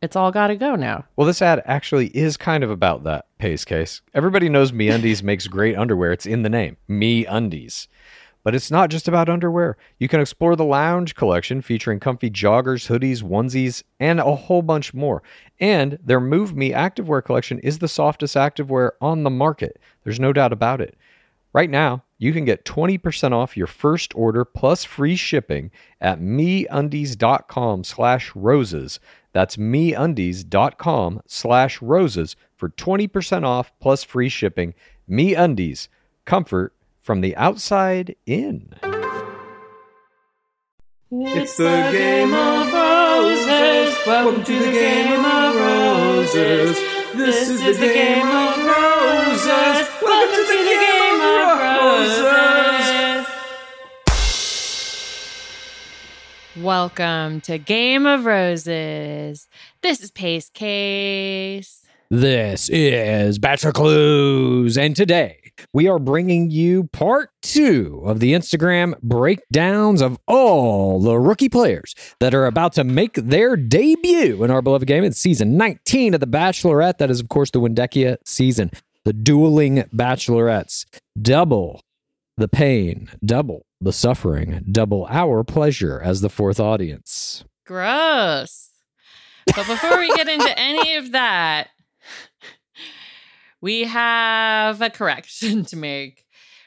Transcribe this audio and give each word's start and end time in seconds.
It's 0.00 0.14
all 0.14 0.30
got 0.30 0.48
to 0.48 0.56
go 0.56 0.76
now. 0.76 1.04
Well, 1.16 1.26
this 1.26 1.42
ad 1.42 1.62
actually 1.64 2.08
is 2.08 2.36
kind 2.36 2.62
of 2.62 2.70
about 2.70 3.04
that 3.04 3.26
pace 3.38 3.64
case. 3.64 4.00
Everybody 4.14 4.48
knows 4.48 4.72
Me 4.72 4.88
Undies 4.88 5.22
makes 5.22 5.48
great 5.48 5.76
underwear. 5.76 6.12
It's 6.12 6.26
in 6.26 6.42
the 6.42 6.48
name, 6.48 6.76
Me 6.86 7.26
Undies. 7.26 7.88
But 8.44 8.54
it's 8.54 8.70
not 8.70 8.90
just 8.90 9.08
about 9.08 9.28
underwear. 9.28 9.76
You 9.98 10.06
can 10.08 10.20
explore 10.20 10.54
the 10.54 10.64
lounge 10.64 11.16
collection 11.16 11.60
featuring 11.60 11.98
comfy 11.98 12.30
joggers, 12.30 12.86
hoodies, 12.88 13.22
onesies, 13.22 13.82
and 13.98 14.20
a 14.20 14.36
whole 14.36 14.62
bunch 14.62 14.94
more. 14.94 15.22
And 15.58 15.98
their 16.02 16.20
Move 16.20 16.54
Me 16.54 16.70
activewear 16.70 17.22
collection 17.22 17.58
is 17.58 17.80
the 17.80 17.88
softest 17.88 18.36
activewear 18.36 18.92
on 19.00 19.24
the 19.24 19.30
market. 19.30 19.80
There's 20.04 20.20
no 20.20 20.32
doubt 20.32 20.52
about 20.52 20.80
it. 20.80 20.96
Right 21.52 21.68
now, 21.68 22.04
you 22.18 22.32
can 22.32 22.44
get 22.44 22.64
20% 22.64 23.32
off 23.32 23.56
your 23.56 23.66
first 23.66 24.14
order 24.14 24.44
plus 24.44 24.84
free 24.84 25.16
shipping 25.16 25.70
at 26.00 26.20
meundies.com 26.20 27.84
slash 27.84 28.32
roses. 28.34 29.00
That's 29.38 29.56
meundies.com 29.56 31.20
slash 31.28 31.80
roses 31.80 32.34
for 32.56 32.70
20% 32.70 33.44
off 33.44 33.70
plus 33.78 34.02
free 34.02 34.28
shipping. 34.28 34.74
MeUndies, 35.08 35.86
comfort 36.24 36.74
from 37.00 37.20
the 37.20 37.36
outside 37.36 38.16
in. 38.26 38.74
It's 41.12 41.56
the 41.56 41.88
game 41.92 42.34
of 42.34 42.72
roses. 42.72 43.96
Welcome 44.04 44.42
to 44.42 44.58
the 44.58 44.72
game 44.72 45.24
of 45.24 45.54
roses. 45.54 46.76
This 47.14 47.48
is 47.48 47.78
the 47.78 47.94
game 47.94 48.26
of 48.26 48.58
roses. 48.58 49.88
Welcome 50.02 50.34
to 50.34 50.42
the 50.48 50.78
game 50.80 51.20
of 51.20 51.58
roses. 51.60 52.57
Welcome 56.62 57.40
to 57.42 57.56
Game 57.56 58.04
of 58.04 58.24
Roses. 58.24 59.46
This 59.80 60.02
is 60.02 60.10
Pace 60.10 60.50
Case. 60.50 61.84
This 62.10 62.68
is 62.68 63.38
Bachelor 63.38 63.70
Clues, 63.70 64.76
and 64.76 64.96
today 64.96 65.52
we 65.72 65.86
are 65.86 66.00
bringing 66.00 66.50
you 66.50 66.84
part 66.84 67.30
two 67.42 68.02
of 68.04 68.18
the 68.18 68.32
Instagram 68.32 68.98
breakdowns 69.02 70.02
of 70.02 70.18
all 70.26 71.00
the 71.00 71.16
rookie 71.20 71.48
players 71.48 71.94
that 72.18 72.34
are 72.34 72.46
about 72.46 72.72
to 72.72 72.82
make 72.82 73.14
their 73.14 73.54
debut 73.54 74.42
in 74.42 74.50
our 74.50 74.62
beloved 74.62 74.86
game. 74.86 75.04
It's 75.04 75.18
season 75.18 75.56
19 75.56 76.14
of 76.14 76.20
The 76.20 76.26
Bachelorette. 76.26 76.98
That 76.98 77.10
is, 77.10 77.20
of 77.20 77.28
course, 77.28 77.52
the 77.52 77.60
Windekia 77.60 78.16
season. 78.24 78.72
The 79.04 79.12
dueling 79.12 79.84
bachelorettes. 79.94 80.86
Double 81.20 81.82
the 82.36 82.48
pain, 82.48 83.10
double 83.24 83.67
the 83.80 83.92
suffering, 83.92 84.64
double 84.70 85.06
our 85.08 85.44
pleasure 85.44 86.00
as 86.02 86.20
the 86.20 86.28
fourth 86.28 86.58
audience. 86.58 87.44
Gross. 87.64 88.70
But 89.46 89.66
before 89.66 89.98
we 89.98 90.08
get 90.08 90.28
into 90.28 90.58
any 90.58 90.96
of 90.96 91.12
that, 91.12 91.68
we 93.60 93.84
have 93.84 94.80
a 94.82 94.90
correction 94.90 95.64
to 95.66 95.76
make. 95.76 96.24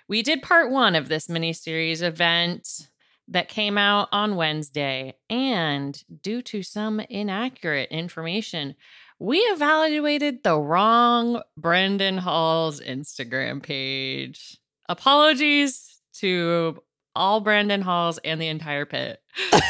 We 0.07 0.21
did 0.23 0.41
part 0.41 0.71
one 0.71 0.95
of 0.95 1.07
this 1.07 1.27
miniseries 1.27 2.01
event 2.01 2.89
that 3.27 3.47
came 3.47 3.77
out 3.77 4.09
on 4.11 4.35
Wednesday. 4.35 5.15
And 5.29 6.01
due 6.21 6.41
to 6.43 6.63
some 6.63 6.99
inaccurate 6.99 7.89
information, 7.91 8.75
we 9.19 9.37
evaluated 9.37 10.43
the 10.43 10.59
wrong 10.59 11.41
Brendan 11.55 12.17
Hall's 12.17 12.81
Instagram 12.81 13.63
page. 13.63 14.57
Apologies 14.89 16.01
to 16.15 16.81
all 17.15 17.41
Brandon 17.41 17.81
Halls 17.81 18.19
and 18.23 18.41
the 18.41 18.47
entire 18.47 18.85
pit. 18.85 19.21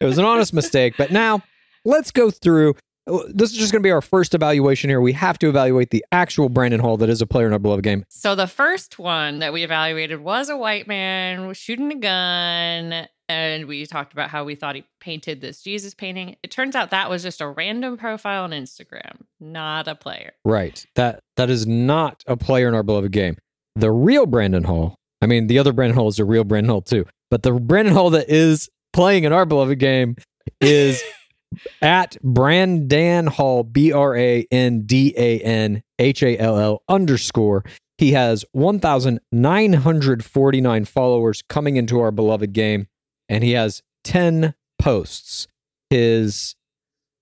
It 0.00 0.04
was 0.04 0.18
an 0.18 0.24
honest 0.24 0.52
mistake, 0.52 0.94
but 0.98 1.10
now 1.10 1.42
let's 1.84 2.10
go 2.10 2.30
through. 2.30 2.74
Uh, 3.06 3.20
this 3.28 3.52
is 3.52 3.56
just 3.56 3.72
going 3.72 3.82
to 3.82 3.86
be 3.86 3.92
our 3.92 4.02
first 4.02 4.34
evaluation 4.34 4.90
here. 4.90 5.00
We 5.00 5.12
have 5.14 5.38
to 5.38 5.48
evaluate 5.48 5.90
the 5.90 6.04
actual 6.12 6.48
Brandon 6.48 6.80
Hall 6.80 6.96
that 6.98 7.08
is 7.08 7.22
a 7.22 7.26
player 7.26 7.46
in 7.46 7.52
our 7.52 7.58
beloved 7.58 7.82
game. 7.82 8.04
So 8.08 8.34
the 8.34 8.46
first 8.46 8.98
one 8.98 9.38
that 9.38 9.52
we 9.52 9.62
evaluated 9.62 10.20
was 10.20 10.48
a 10.48 10.56
white 10.56 10.86
man 10.86 11.54
shooting 11.54 11.92
a 11.92 11.96
gun. 11.96 13.08
And 13.28 13.66
we 13.66 13.86
talked 13.86 14.12
about 14.12 14.30
how 14.30 14.44
we 14.44 14.54
thought 14.54 14.76
he 14.76 14.84
painted 15.00 15.40
this 15.40 15.62
Jesus 15.62 15.94
painting. 15.94 16.36
It 16.42 16.50
turns 16.50 16.76
out 16.76 16.90
that 16.90 17.08
was 17.10 17.22
just 17.22 17.40
a 17.40 17.48
random 17.48 17.96
profile 17.96 18.44
on 18.44 18.50
Instagram, 18.50 19.22
not 19.40 19.88
a 19.88 19.94
player. 19.94 20.32
Right. 20.44 20.84
That 20.94 21.20
that 21.36 21.50
is 21.50 21.66
not 21.66 22.22
a 22.26 22.36
player 22.36 22.68
in 22.68 22.74
our 22.74 22.84
beloved 22.84 23.12
game. 23.12 23.36
The 23.74 23.90
real 23.90 24.26
Brandon 24.26 24.64
Hall. 24.64 24.96
I 25.20 25.26
mean, 25.26 25.46
the 25.46 25.58
other 25.58 25.72
Brandon 25.72 25.96
Hall 25.96 26.08
is 26.08 26.18
a 26.18 26.24
real 26.24 26.44
Brandon 26.44 26.70
Hall 26.70 26.82
too. 26.82 27.06
But 27.30 27.42
the 27.42 27.52
Brandon 27.52 27.94
Hall 27.94 28.10
that 28.10 28.28
is 28.28 28.68
playing 28.92 29.24
in 29.24 29.32
our 29.32 29.46
beloved 29.46 29.78
game 29.78 30.16
is 30.60 31.02
at 31.82 32.16
Brandan 32.22 33.26
Hall, 33.26 33.64
B 33.64 33.92
R 33.92 34.16
A 34.16 34.46
N 34.50 34.82
D 34.86 35.14
A 35.16 35.40
N 35.40 35.82
H 35.98 36.22
A 36.22 36.38
L 36.38 36.58
L 36.58 36.82
underscore. 36.88 37.64
He 37.98 38.12
has 38.12 38.44
1,949 38.52 40.84
followers 40.84 41.42
coming 41.48 41.76
into 41.76 41.98
our 42.00 42.10
beloved 42.10 42.52
game, 42.52 42.88
and 43.28 43.42
he 43.42 43.52
has 43.52 43.82
10 44.04 44.54
posts. 44.78 45.48
His 45.88 46.56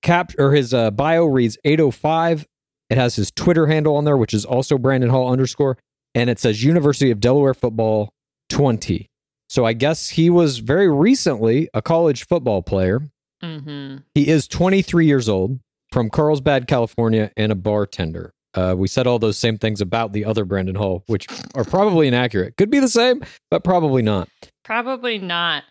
cap 0.03 0.33
or 0.39 0.53
his 0.53 0.75
uh, 0.75 0.91
bio 0.91 1.27
reads 1.27 1.57
805. 1.65 2.47
It 2.91 2.99
has 2.99 3.15
his 3.15 3.31
Twitter 3.31 3.67
handle 3.67 3.97
on 3.97 4.05
there, 4.05 4.17
which 4.17 4.35
is 4.35 4.45
also 4.45 4.79
Brandon 4.79 5.11
Hall 5.11 5.31
underscore, 5.31 5.79
and 6.15 6.31
it 6.31 6.39
says 6.39 6.63
University 6.63 7.11
of 7.11 7.21
Delaware 7.21 7.55
football 7.55 8.13
20. 8.51 9.09
So 9.49 9.65
I 9.65 9.73
guess 9.73 10.11
he 10.11 10.31
was 10.31 10.59
very 10.59 10.89
recently 10.89 11.69
a 11.75 11.83
college 11.83 12.27
football 12.27 12.63
player. 12.63 13.09
Mm-hmm. 13.43 13.99
He 14.15 14.29
is 14.29 14.49
23 14.49 15.07
years 15.07 15.29
old 15.29 15.61
from 15.93 16.11
Carlsbad, 16.11 16.67
California, 16.67 17.31
and 17.37 17.53
a 17.53 17.55
bartender. 17.55 18.33
Uh, 18.55 18.75
we 18.77 18.87
said 18.87 19.07
all 19.07 19.19
those 19.19 19.37
same 19.37 19.59
things 19.59 19.81
about 19.81 20.13
the 20.13 20.25
other 20.25 20.45
Brandon 20.45 20.77
Hall, 20.77 21.03
which 21.07 21.27
are 21.55 21.65
probably 21.65 22.07
inaccurate. 22.07 22.57
Could 22.57 22.71
be 22.71 22.79
the 22.79 22.89
same, 22.89 23.23
but 23.51 23.65
probably 23.65 24.03
not. 24.03 24.29
Probably 24.65 25.19
not. 25.19 25.65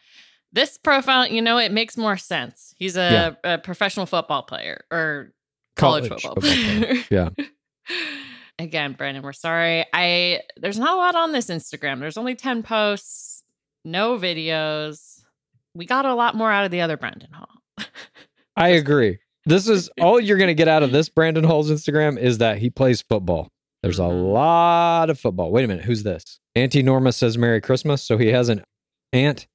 This 0.52 0.78
profile, 0.78 1.28
you 1.28 1.42
know, 1.42 1.58
it 1.58 1.72
makes 1.72 1.98
more 1.98 2.18
sense. 2.18 2.76
He's 2.78 2.96
a, 2.96 3.38
a 3.44 3.58
professional 3.58 4.06
football 4.06 4.44
player 4.44 4.84
or 4.92 5.34
college, 5.76 6.10
football, 6.10 6.36
player. 6.36 7.04
Yeah. 7.10 7.30
Again, 8.60 8.94
Brandon, 8.94 9.24
we're 9.24 9.34
sorry. 9.34 9.86
I 9.94 10.42
there's 10.58 10.78
not 10.78 10.94
a 10.94 10.98
lot 10.98 11.16
on 11.16 11.32
this 11.32 11.48
Instagram. 11.48 12.00
There's 12.00 12.18
only 12.18 12.36
10 12.36 12.64
posts, 12.64 13.44
no 13.84 14.18
videos. 14.18 15.22
We 15.76 15.86
got 15.86 16.06
a 16.06 16.14
lot 16.14 16.36
more 16.36 16.52
out 16.52 16.66
of 16.66 16.72
the 16.72 16.82
other 16.82 16.98
Brandon 16.98 17.30
Hall. 17.32 17.50
I 18.56 18.70
agree. 18.70 19.18
This 19.46 19.68
is 19.68 19.90
all 20.02 20.20
you're 20.20 20.38
going 20.38 20.48
to 20.50 20.54
get 20.54 20.68
out 20.68 20.84
of 20.84 20.92
this 20.92 21.10
Brandon 21.10 21.44
Hall's 21.44 21.72
Instagram 21.72 22.18
is 22.20 22.38
that 22.38 22.60
he 22.60 22.70
plays 22.70 23.02
football. 23.02 23.50
There's 23.82 24.00
a 24.00 24.04
Mhm. 24.04 24.32
lot 24.34 25.10
of 25.10 25.20
football. 25.20 25.52
Wait 25.52 25.66
a 25.66 25.68
minute. 25.68 25.86
Who's 25.86 26.04
this? 26.04 26.40
Auntie 26.56 26.84
Norma 26.84 27.12
says 27.12 27.38
Merry 27.38 27.60
Christmas. 27.60 28.04
So 28.04 28.18
he 28.18 28.28
has 28.28 28.50
an 28.50 28.64
aunt. 29.12 29.48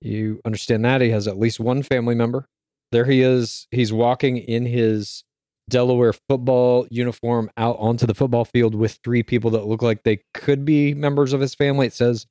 You 0.00 0.40
understand 0.44 0.84
that? 0.84 1.00
He 1.00 1.10
has 1.10 1.26
at 1.26 1.38
least 1.38 1.58
one 1.58 1.82
family 1.82 2.14
member. 2.14 2.46
There 2.92 3.04
he 3.04 3.20
is. 3.20 3.66
He's 3.72 3.92
walking 3.92 4.36
in 4.38 4.64
his 4.64 5.24
Delaware 5.68 6.12
football 6.12 6.86
uniform 6.90 7.50
out 7.56 7.76
onto 7.78 8.06
the 8.06 8.14
football 8.14 8.44
field 8.44 8.74
with 8.74 8.98
three 9.04 9.22
people 9.22 9.50
that 9.50 9.66
look 9.66 9.82
like 9.82 10.02
they 10.02 10.22
could 10.34 10.64
be 10.64 10.94
members 10.94 11.32
of 11.32 11.40
his 11.40 11.54
family. 11.54 11.86
It 11.86 11.92
says, 11.92 12.26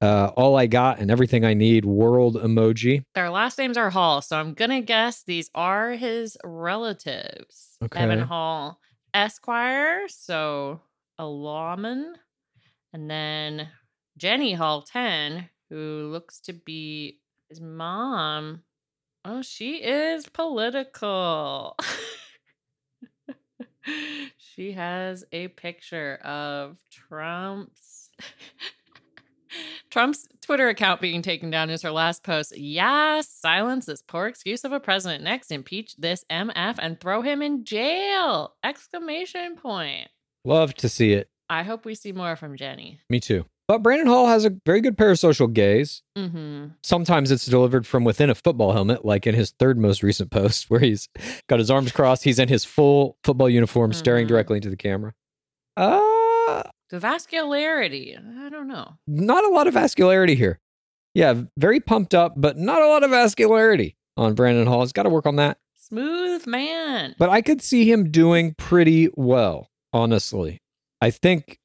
uh, 0.00 0.30
All 0.36 0.56
I 0.56 0.66
got 0.66 0.98
and 0.98 1.10
everything 1.10 1.44
I 1.44 1.54
need 1.54 1.84
world 1.84 2.36
emoji. 2.36 3.02
Their 3.14 3.30
last 3.30 3.58
names 3.58 3.76
are 3.76 3.90
Hall, 3.90 4.22
so 4.22 4.36
I'm 4.36 4.54
gonna 4.54 4.80
guess 4.80 5.22
these 5.22 5.50
are 5.54 5.92
his 5.92 6.36
relatives. 6.44 7.76
Okay. 7.84 8.00
Evan 8.00 8.20
Hall, 8.20 8.80
Esquire, 9.12 10.08
so 10.08 10.80
a 11.18 11.26
lawman, 11.26 12.14
and 12.92 13.10
then 13.10 13.68
Jenny 14.16 14.54
Hall 14.54 14.82
10, 14.82 15.48
who 15.70 16.08
looks 16.10 16.40
to 16.40 16.52
be 16.52 17.20
his 17.48 17.60
mom. 17.60 18.62
Oh, 19.24 19.42
she 19.42 19.76
is 19.76 20.26
political. 20.26 21.76
she 24.36 24.72
has 24.72 25.24
a 25.32 25.48
picture 25.48 26.16
of 26.24 26.78
Trump's 26.90 28.10
Trump's 29.90 30.28
Twitter 30.42 30.68
account 30.68 31.00
being 31.00 31.22
taken 31.22 31.50
down 31.50 31.70
is 31.70 31.82
her 31.82 31.90
last 31.90 32.22
post. 32.22 32.56
Yes, 32.56 33.28
silence 33.28 33.86
this 33.86 34.02
poor 34.02 34.26
excuse 34.26 34.64
of 34.64 34.72
a 34.72 34.80
president. 34.80 35.24
Next, 35.24 35.50
impeach 35.50 35.96
this 35.96 36.24
MF 36.30 36.76
and 36.78 37.00
throw 37.00 37.22
him 37.22 37.42
in 37.42 37.64
jail! 37.64 38.54
Exclamation 38.62 39.56
point. 39.56 40.08
Love 40.44 40.74
to 40.74 40.88
see 40.88 41.12
it. 41.12 41.30
I 41.50 41.62
hope 41.62 41.84
we 41.84 41.94
see 41.94 42.12
more 42.12 42.36
from 42.36 42.56
Jenny. 42.56 43.00
Me 43.08 43.20
too. 43.20 43.46
But 43.68 43.82
Brandon 43.82 44.06
Hall 44.06 44.26
has 44.28 44.46
a 44.46 44.56
very 44.64 44.80
good 44.80 44.96
parasocial 44.96 45.52
gaze. 45.52 46.02
Mm-hmm. 46.16 46.68
Sometimes 46.82 47.30
it's 47.30 47.44
delivered 47.44 47.86
from 47.86 48.02
within 48.02 48.30
a 48.30 48.34
football 48.34 48.72
helmet, 48.72 49.04
like 49.04 49.26
in 49.26 49.34
his 49.34 49.50
third 49.58 49.78
most 49.78 50.02
recent 50.02 50.30
post, 50.30 50.66
where 50.70 50.80
he's 50.80 51.08
got 51.48 51.58
his 51.58 51.70
arms 51.70 51.92
crossed. 51.92 52.24
He's 52.24 52.38
in 52.38 52.48
his 52.48 52.64
full 52.64 53.18
football 53.24 53.50
uniform, 53.50 53.92
staring 53.92 54.24
Mhm. 54.24 54.28
directly 54.30 54.56
into 54.56 54.70
the 54.70 54.76
camera. 54.76 55.12
Uh, 55.76 56.62
The 56.90 56.98
vascularity. 56.98 58.16
I 58.16 58.48
don't 58.48 58.68
know. 58.68 58.94
not 59.06 59.44
a 59.44 59.48
lot 59.48 59.66
of 59.66 59.74
vascularity 59.74 60.34
here. 60.36 60.60
Yeah, 61.14 61.42
very 61.58 61.80
pumped 61.80 62.14
up, 62.14 62.34
but 62.36 62.56
not 62.56 62.80
a 62.80 62.86
lot 62.86 63.02
of 63.04 63.10
vascularity 63.10 63.96
on 64.16 64.34
Brandon 64.34 64.66
Hall. 64.66 64.80
He's 64.80 64.92
got 64.92 65.02
to 65.04 65.08
work 65.10 65.26
on 65.26 65.36
that. 65.36 65.58
Smooth 65.76 66.46
man. 66.46 67.14
But 67.18 67.28
I 67.30 67.42
could 67.42 67.60
see 67.62 67.90
him 67.90 68.10
doing 68.10 68.54
pretty 68.56 69.08
well, 69.14 69.70
honestly. 69.92 70.60
I 71.00 71.10
think, 71.10 71.58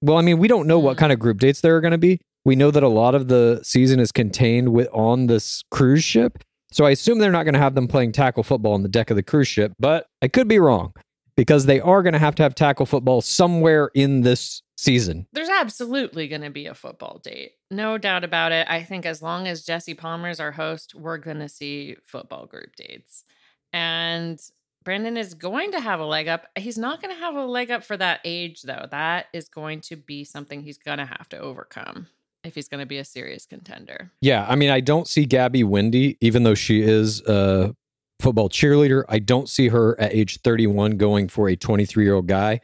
well, 0.00 0.16
I 0.18 0.22
mean, 0.22 0.38
we 0.38 0.48
don't 0.48 0.66
know 0.66 0.78
what 0.78 0.96
Mm. 0.96 1.00
kind 1.00 1.12
of 1.12 1.18
group 1.18 1.38
dates 1.38 1.60
there 1.60 1.76
are 1.76 1.80
going 1.80 1.92
to 1.92 1.98
be. 1.98 2.20
We 2.44 2.54
know 2.56 2.70
that 2.70 2.82
a 2.82 2.88
lot 2.88 3.14
of 3.14 3.28
the 3.28 3.60
season 3.62 3.98
is 4.00 4.12
contained 4.12 4.68
with 4.72 4.88
on 4.92 5.26
this 5.26 5.62
cruise 5.70 6.04
ship. 6.04 6.38
So 6.72 6.84
I 6.84 6.90
assume 6.90 7.18
they're 7.18 7.32
not 7.32 7.44
going 7.44 7.54
to 7.54 7.60
have 7.60 7.74
them 7.74 7.88
playing 7.88 8.12
tackle 8.12 8.42
football 8.42 8.74
on 8.74 8.82
the 8.82 8.88
deck 8.88 9.10
of 9.10 9.16
the 9.16 9.22
cruise 9.22 9.48
ship, 9.48 9.72
but 9.78 10.06
I 10.22 10.28
could 10.28 10.46
be 10.48 10.58
wrong 10.58 10.92
because 11.36 11.66
they 11.66 11.80
are 11.80 12.02
going 12.02 12.12
to 12.12 12.18
have 12.18 12.34
to 12.36 12.42
have 12.42 12.54
tackle 12.54 12.86
football 12.86 13.20
somewhere 13.20 13.90
in 13.94 14.22
this 14.22 14.62
season. 14.76 15.26
There's 15.32 15.48
absolutely 15.48 16.28
going 16.28 16.42
to 16.42 16.50
be 16.50 16.66
a 16.66 16.74
football 16.74 17.20
date. 17.22 17.52
No 17.70 17.98
doubt 17.98 18.24
about 18.24 18.52
it. 18.52 18.66
I 18.68 18.82
think 18.82 19.06
as 19.06 19.22
long 19.22 19.46
as 19.48 19.64
Jesse 19.64 19.94
Palmer 19.94 20.28
is 20.28 20.38
our 20.40 20.52
host, 20.52 20.94
we're 20.94 21.18
going 21.18 21.38
to 21.38 21.48
see 21.48 21.96
football 22.04 22.46
group 22.46 22.74
dates. 22.76 23.24
And 23.72 24.38
Brandon 24.86 25.16
is 25.16 25.34
going 25.34 25.72
to 25.72 25.80
have 25.80 25.98
a 25.98 26.04
leg 26.06 26.28
up. 26.28 26.46
He's 26.56 26.78
not 26.78 27.02
going 27.02 27.12
to 27.12 27.20
have 27.20 27.34
a 27.34 27.44
leg 27.44 27.72
up 27.72 27.82
for 27.82 27.96
that 27.96 28.20
age, 28.24 28.62
though. 28.62 28.86
That 28.90 29.26
is 29.34 29.48
going 29.48 29.80
to 29.82 29.96
be 29.96 30.22
something 30.22 30.62
he's 30.62 30.78
going 30.78 30.98
to 30.98 31.04
have 31.06 31.28
to 31.30 31.38
overcome 31.38 32.06
if 32.44 32.54
he's 32.54 32.68
going 32.68 32.78
to 32.78 32.86
be 32.86 32.98
a 32.98 33.04
serious 33.04 33.46
contender. 33.46 34.12
Yeah, 34.20 34.46
I 34.48 34.54
mean, 34.54 34.70
I 34.70 34.78
don't 34.78 35.08
see 35.08 35.24
Gabby 35.24 35.64
Windey, 35.64 36.16
even 36.20 36.44
though 36.44 36.54
she 36.54 36.82
is 36.82 37.20
a 37.22 37.74
football 38.20 38.48
cheerleader. 38.48 39.02
I 39.08 39.18
don't 39.18 39.48
see 39.48 39.66
her 39.68 40.00
at 40.00 40.14
age 40.14 40.40
31 40.42 40.98
going 40.98 41.26
for 41.26 41.48
a 41.48 41.56
23 41.56 42.04
year 42.04 42.14
old 42.14 42.28
guy. 42.28 42.60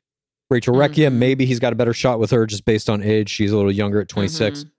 Rachel 0.48 0.76
Recchia, 0.76 1.08
Mhm. 1.08 1.14
maybe 1.14 1.44
he's 1.44 1.58
got 1.58 1.72
a 1.72 1.76
better 1.76 1.92
shot 1.92 2.20
with 2.20 2.30
her 2.30 2.46
just 2.46 2.64
based 2.64 2.88
on 2.88 3.02
age. 3.02 3.30
She's 3.30 3.50
a 3.50 3.56
little 3.56 3.72
younger 3.72 4.00
at 4.00 4.08
26. 4.08 4.62
Mhm. 4.62 4.70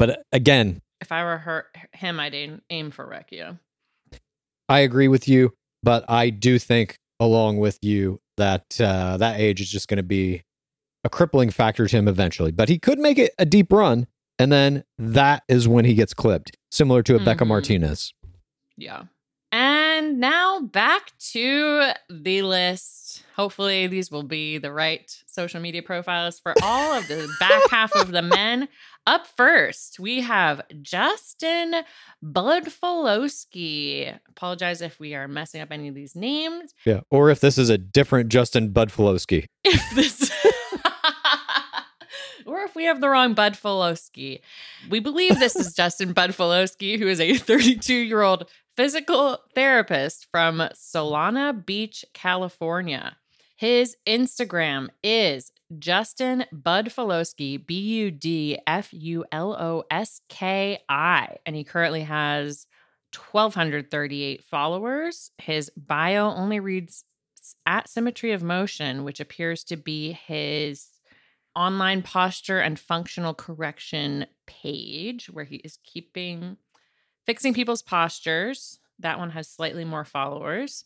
But 0.00 0.10
uh, 0.10 0.16
again, 0.32 0.82
If 1.00 1.12
I 1.12 1.22
were 1.22 1.38
her, 1.38 1.66
him, 1.92 2.18
I'd 2.18 2.34
aim, 2.34 2.60
aim 2.70 2.90
for 2.90 3.06
Recchia. 3.06 3.60
I 4.68 4.80
agree 4.80 5.06
with 5.06 5.28
you, 5.28 5.54
but 5.82 6.04
I 6.08 6.30
do 6.30 6.58
think, 6.58 6.98
along 7.20 7.58
with 7.58 7.78
you, 7.82 8.20
that 8.36 8.80
uh, 8.80 9.16
that 9.16 9.40
age 9.40 9.60
is 9.60 9.68
just 9.70 9.88
going 9.88 9.96
to 9.98 10.02
be 10.02 10.42
a 11.04 11.08
crippling 11.08 11.50
factor 11.50 11.86
to 11.86 11.96
him 11.96 12.08
eventually. 12.08 12.52
But 12.52 12.68
he 12.68 12.78
could 12.78 12.98
make 12.98 13.18
it 13.18 13.32
a 13.38 13.44
deep 13.44 13.72
run, 13.72 14.06
and 14.38 14.50
then 14.52 14.84
that 14.98 15.42
is 15.48 15.66
when 15.68 15.84
he 15.84 15.94
gets 15.94 16.14
clipped, 16.14 16.56
similar 16.70 17.02
to 17.04 17.16
a 17.16 17.18
Bekah 17.18 17.38
Mhm. 17.42 17.46
Martinez. 17.48 18.12
Yeah. 18.76 19.04
And 20.08 20.20
now 20.20 20.62
back 20.62 21.12
to 21.32 21.90
the 22.08 22.40
list. 22.40 23.24
Hopefully, 23.36 23.88
these 23.88 24.10
will 24.10 24.22
be 24.22 24.56
the 24.56 24.72
right 24.72 25.14
social 25.26 25.60
media 25.60 25.82
profiles 25.82 26.40
for 26.40 26.54
all 26.62 26.94
of 26.96 27.06
the 27.08 27.28
back 27.38 27.60
half 27.70 27.94
of 27.94 28.10
the 28.10 28.22
men. 28.22 28.68
Up 29.06 29.26
first, 29.26 30.00
we 30.00 30.22
have 30.22 30.62
Justin 30.80 31.82
Budfuloski. 32.24 34.18
Apologize 34.30 34.80
if 34.80 34.98
we 34.98 35.14
are 35.14 35.28
messing 35.28 35.60
up 35.60 35.68
any 35.70 35.88
of 35.88 35.94
these 35.94 36.16
names. 36.16 36.72
Yeah. 36.86 37.00
Or 37.10 37.28
if 37.28 37.40
this 37.40 37.58
is 37.58 37.68
a 37.68 37.76
different 37.76 38.30
Justin 38.30 38.72
Budfuloski. 38.72 39.44
If 39.62 39.94
this. 39.94 40.32
or 42.58 42.64
if 42.64 42.74
we 42.74 42.84
have 42.84 43.00
the 43.00 43.08
wrong 43.08 43.34
Budfuloski. 43.34 44.40
We 44.90 45.00
believe 45.00 45.38
this 45.38 45.56
is 45.56 45.74
Justin 45.76 46.12
Budfuloski, 46.12 46.98
who 46.98 47.06
is 47.06 47.20
a 47.20 47.34
32 47.34 47.94
year 47.94 48.22
old 48.22 48.50
physical 48.76 49.38
therapist 49.54 50.26
from 50.30 50.58
Solana 50.74 51.64
Beach, 51.64 52.04
California. 52.12 53.16
His 53.56 53.96
Instagram 54.06 54.88
is 55.02 55.50
Justin 55.78 56.44
Budfuloski, 56.54 57.64
B 57.64 57.78
U 57.78 58.10
D 58.10 58.58
F 58.66 58.92
U 58.92 59.24
L 59.32 59.52
O 59.54 59.84
S 59.90 60.20
K 60.28 60.80
I. 60.88 61.36
And 61.44 61.56
he 61.56 61.64
currently 61.64 62.02
has 62.02 62.66
1,238 63.30 64.44
followers. 64.44 65.30
His 65.38 65.70
bio 65.76 66.30
only 66.30 66.60
reads 66.60 67.04
at 67.66 67.88
Symmetry 67.88 68.32
of 68.32 68.42
Motion, 68.42 69.04
which 69.04 69.20
appears 69.20 69.64
to 69.64 69.76
be 69.76 70.12
his 70.12 70.88
online 71.58 72.02
posture 72.02 72.60
and 72.60 72.78
functional 72.78 73.34
correction 73.34 74.26
page 74.46 75.28
where 75.28 75.44
he 75.44 75.56
is 75.56 75.78
keeping 75.84 76.56
fixing 77.26 77.52
people's 77.52 77.82
postures. 77.82 78.78
That 79.00 79.18
one 79.18 79.30
has 79.30 79.48
slightly 79.48 79.84
more 79.84 80.04
followers. 80.04 80.84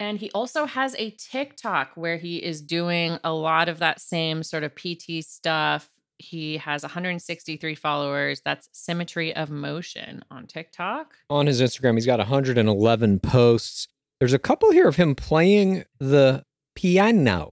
And 0.00 0.18
he 0.18 0.30
also 0.32 0.66
has 0.66 0.94
a 0.98 1.10
TikTok 1.10 1.92
where 1.94 2.16
he 2.16 2.36
is 2.36 2.60
doing 2.60 3.18
a 3.22 3.32
lot 3.32 3.68
of 3.68 3.78
that 3.78 4.00
same 4.00 4.42
sort 4.42 4.64
of 4.64 4.74
PT 4.74 5.24
stuff. 5.24 5.88
He 6.18 6.56
has 6.58 6.82
163 6.82 7.74
followers. 7.74 8.40
That's 8.44 8.68
Symmetry 8.72 9.36
of 9.36 9.50
Motion 9.50 10.22
on 10.30 10.46
TikTok. 10.46 11.14
On 11.30 11.46
his 11.46 11.60
Instagram, 11.60 11.94
he's 11.94 12.06
got 12.06 12.18
111 12.18 13.20
posts. 13.20 13.86
There's 14.18 14.32
a 14.32 14.38
couple 14.38 14.70
here 14.72 14.88
of 14.88 14.96
him 14.96 15.14
playing 15.14 15.84
the 15.98 16.42
piano. 16.74 17.50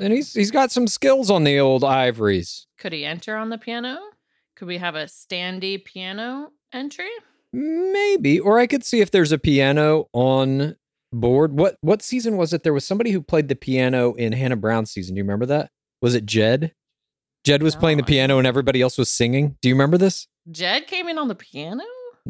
And 0.00 0.12
he's 0.12 0.32
he's 0.32 0.50
got 0.50 0.70
some 0.72 0.86
skills 0.86 1.30
on 1.30 1.44
the 1.44 1.58
old 1.58 1.84
ivories. 1.84 2.66
Could 2.78 2.92
he 2.92 3.04
enter 3.04 3.36
on 3.36 3.50
the 3.50 3.58
piano? 3.58 3.98
Could 4.56 4.68
we 4.68 4.78
have 4.78 4.94
a 4.94 5.04
standy 5.04 5.82
piano 5.82 6.50
entry? 6.72 7.10
Maybe. 7.52 8.40
Or 8.40 8.58
I 8.58 8.66
could 8.66 8.84
see 8.84 9.00
if 9.00 9.10
there's 9.10 9.32
a 9.32 9.38
piano 9.38 10.08
on 10.12 10.76
board. 11.12 11.58
What 11.58 11.76
what 11.80 12.02
season 12.02 12.36
was 12.36 12.52
it? 12.52 12.62
There 12.62 12.72
was 12.72 12.84
somebody 12.86 13.10
who 13.10 13.20
played 13.22 13.48
the 13.48 13.56
piano 13.56 14.14
in 14.14 14.32
Hannah 14.32 14.56
Brown's 14.56 14.90
season. 14.90 15.14
Do 15.14 15.18
you 15.18 15.24
remember 15.24 15.46
that? 15.46 15.70
Was 16.00 16.14
it 16.14 16.26
Jed? 16.26 16.72
Jed 17.44 17.62
was 17.62 17.74
playing 17.74 17.96
the 17.98 18.04
piano 18.04 18.38
and 18.38 18.46
everybody 18.46 18.80
else 18.80 18.96
was 18.96 19.08
singing. 19.08 19.56
Do 19.62 19.68
you 19.68 19.74
remember 19.74 19.98
this? 19.98 20.28
Jed 20.50 20.86
came 20.86 21.08
in 21.08 21.18
on 21.18 21.28
the 21.28 21.34
piano? 21.34 21.84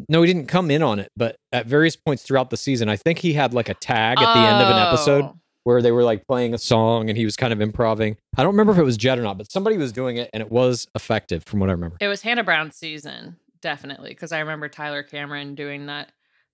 No, 0.08 0.22
he 0.22 0.32
didn't 0.32 0.48
come 0.48 0.70
in 0.70 0.82
on 0.82 0.98
it, 0.98 1.10
but 1.16 1.36
at 1.52 1.66
various 1.66 1.96
points 1.96 2.22
throughout 2.22 2.48
the 2.48 2.56
season, 2.56 2.88
I 2.88 2.96
think 2.96 3.18
he 3.18 3.34
had 3.34 3.52
like 3.52 3.68
a 3.68 3.74
tag 3.74 4.18
at 4.18 4.32
the 4.32 4.40
end 4.40 4.62
of 4.62 4.68
an 4.74 4.78
episode 4.78 5.24
Oh. 5.24 5.36
Where 5.64 5.82
they 5.82 5.92
were 5.92 6.02
like 6.02 6.26
playing 6.26 6.54
a 6.54 6.58
song 6.58 7.08
and 7.08 7.16
he 7.16 7.24
was 7.24 7.36
kind 7.36 7.52
of 7.52 7.60
improving. 7.60 8.16
I 8.36 8.42
don't 8.42 8.52
remember 8.52 8.72
if 8.72 8.78
it 8.78 8.84
was 8.84 8.96
Jed 8.96 9.18
or 9.18 9.22
not, 9.22 9.38
but 9.38 9.50
somebody 9.50 9.76
was 9.76 9.92
doing 9.92 10.16
it 10.16 10.30
and 10.32 10.42
it 10.42 10.50
was 10.50 10.86
effective 10.94 11.44
from 11.44 11.60
what 11.60 11.68
I 11.68 11.72
remember. 11.72 11.96
It 12.00 12.08
was 12.08 12.22
Hannah 12.22 12.44
Brown's 12.44 12.76
season, 12.76 13.36
definitely, 13.60 14.10
because 14.10 14.32
I 14.32 14.40
remember 14.40 14.68
Tyler 14.68 15.02
Cameron 15.02 15.54
doing 15.54 15.86
that, 15.86 16.12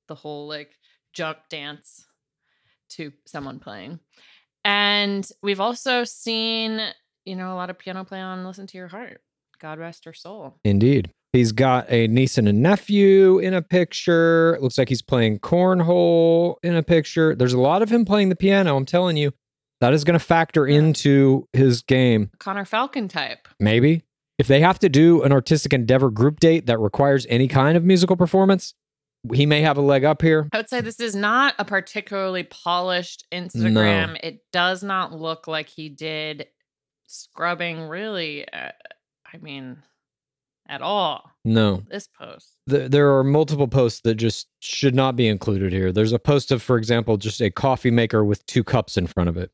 the 0.09 0.15
whole 0.15 0.49
like 0.49 0.71
jump 1.13 1.39
dance 1.49 2.07
to 2.91 3.13
someone 3.27 3.59
playing. 3.59 4.01
And 4.65 5.29
we've 5.43 5.61
also 5.61 6.05
seen, 6.05 6.81
you 7.25 7.37
know, 7.37 7.53
a 7.53 7.57
lot 7.57 7.71
of 7.71 7.79
piano 7.79 8.05
play 8.05 8.21
on 8.21 8.45
Listen 8.45 8.67
to 8.67 8.79
Your 8.79 8.89
Heart. 8.89 9.21
God 9.59 9.79
rest 9.79 10.05
her 10.05 10.13
soul. 10.13 10.59
Indeed. 10.65 11.11
He's 11.33 11.53
got 11.53 11.91
a 11.91 12.07
niece 12.09 12.39
and 12.39 12.49
a 12.49 12.53
nephew 12.53 13.39
in 13.39 13.53
a 13.53 13.61
picture. 13.61 14.55
It 14.55 14.63
looks 14.63 14.79
like 14.79 14.89
he's 14.89 15.03
playing 15.03 15.41
cornhole 15.41 16.57
in 16.63 16.75
a 16.75 16.83
picture. 16.83 17.35
There's 17.35 17.53
a 17.53 17.61
lot 17.61 17.83
of 17.83 17.91
him 17.91 18.05
playing 18.05 18.31
the 18.31 18.37
piano. 18.37 18.77
I'm 18.77 18.87
telling 18.87 19.17
you, 19.17 19.33
that 19.81 19.93
is 19.93 20.05
going 20.05 20.19
to 20.19 20.25
factor 20.25 20.67
into 20.67 21.47
his 21.53 21.83
game. 21.83 22.31
Connor 22.39 22.65
Falcon 22.65 23.09
type. 23.09 23.47
Maybe. 23.61 24.03
If 24.39 24.47
they 24.47 24.61
have 24.61 24.79
to 24.79 24.89
do 24.89 25.23
an 25.23 25.33
artistic 25.33 25.73
endeavor 25.73 26.11
group 26.11 26.41
date 26.41 26.67
that 26.67 26.79
requires 26.79 27.27
any 27.29 27.49
kind 27.49 27.77
of 27.77 27.85
musical 27.85 28.17
performance, 28.17 28.73
he 29.33 29.47
may 29.47 29.61
have 29.63 29.77
a 29.77 29.83
leg 29.83 30.05
up 30.05 30.23
here. 30.23 30.49
I 30.53 30.59
would 30.59 30.69
say 30.69 30.81
this 30.81 31.01
is 31.01 31.15
not 31.15 31.55
a 31.59 31.65
particularly 31.65 32.45
polished 32.45 33.27
Instagram. 33.33 34.17
It 34.23 34.41
does 34.53 34.83
not 34.83 35.13
look 35.13 35.47
like 35.47 35.69
he 35.69 35.89
did 35.89 36.47
scrubbing 37.09 37.83
really, 37.83 38.49
uh, 38.49 38.71
I 39.33 39.37
mean, 39.39 39.83
at 40.69 40.83
all. 40.83 41.31
No. 41.45 41.83
This 41.91 42.09
post. 42.09 42.57
Th- 42.69 42.91
there 42.91 43.17
are 43.17 43.25
multiple 43.25 43.69
posts 43.69 44.01
that 44.03 44.17
just 44.17 44.49
should 44.61 44.95
not 44.95 45.17
be 45.17 45.27
included 45.29 45.73
here. 45.73 45.93
There's 45.93 46.13
a 46.13 46.19
post 46.19 46.53
of, 46.53 46.63
for 46.63 46.77
example, 46.77 47.17
just 47.17 47.41
a 47.41 47.51
coffee 47.51 47.91
maker 47.91 48.25
with 48.25 48.45
two 48.47 48.63
cups 48.65 48.97
in 48.97 49.07
front 49.07 49.29
of 49.29 49.37
it. 49.37 49.51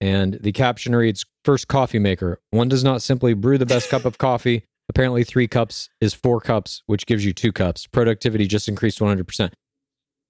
And 0.00 0.34
the 0.34 0.52
caption 0.52 0.94
reads 0.96 1.24
First 1.44 1.68
coffee 1.68 1.98
maker. 1.98 2.40
One 2.50 2.68
does 2.68 2.82
not 2.82 3.02
simply 3.02 3.34
brew 3.34 3.58
the 3.58 3.66
best 3.66 3.90
cup 3.90 4.04
of 4.04 4.18
coffee. 4.18 4.64
Apparently, 4.88 5.24
three 5.24 5.46
cups 5.48 5.88
is 6.00 6.12
four 6.14 6.40
cups, 6.40 6.82
which 6.86 7.06
gives 7.06 7.24
you 7.24 7.32
two 7.32 7.52
cups. 7.52 7.86
Productivity 7.86 8.46
just 8.46 8.68
increased 8.68 8.98
100%. 8.98 9.50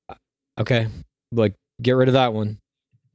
Uh, 0.09 0.15
Okay. 0.61 0.87
Like, 1.33 1.55
get 1.83 1.93
rid 1.93 2.09
of 2.09 2.15
that 2.15 2.33
one. 2.35 2.59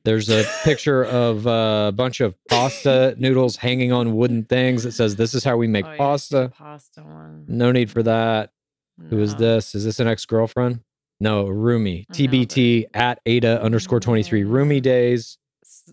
There's 0.09 0.31
a 0.31 0.43
picture 0.63 1.05
of 1.05 1.45
a 1.45 1.91
bunch 1.95 2.19
of 2.19 2.33
pasta 2.47 3.13
noodles 3.19 3.57
hanging 3.57 3.91
on 3.91 4.15
wooden 4.15 4.43
things 4.43 4.81
that 4.81 4.93
says, 4.93 5.15
This 5.17 5.35
is 5.35 5.43
how 5.43 5.55
we 5.55 5.67
make 5.67 5.85
Oh, 5.85 5.95
pasta. 5.97 6.51
Pasta 6.57 7.01
one. 7.01 7.45
No 7.47 7.71
need 7.71 7.91
for 7.91 8.01
that. 8.01 8.51
Who 9.11 9.19
is 9.19 9.35
this? 9.35 9.75
Is 9.75 9.85
this 9.85 9.99
an 9.99 10.07
ex 10.07 10.25
girlfriend? 10.25 10.79
No, 11.19 11.45
Rumi. 11.45 12.07
No, 12.09 12.15
TBT 12.15 12.87
at 12.91 13.19
Ada 13.27 13.61
underscore 13.61 13.99
23. 13.99 14.45
Rumi 14.45 14.81
days. 14.81 15.37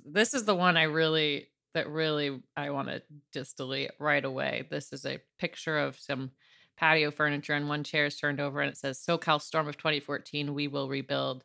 This 0.02 0.32
is 0.32 0.46
the 0.46 0.54
one 0.54 0.78
I 0.78 0.84
really, 0.84 1.48
that 1.74 1.86
really, 1.86 2.40
I 2.56 2.70
want 2.70 2.88
to 2.88 3.02
just 3.34 3.58
delete 3.58 3.90
right 3.98 4.24
away. 4.24 4.66
This 4.70 4.94
is 4.94 5.04
a 5.04 5.20
picture 5.38 5.78
of 5.78 5.98
some 5.98 6.30
patio 6.78 7.10
furniture 7.10 7.52
and 7.52 7.68
one 7.68 7.84
chair 7.84 8.06
is 8.06 8.16
turned 8.16 8.40
over 8.40 8.62
and 8.62 8.70
it 8.70 8.78
says 8.78 8.98
SoCal 9.06 9.42
Storm 9.42 9.68
of 9.68 9.76
2014, 9.76 10.54
we 10.54 10.68
will 10.68 10.88
rebuild. 10.88 11.44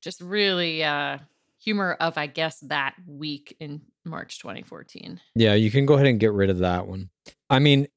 Just 0.00 0.20
really 0.20 0.82
uh 0.82 1.18
humor 1.62 1.96
of, 2.00 2.16
I 2.18 2.26
guess, 2.26 2.60
that 2.60 2.94
week 3.06 3.56
in 3.60 3.82
March 4.04 4.38
2014. 4.40 5.20
Yeah, 5.34 5.54
you 5.54 5.70
can 5.70 5.86
go 5.86 5.94
ahead 5.94 6.06
and 6.06 6.18
get 6.18 6.32
rid 6.32 6.50
of 6.50 6.58
that 6.58 6.86
one. 6.86 7.10
I 7.48 7.58
mean, 7.58 7.88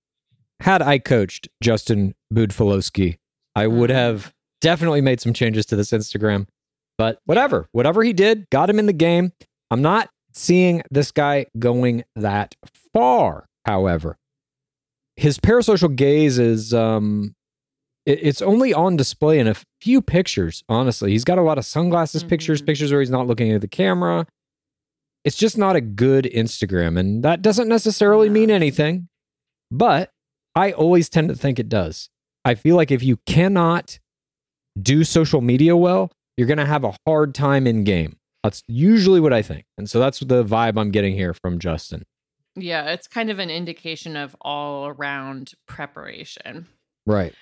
had 0.60 0.82
I 0.82 1.00
coached 1.00 1.48
Justin 1.62 2.14
Budfuloski, 2.34 3.18
I 3.56 3.68
would 3.68 3.90
Mhm. 3.90 3.96
have 3.96 4.34
definitely 4.62 5.02
made 5.02 5.20
some 5.22 5.34
changes 5.34 5.66
to 5.68 5.76
this 5.76 5.92
Instagram. 5.92 6.48
But 6.98 7.20
whatever, 7.26 7.68
whatever 7.72 8.04
he 8.04 8.14
did, 8.14 8.50
got 8.50 8.70
him 8.70 8.80
in 8.80 8.86
the 8.86 8.94
game. 8.94 9.32
I'm 9.72 9.82
not 9.82 10.10
seeing 10.34 10.84
this 10.92 11.12
guy 11.12 11.48
going 11.58 12.04
that 12.16 12.56
far, 12.94 13.48
however. 13.66 14.18
His 15.16 15.38
parasocial 15.40 15.96
gaze 15.96 16.40
is 16.40 16.74
um 16.74 17.36
it's 18.06 18.42
only 18.42 18.74
on 18.74 18.98
display 18.98 19.40
in 19.40 19.48
a 19.48 19.56
few 19.82 20.02
pictures, 20.02 20.64
honestly. 20.68 21.12
He's 21.12 21.24
got 21.24 21.38
a 21.38 21.42
lot 21.42 21.58
of 21.58 21.66
sunglasses 21.66 22.24
pictures, 22.24 22.62
Mhm. 22.62 22.66
pictures 22.66 22.92
where 22.92 23.00
he's 23.02 23.10
not 23.10 23.28
looking 23.28 23.52
at 23.52 23.62
the 23.62 23.68
camera. 23.68 24.28
It's 25.24 25.38
just 25.38 25.58
not 25.58 25.76
a 25.78 25.82
good 25.82 26.26
Instagram. 26.26 27.00
And 27.00 27.24
that 27.24 27.42
doesn't 27.42 27.70
necessarily 27.70 28.30
mean 28.30 28.52
anything, 28.52 29.08
but 29.72 30.10
I 30.56 30.72
always 30.74 31.08
tend 31.10 31.30
to 31.30 31.36
think 31.36 31.60
it 31.60 31.70
does. 31.70 32.10
I 32.44 32.56
feel 32.56 32.76
like 32.76 32.92
if 32.92 33.02
you 33.02 33.18
cannot 33.26 34.00
do 34.82 35.04
social 35.06 35.40
media 35.40 35.78
well, 35.78 36.12
you're 36.36 36.48
going 36.48 36.58
to 36.58 36.66
have 36.66 36.84
a 36.84 36.94
hard 37.08 37.34
time 37.34 37.66
in 37.68 37.84
game. 37.86 38.18
That's 38.44 38.64
usually 38.68 39.22
what 39.22 39.32
I 39.32 39.42
think. 39.42 39.64
And 39.78 39.90
so 39.90 40.00
that's 40.00 40.20
the 40.20 40.44
vibe 40.44 40.78
I'm 40.78 40.92
getting 40.92 41.16
here 41.16 41.34
from 41.34 41.58
Justin. 41.60 42.04
Yeah, 42.56 42.92
it's 42.92 43.08
kind 43.08 43.30
of 43.30 43.40
an 43.40 43.50
indication 43.50 44.18
of 44.18 44.36
all 44.42 44.88
around 44.88 45.54
preparation. 45.68 46.68
Right. 47.06 47.34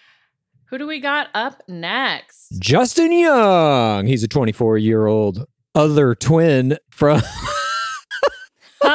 Who 0.71 0.77
do 0.77 0.87
we 0.87 0.99
got 1.01 1.27
up 1.33 1.61
next? 1.67 2.57
Justin 2.57 3.11
Young. 3.11 4.07
He's 4.07 4.23
a 4.23 4.27
24 4.29 4.77
year 4.77 5.05
old 5.05 5.45
other 5.75 6.15
twin 6.15 6.77
from. 6.89 7.21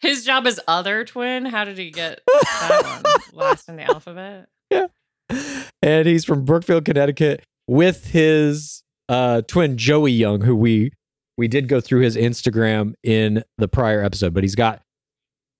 His 0.00 0.24
job 0.24 0.48
is 0.48 0.60
other 0.66 1.04
twin. 1.04 1.46
How 1.46 1.64
did 1.64 1.78
he 1.78 1.92
get 1.92 2.20
that 2.26 3.02
one? 3.04 3.22
Last 3.32 3.68
in 3.68 3.76
the 3.76 3.84
alphabet. 3.84 4.48
Yeah. 4.70 4.88
And 5.80 6.08
he's 6.08 6.24
from 6.24 6.44
Brookfield, 6.44 6.84
Connecticut, 6.84 7.44
with 7.68 8.08
his 8.08 8.82
uh, 9.08 9.42
twin 9.42 9.78
Joey 9.78 10.10
Young, 10.10 10.40
who 10.40 10.56
we 10.56 10.90
we 11.38 11.46
did 11.46 11.68
go 11.68 11.80
through 11.80 12.00
his 12.00 12.16
Instagram 12.16 12.94
in 13.04 13.44
the 13.56 13.68
prior 13.68 14.02
episode, 14.02 14.34
but 14.34 14.42
he's 14.42 14.56
got 14.56 14.82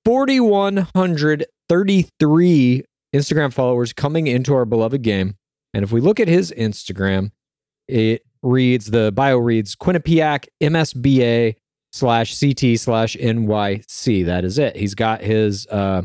4,133 0.05 2.85
Instagram 3.15 3.53
followers 3.53 3.93
coming 3.93 4.27
into 4.27 4.55
our 4.55 4.65
beloved 4.65 5.03
game. 5.03 5.37
And 5.75 5.85
if 5.85 5.93
we 5.93 6.01
look 6.01 6.21
at 6.21 6.29
his 6.29 6.53
Instagram, 6.57 7.31
it 7.89 8.23
reads 8.43 8.91
the 8.91 9.13
bio 9.13 9.39
reads 9.39 9.77
Quinnipiac 9.77 10.47
MSBA 10.63 11.57
slash 11.93 12.39
CT 12.39 12.79
slash 12.79 13.17
NYC. 13.17 14.27
That 14.27 14.45
is 14.45 14.59
it. 14.59 14.77
He's 14.77 14.95
got 14.95 15.21
his 15.21 15.67
uh, 15.69 16.03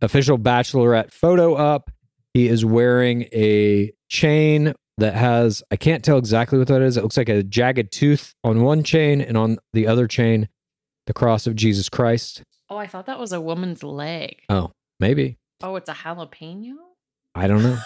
official 0.00 0.38
bachelorette 0.38 1.12
photo 1.12 1.54
up. 1.54 1.90
He 2.32 2.48
is 2.48 2.64
wearing 2.64 3.22
a 3.32 3.92
chain 4.08 4.74
that 4.98 5.14
has, 5.14 5.62
I 5.70 5.76
can't 5.76 6.04
tell 6.04 6.18
exactly 6.18 6.58
what 6.58 6.68
that 6.68 6.82
is. 6.82 6.96
It 6.96 7.02
looks 7.02 7.16
like 7.16 7.28
a 7.28 7.42
jagged 7.42 7.92
tooth 7.92 8.34
on 8.44 8.62
one 8.62 8.82
chain, 8.84 9.20
and 9.20 9.36
on 9.36 9.58
the 9.72 9.86
other 9.86 10.06
chain, 10.06 10.48
the 11.06 11.12
cross 11.12 11.46
of 11.46 11.56
Jesus 11.56 11.88
Christ. 11.88 12.42
Oh, 12.70 12.76
I 12.76 12.86
thought 12.86 13.06
that 13.06 13.18
was 13.18 13.32
a 13.32 13.40
woman's 13.40 13.82
leg. 13.82 14.42
Oh, 14.48 14.72
maybe. 15.00 15.38
Oh, 15.64 15.76
it's 15.76 15.88
a 15.88 15.94
jalapeno? 15.94 16.74
I 17.34 17.46
don't 17.48 17.62
know. 17.62 17.78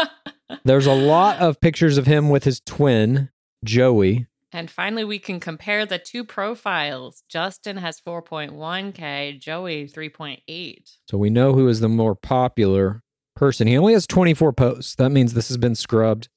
There's 0.64 0.86
a 0.86 0.94
lot 0.94 1.38
of 1.38 1.60
pictures 1.60 1.98
of 1.98 2.06
him 2.06 2.28
with 2.28 2.44
his 2.44 2.60
twin, 2.60 3.30
Joey. 3.64 4.28
and 4.52 4.70
finally, 4.70 5.02
we 5.04 5.18
can 5.18 5.40
compare 5.40 5.84
the 5.84 5.98
two 5.98 6.22
profiles. 6.24 7.24
Justin 7.28 7.78
has 7.78 8.00
4.1K, 8.00 9.40
Joey 9.40 9.88
3.8. 9.88 10.96
So 11.08 11.18
we 11.18 11.28
know 11.28 11.52
who 11.52 11.66
is 11.66 11.80
the 11.80 11.88
more 11.88 12.14
popular 12.14 13.02
person. 13.34 13.66
He 13.66 13.76
only 13.76 13.94
has 13.94 14.06
24 14.06 14.52
posts. 14.52 14.94
That 14.94 15.10
means 15.10 15.34
this 15.34 15.48
has 15.48 15.56
been 15.58 15.74
scrubbed. 15.74 16.28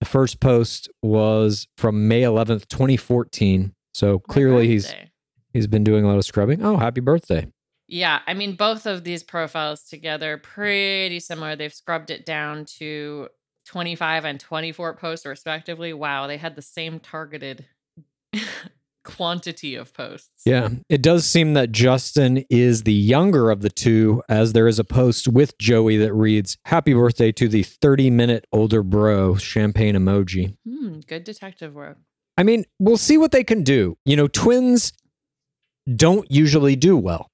The 0.00 0.06
first 0.06 0.40
post 0.40 0.88
was 1.02 1.68
from 1.76 2.08
May 2.08 2.22
11th, 2.22 2.68
2014. 2.68 3.74
So 3.92 4.18
clearly 4.18 4.66
he's 4.66 4.92
he's 5.52 5.66
been 5.66 5.84
doing 5.84 6.04
a 6.04 6.08
lot 6.08 6.16
of 6.16 6.24
scrubbing. 6.24 6.62
Oh, 6.64 6.78
happy 6.78 7.02
birthday. 7.02 7.46
Yeah, 7.92 8.20
I 8.26 8.32
mean, 8.32 8.54
both 8.54 8.86
of 8.86 9.04
these 9.04 9.22
profiles 9.22 9.82
together 9.82 10.38
pretty 10.38 11.20
similar. 11.20 11.56
They've 11.56 11.74
scrubbed 11.74 12.10
it 12.10 12.24
down 12.24 12.64
to 12.78 13.28
25 13.66 14.24
and 14.24 14.40
24 14.40 14.96
posts, 14.96 15.26
respectively. 15.26 15.92
Wow, 15.92 16.26
they 16.26 16.38
had 16.38 16.56
the 16.56 16.62
same 16.62 17.00
targeted 17.00 17.66
quantity 19.04 19.74
of 19.74 19.92
posts. 19.92 20.30
Yeah, 20.46 20.70
it 20.88 21.02
does 21.02 21.26
seem 21.26 21.52
that 21.52 21.70
Justin 21.70 22.46
is 22.48 22.84
the 22.84 22.94
younger 22.94 23.50
of 23.50 23.60
the 23.60 23.68
two, 23.68 24.22
as 24.26 24.54
there 24.54 24.68
is 24.68 24.78
a 24.78 24.84
post 24.84 25.28
with 25.28 25.58
Joey 25.58 25.98
that 25.98 26.14
reads, 26.14 26.56
Happy 26.64 26.94
birthday 26.94 27.30
to 27.32 27.46
the 27.46 27.62
30 27.62 28.08
minute 28.08 28.46
older 28.52 28.82
bro, 28.82 29.36
champagne 29.36 29.96
emoji. 29.96 30.56
Hmm, 30.66 31.00
good 31.06 31.24
detective 31.24 31.74
work. 31.74 31.98
I 32.38 32.42
mean, 32.42 32.64
we'll 32.78 32.96
see 32.96 33.18
what 33.18 33.32
they 33.32 33.44
can 33.44 33.62
do. 33.62 33.98
You 34.06 34.16
know, 34.16 34.28
twins 34.28 34.94
don't 35.94 36.30
usually 36.30 36.74
do 36.74 36.96
well. 36.96 37.28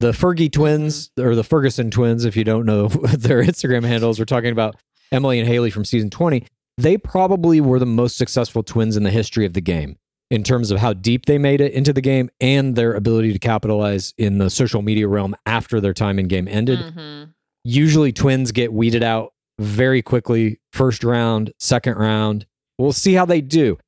The 0.00 0.12
Fergie 0.12 0.52
twins, 0.52 1.10
or 1.18 1.34
the 1.34 1.44
Ferguson 1.44 1.90
twins, 1.90 2.24
if 2.24 2.36
you 2.36 2.44
don't 2.44 2.66
know 2.66 2.88
their 2.88 3.42
Instagram 3.42 3.84
handles, 3.84 4.18
we're 4.18 4.24
talking 4.26 4.52
about 4.52 4.76
Emily 5.10 5.38
and 5.38 5.48
Haley 5.48 5.70
from 5.70 5.84
season 5.84 6.10
20. 6.10 6.46
They 6.78 6.98
probably 6.98 7.60
were 7.60 7.78
the 7.78 7.86
most 7.86 8.18
successful 8.18 8.62
twins 8.62 8.96
in 8.96 9.02
the 9.04 9.10
history 9.10 9.46
of 9.46 9.54
the 9.54 9.62
game 9.62 9.96
in 10.30 10.42
terms 10.42 10.70
of 10.70 10.78
how 10.78 10.92
deep 10.92 11.24
they 11.24 11.38
made 11.38 11.60
it 11.60 11.72
into 11.72 11.92
the 11.92 12.00
game 12.02 12.28
and 12.40 12.74
their 12.76 12.92
ability 12.94 13.32
to 13.32 13.38
capitalize 13.38 14.12
in 14.18 14.38
the 14.38 14.50
social 14.50 14.82
media 14.82 15.08
realm 15.08 15.34
after 15.46 15.80
their 15.80 15.94
time 15.94 16.18
in 16.18 16.26
game 16.28 16.48
ended. 16.48 16.78
Mhm. 16.80 17.30
Usually 17.64 18.12
twins 18.12 18.52
get 18.52 18.72
weeded 18.72 19.02
out 19.02 19.32
very 19.58 20.02
quickly, 20.02 20.58
first 20.72 21.02
round, 21.04 21.52
second 21.58 21.96
round. 21.96 22.44
We'll 22.78 22.92
see 22.92 23.14
how 23.14 23.24
they 23.24 23.40
do. 23.40 23.78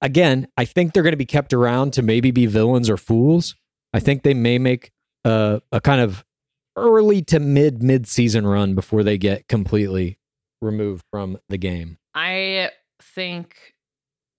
Again, 0.00 0.48
I 0.56 0.64
think 0.64 0.94
they're 0.94 1.02
going 1.02 1.12
to 1.12 1.16
be 1.18 1.26
kept 1.26 1.52
around 1.52 1.92
to 1.94 2.02
maybe 2.02 2.30
be 2.30 2.46
villains 2.46 2.88
or 2.88 2.96
fools. 2.96 3.54
I 3.92 4.00
think 4.00 4.22
they 4.22 4.32
may 4.34 4.58
make 4.58 4.92
a, 5.24 5.60
a 5.72 5.80
kind 5.80 6.00
of 6.00 6.24
early 6.76 7.22
to 7.22 7.40
mid 7.40 7.82
mid 7.82 8.06
season 8.06 8.46
run 8.46 8.74
before 8.74 9.02
they 9.02 9.18
get 9.18 9.48
completely 9.48 10.18
removed 10.60 11.04
from 11.10 11.38
the 11.48 11.58
game. 11.58 11.98
I 12.14 12.70
think, 13.00 13.74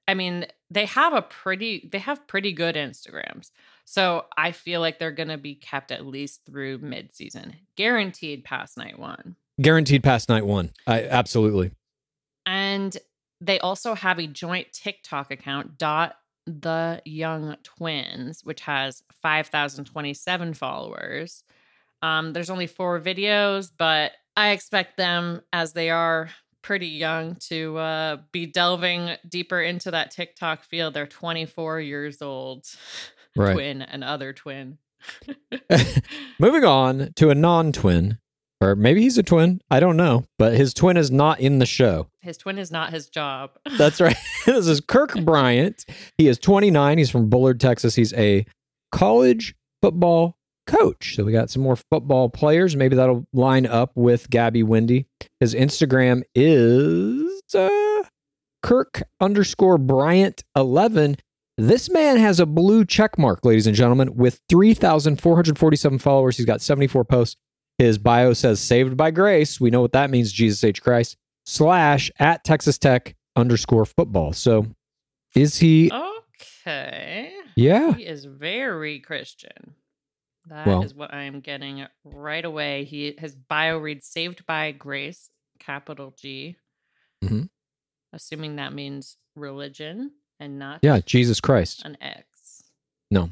I 0.07 0.13
mean, 0.13 0.45
they 0.69 0.85
have 0.85 1.13
a 1.13 1.21
pretty, 1.21 1.89
they 1.91 1.99
have 1.99 2.27
pretty 2.27 2.51
good 2.51 2.75
Instagrams. 2.75 3.51
So 3.85 4.25
I 4.37 4.51
feel 4.51 4.81
like 4.81 4.99
they're 4.99 5.11
going 5.11 5.29
to 5.29 5.37
be 5.37 5.55
kept 5.55 5.91
at 5.91 6.05
least 6.05 6.41
through 6.45 6.77
mid 6.79 7.13
season, 7.13 7.55
guaranteed 7.75 8.43
past 8.43 8.77
night 8.77 8.99
one. 8.99 9.35
Guaranteed 9.61 10.03
past 10.03 10.29
night 10.29 10.45
one. 10.45 10.71
I 10.87 11.03
absolutely. 11.03 11.71
And 12.45 12.95
they 13.41 13.59
also 13.59 13.93
have 13.95 14.19
a 14.19 14.27
joint 14.27 14.71
TikTok 14.73 15.31
account, 15.31 15.77
dot 15.77 16.15
the 16.45 17.01
young 17.05 17.55
twins, 17.63 18.41
which 18.43 18.61
has 18.61 19.03
5,027 19.21 20.53
followers. 20.53 21.43
Um, 22.01 22.33
there's 22.33 22.49
only 22.49 22.67
four 22.67 22.99
videos, 22.99 23.71
but 23.77 24.13
I 24.35 24.51
expect 24.51 24.97
them, 24.97 25.41
as 25.51 25.73
they 25.73 25.89
are 25.89 26.29
pretty 26.61 26.87
young, 26.87 27.35
to 27.49 27.77
uh, 27.77 28.17
be 28.31 28.45
delving 28.45 29.11
deeper 29.27 29.61
into 29.61 29.91
that 29.91 30.11
TikTok 30.11 30.63
field. 30.63 30.93
They're 30.93 31.07
24 31.07 31.81
years 31.81 32.21
old, 32.21 32.65
Right. 33.35 33.53
twin 33.53 33.81
and 33.81 34.03
other 34.03 34.33
twin. 34.33 34.77
Moving 36.39 36.63
on 36.65 37.13
to 37.15 37.29
a 37.29 37.35
non 37.35 37.71
twin, 37.71 38.17
or 38.61 38.75
maybe 38.75 39.01
he's 39.01 39.17
a 39.17 39.23
twin. 39.23 39.61
I 39.69 39.79
don't 39.79 39.97
know, 39.97 40.25
but 40.37 40.53
his 40.53 40.73
twin 40.73 40.97
is 40.97 41.11
not 41.11 41.39
in 41.39 41.59
the 41.59 41.65
show. 41.65 42.07
His 42.21 42.37
twin 42.37 42.57
is 42.57 42.71
not 42.71 42.91
his 42.91 43.09
job. 43.09 43.51
That's 43.77 44.01
right. 44.01 44.17
this 44.45 44.67
is 44.67 44.81
Kirk 44.81 45.13
Bryant. 45.23 45.85
He 46.17 46.27
is 46.27 46.37
29. 46.39 46.97
He's 46.97 47.09
from 47.09 47.29
Bullard, 47.29 47.59
Texas. 47.59 47.95
He's 47.95 48.13
a 48.13 48.45
college 48.91 49.55
football 49.81 50.35
coach. 50.67 51.15
So 51.15 51.23
we 51.23 51.31
got 51.31 51.49
some 51.49 51.63
more 51.63 51.77
football 51.77 52.29
players. 52.29 52.75
Maybe 52.75 52.95
that'll 52.95 53.25
line 53.33 53.65
up 53.65 53.91
with 53.95 54.29
Gabby 54.29 54.63
Windey. 54.63 55.05
His 55.39 55.55
Instagram 55.55 56.23
is 56.35 57.41
uh, 57.55 58.03
Kirk 58.61 59.03
underscore 59.19 59.77
Bryant 59.77 60.43
11. 60.55 61.17
This 61.57 61.89
man 61.89 62.17
has 62.17 62.39
a 62.39 62.45
blue 62.45 62.85
check 62.85 63.17
mark, 63.17 63.43
ladies 63.43 63.67
and 63.67 63.75
gentlemen, 63.75 64.15
with 64.15 64.39
3,447 64.47 65.99
followers. 65.99 66.37
He's 66.37 66.45
got 66.45 66.61
74 66.61 67.03
posts. 67.05 67.35
His 67.79 67.97
bio 67.97 68.33
says 68.33 68.59
saved 68.59 68.95
by 68.95 69.09
grace. 69.09 69.59
We 69.59 69.71
know 69.71 69.81
what 69.81 69.93
that 69.93 70.11
means, 70.11 70.31
Jesus 70.31 70.63
H. 70.63 70.83
Christ 70.83 71.17
slash 71.45 72.11
at 72.19 72.43
Texas 72.43 72.77
Tech 72.77 73.15
underscore 73.35 73.85
football. 73.85 74.33
So 74.33 74.67
is 75.33 75.57
he? 75.57 75.89
Okay. 75.91 77.31
Yeah. 77.55 77.93
He 77.95 78.05
is 78.05 78.25
very 78.25 78.99
Christian. 78.99 79.75
That 80.47 80.67
is 80.67 80.93
Well- 80.93 81.07
what 81.07 81.13
I 81.13 81.23
am 81.23 81.39
getting 81.39 81.85
right 82.03 82.43
away. 82.45 82.83
He 82.83 83.15
his 83.17 83.35
bio 83.35 83.77
reads 83.77 84.05
"Saved 84.07 84.45
by 84.45 84.71
Grace," 84.71 85.29
capital 85.59 86.13
G. 86.17 86.57
Mm-hmm. 87.23 87.43
Assuming 88.13 88.55
that 88.57 88.73
means 88.73 89.17
religion 89.35 90.11
and 90.39 90.57
not 90.59 90.79
Yeah. 90.81 90.99
Jesus 91.05 91.39
Christ. 91.39 91.83
an 91.85 91.97
X. 92.01 92.63
No. 93.11 93.29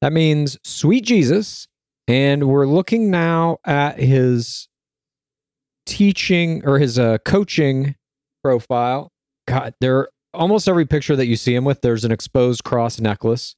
That 0.00 0.12
means 0.12 0.58
sweet 0.64 1.04
Jesus. 1.04 1.68
And 2.08 2.48
we're 2.48 2.66
looking 2.66 3.10
now 3.10 3.58
at 3.66 4.00
his 4.00 4.66
teaching 5.84 6.64
or 6.64 6.78
his 6.78 6.98
uh, 6.98 7.18
coaching 7.18 7.96
profile. 8.42 9.12
God, 9.46 9.74
there 9.80 10.08
almost 10.32 10.68
every 10.68 10.86
picture 10.86 11.16
that 11.16 11.26
you 11.26 11.36
see 11.36 11.54
him 11.54 11.64
with, 11.64 11.82
there's 11.82 12.06
an 12.06 12.12
exposed 12.12 12.64
cross 12.64 12.98
necklace, 12.98 13.56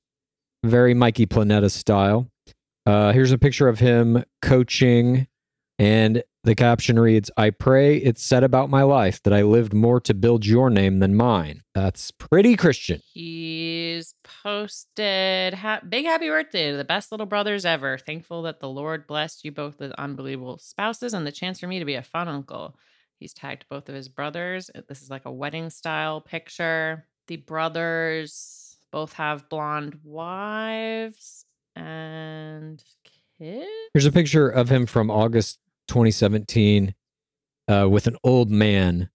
very 0.64 0.94
Mikey 0.94 1.26
Planeta 1.26 1.70
style. 1.70 2.28
Uh, 2.86 3.12
here's 3.12 3.30
a 3.30 3.38
picture 3.38 3.68
of 3.68 3.78
him 3.78 4.24
coaching, 4.42 5.28
and 5.80 6.22
the 6.44 6.54
caption 6.54 6.98
reads, 6.98 7.30
I 7.38 7.48
pray 7.48 7.96
it's 7.96 8.22
said 8.22 8.44
about 8.44 8.68
my 8.68 8.82
life 8.82 9.22
that 9.22 9.32
I 9.32 9.40
lived 9.40 9.72
more 9.72 9.98
to 10.00 10.12
build 10.12 10.44
your 10.44 10.68
name 10.68 10.98
than 10.98 11.14
mine. 11.14 11.62
That's 11.74 12.10
pretty 12.10 12.54
Christian. 12.54 13.00
He's 13.14 14.14
posted 14.22 15.54
ha- 15.54 15.80
big 15.88 16.04
happy 16.04 16.28
birthday 16.28 16.70
to 16.70 16.76
the 16.76 16.84
best 16.84 17.10
little 17.10 17.24
brothers 17.24 17.64
ever. 17.64 17.96
Thankful 17.96 18.42
that 18.42 18.60
the 18.60 18.68
Lord 18.68 19.06
blessed 19.06 19.42
you 19.42 19.52
both 19.52 19.78
with 19.78 19.92
unbelievable 19.92 20.58
spouses 20.58 21.14
and 21.14 21.26
the 21.26 21.32
chance 21.32 21.60
for 21.60 21.66
me 21.66 21.78
to 21.78 21.86
be 21.86 21.94
a 21.94 22.02
fun 22.02 22.28
uncle. 22.28 22.76
He's 23.18 23.32
tagged 23.32 23.64
both 23.70 23.88
of 23.88 23.94
his 23.94 24.10
brothers. 24.10 24.70
Uh, 24.74 24.82
this 24.86 25.00
is 25.00 25.08
like 25.08 25.24
a 25.24 25.32
wedding 25.32 25.70
style 25.70 26.20
picture. 26.20 27.06
The 27.26 27.36
brothers 27.36 28.76
both 28.92 29.14
have 29.14 29.48
blonde 29.48 29.98
wives 30.04 31.46
and 31.74 32.84
kids. 33.38 33.66
Here's 33.94 34.04
a 34.04 34.12
picture 34.12 34.50
of 34.50 34.68
him 34.68 34.84
from 34.84 35.10
August 35.10 35.58
2017 35.90 36.94
uh, 37.68 37.88
with 37.90 38.06
an 38.06 38.16
old 38.24 38.50
man, 38.50 39.10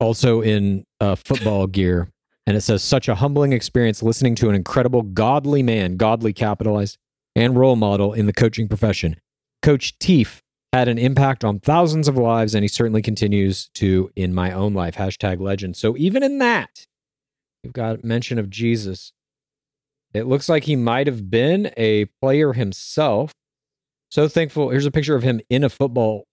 also 0.00 0.42
in 0.42 0.84
uh, 1.00 1.14
football 1.14 1.66
gear. 1.68 2.10
And 2.46 2.56
it 2.56 2.60
says, 2.60 2.82
such 2.82 3.08
a 3.08 3.14
humbling 3.14 3.52
experience 3.52 4.02
listening 4.02 4.34
to 4.36 4.48
an 4.48 4.54
incredible, 4.54 5.02
godly 5.02 5.62
man, 5.62 5.96
godly 5.96 6.32
capitalized, 6.32 6.98
and 7.34 7.56
role 7.56 7.76
model 7.76 8.12
in 8.12 8.26
the 8.26 8.32
coaching 8.32 8.68
profession. 8.68 9.16
Coach 9.62 9.98
Teef 9.98 10.42
had 10.72 10.88
an 10.88 10.98
impact 10.98 11.44
on 11.44 11.58
thousands 11.58 12.08
of 12.08 12.16
lives, 12.16 12.54
and 12.54 12.62
he 12.62 12.68
certainly 12.68 13.02
continues 13.02 13.68
to 13.74 14.10
in 14.14 14.34
my 14.34 14.52
own 14.52 14.74
life. 14.74 14.96
Hashtag 14.96 15.40
legend. 15.40 15.76
So 15.76 15.96
even 15.96 16.22
in 16.22 16.38
that, 16.38 16.86
you've 17.62 17.72
got 17.72 18.04
mention 18.04 18.38
of 18.38 18.50
Jesus. 18.50 19.12
It 20.12 20.26
looks 20.26 20.48
like 20.48 20.64
he 20.64 20.76
might 20.76 21.06
have 21.06 21.30
been 21.30 21.72
a 21.76 22.06
player 22.20 22.52
himself. 22.52 23.32
So 24.10 24.28
thankful. 24.28 24.70
Here's 24.70 24.86
a 24.86 24.90
picture 24.90 25.16
of 25.16 25.22
him 25.22 25.40
in 25.50 25.64
a 25.64 25.68
football 25.68 26.26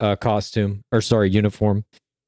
uh, 0.00 0.16
costume, 0.16 0.82
or 0.92 1.00
sorry, 1.00 1.30
uniform, 1.30 1.84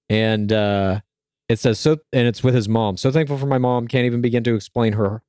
and 0.08 0.52
uh, 0.52 1.00
it 1.48 1.58
says 1.58 1.80
so, 1.80 1.98
and 2.12 2.26
it's 2.26 2.44
with 2.44 2.54
his 2.54 2.68
mom. 2.68 2.96
So 2.96 3.10
thankful 3.10 3.38
for 3.38 3.46
my 3.46 3.58
mom. 3.58 3.88
Can't 3.88 4.06
even 4.06 4.20
begin 4.20 4.44
to 4.44 4.54
explain 4.54 4.92
her 4.94 5.22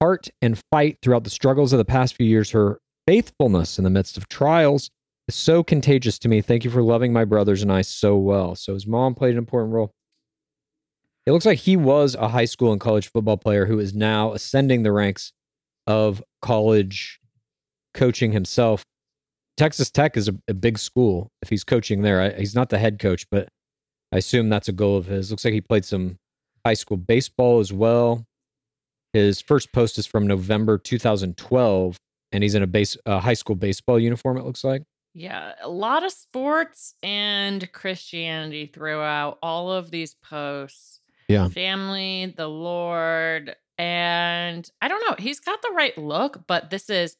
heart 0.00 0.28
and 0.40 0.60
fight 0.70 0.98
throughout 1.02 1.24
the 1.24 1.30
struggles 1.30 1.72
of 1.72 1.78
the 1.78 1.84
past 1.84 2.16
few 2.16 2.26
years. 2.26 2.50
Her 2.50 2.80
faithfulness 3.06 3.78
in 3.78 3.84
the 3.84 3.90
midst 3.90 4.16
of 4.16 4.28
trials 4.28 4.90
is 5.28 5.34
so 5.34 5.62
contagious 5.62 6.18
to 6.20 6.28
me. 6.28 6.40
Thank 6.40 6.64
you 6.64 6.70
for 6.70 6.82
loving 6.82 7.12
my 7.12 7.24
brothers 7.24 7.62
and 7.62 7.72
I 7.72 7.82
so 7.82 8.16
well. 8.16 8.54
So 8.56 8.74
his 8.74 8.86
mom 8.86 9.14
played 9.14 9.32
an 9.32 9.38
important 9.38 9.72
role. 9.72 9.92
It 11.24 11.32
looks 11.32 11.46
like 11.46 11.60
he 11.60 11.76
was 11.76 12.16
a 12.16 12.28
high 12.28 12.46
school 12.46 12.72
and 12.72 12.80
college 12.80 13.10
football 13.10 13.36
player 13.36 13.66
who 13.66 13.78
is 13.78 13.94
now 13.94 14.32
ascending 14.32 14.82
the 14.82 14.90
ranks 14.90 15.32
of 15.86 16.22
college 16.40 17.20
coaching 17.94 18.32
himself. 18.32 18.84
Texas 19.56 19.90
Tech 19.90 20.16
is 20.16 20.28
a, 20.28 20.34
a 20.48 20.54
big 20.54 20.78
school. 20.78 21.30
If 21.42 21.48
he's 21.48 21.64
coaching 21.64 22.02
there, 22.02 22.20
I, 22.20 22.30
he's 22.38 22.54
not 22.54 22.70
the 22.70 22.78
head 22.78 22.98
coach, 22.98 23.26
but 23.30 23.48
I 24.12 24.18
assume 24.18 24.48
that's 24.48 24.68
a 24.68 24.72
goal 24.72 24.96
of 24.96 25.06
his. 25.06 25.30
Looks 25.30 25.44
like 25.44 25.54
he 25.54 25.60
played 25.60 25.84
some 25.84 26.18
high 26.64 26.74
school 26.74 26.96
baseball 26.96 27.60
as 27.60 27.72
well. 27.72 28.24
His 29.12 29.40
first 29.40 29.72
post 29.72 29.98
is 29.98 30.06
from 30.06 30.26
November 30.26 30.78
2012, 30.78 31.96
and 32.32 32.42
he's 32.42 32.54
in 32.54 32.62
a 32.62 32.66
base 32.66 32.96
a 33.04 33.20
high 33.20 33.34
school 33.34 33.56
baseball 33.56 33.98
uniform. 33.98 34.38
It 34.38 34.44
looks 34.44 34.64
like. 34.64 34.82
Yeah, 35.14 35.52
a 35.60 35.68
lot 35.68 36.04
of 36.04 36.12
sports 36.12 36.94
and 37.02 37.70
Christianity 37.72 38.66
throughout 38.66 39.38
all 39.42 39.70
of 39.70 39.90
these 39.90 40.14
posts. 40.14 41.00
Yeah. 41.28 41.48
Family, 41.48 42.32
the 42.34 42.48
Lord, 42.48 43.54
and 43.76 44.70
I 44.80 44.88
don't 44.88 45.00
know. 45.08 45.16
He's 45.18 45.40
got 45.40 45.60
the 45.60 45.72
right 45.74 45.96
look, 45.98 46.46
but 46.46 46.70
this 46.70 46.88
is 46.88 47.16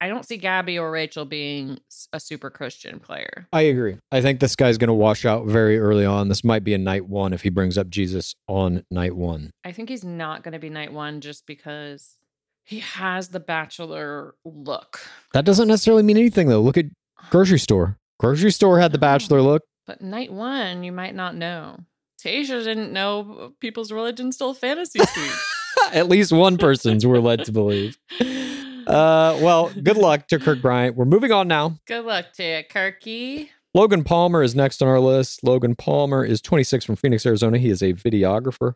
I 0.00 0.08
don't 0.08 0.26
see 0.26 0.38
Gabby 0.38 0.78
or 0.78 0.90
Rachel 0.90 1.26
being 1.26 1.78
a 2.12 2.20
super 2.20 2.48
Christian 2.48 3.00
player. 3.00 3.46
I 3.52 3.62
agree. 3.62 3.98
I 4.10 4.22
think 4.22 4.40
this 4.40 4.56
guy's 4.56 4.78
going 4.78 4.88
to 4.88 4.94
wash 4.94 5.26
out 5.26 5.46
very 5.46 5.78
early 5.78 6.06
on. 6.06 6.28
This 6.28 6.42
might 6.42 6.64
be 6.64 6.72
a 6.72 6.78
night 6.78 7.06
one 7.06 7.34
if 7.34 7.42
he 7.42 7.50
brings 7.50 7.76
up 7.76 7.90
Jesus 7.90 8.34
on 8.48 8.84
night 8.90 9.14
one. 9.14 9.50
I 9.62 9.72
think 9.72 9.90
he's 9.90 10.04
not 10.04 10.42
going 10.42 10.52
to 10.52 10.58
be 10.58 10.70
night 10.70 10.92
one 10.92 11.20
just 11.20 11.46
because 11.46 12.16
he 12.64 12.78
has 12.78 13.28
the 13.28 13.40
bachelor 13.40 14.34
look. 14.44 15.00
That 15.34 15.44
doesn't 15.44 15.68
necessarily 15.68 16.02
mean 16.02 16.16
anything 16.16 16.48
though. 16.48 16.62
Look 16.62 16.78
at 16.78 16.86
grocery 17.30 17.58
store. 17.60 17.98
Grocery 18.18 18.52
store 18.52 18.80
had 18.80 18.92
the 18.92 18.98
bachelor 18.98 19.42
look. 19.42 19.62
But 19.86 20.00
night 20.00 20.32
one, 20.32 20.82
you 20.82 20.92
might 20.92 21.14
not 21.14 21.34
know. 21.34 21.80
Tayshia 22.24 22.64
didn't 22.64 22.92
know 22.92 23.52
people's 23.60 23.92
religion 23.92 24.32
still 24.32 24.54
fantasy 24.54 24.98
suite. 24.98 25.32
At 25.92 26.08
least 26.08 26.32
one 26.32 26.58
person's 26.58 27.06
we're 27.06 27.18
led 27.18 27.44
to 27.46 27.52
believe. 27.52 27.98
Uh, 28.86 29.38
well, 29.40 29.70
good 29.82 29.96
luck 29.96 30.28
to 30.28 30.38
Kirk 30.38 30.62
Bryant. 30.62 30.96
We're 30.96 31.04
moving 31.04 31.32
on 31.32 31.48
now. 31.48 31.78
Good 31.86 32.04
luck 32.04 32.32
to 32.34 32.42
you, 32.42 32.62
Kirky. 32.64 33.48
Logan 33.72 34.02
Palmer 34.02 34.42
is 34.42 34.56
next 34.56 34.82
on 34.82 34.88
our 34.88 34.98
list. 34.98 35.44
Logan 35.44 35.76
Palmer 35.76 36.24
is 36.24 36.40
26 36.40 36.84
from 36.84 36.96
Phoenix, 36.96 37.24
Arizona. 37.24 37.56
He 37.58 37.70
is 37.70 37.82
a 37.82 37.92
videographer. 37.92 38.72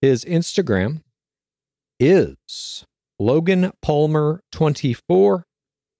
His 0.00 0.24
Instagram 0.24 1.02
is 1.98 2.86
Logan 3.18 3.72
Palmer 3.82 4.42
24. 4.52 5.44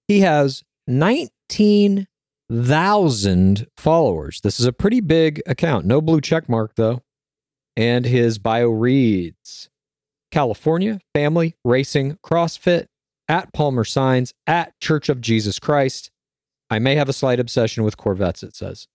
He 0.07 0.21
has 0.21 0.63
19,000 0.87 3.67
followers. 3.77 4.41
This 4.41 4.59
is 4.59 4.65
a 4.65 4.73
pretty 4.73 5.01
big 5.01 5.43
account. 5.45 5.85
No 5.85 6.01
blue 6.01 6.19
check 6.19 6.49
mark, 6.49 6.73
though. 6.75 7.03
And 7.77 8.05
his 8.05 8.39
bio 8.39 8.69
reads 8.69 9.69
California, 10.31 10.99
family, 11.13 11.53
racing, 11.63 12.17
CrossFit, 12.25 12.87
at 13.31 13.53
Palmer 13.53 13.85
Signs, 13.85 14.33
at 14.45 14.77
Church 14.81 15.07
of 15.07 15.21
Jesus 15.21 15.57
Christ. 15.57 16.11
I 16.69 16.79
may 16.79 16.95
have 16.95 17.07
a 17.07 17.13
slight 17.13 17.39
obsession 17.39 17.85
with 17.85 17.95
Corvettes, 17.95 18.43
it 18.43 18.57
says. 18.57 18.87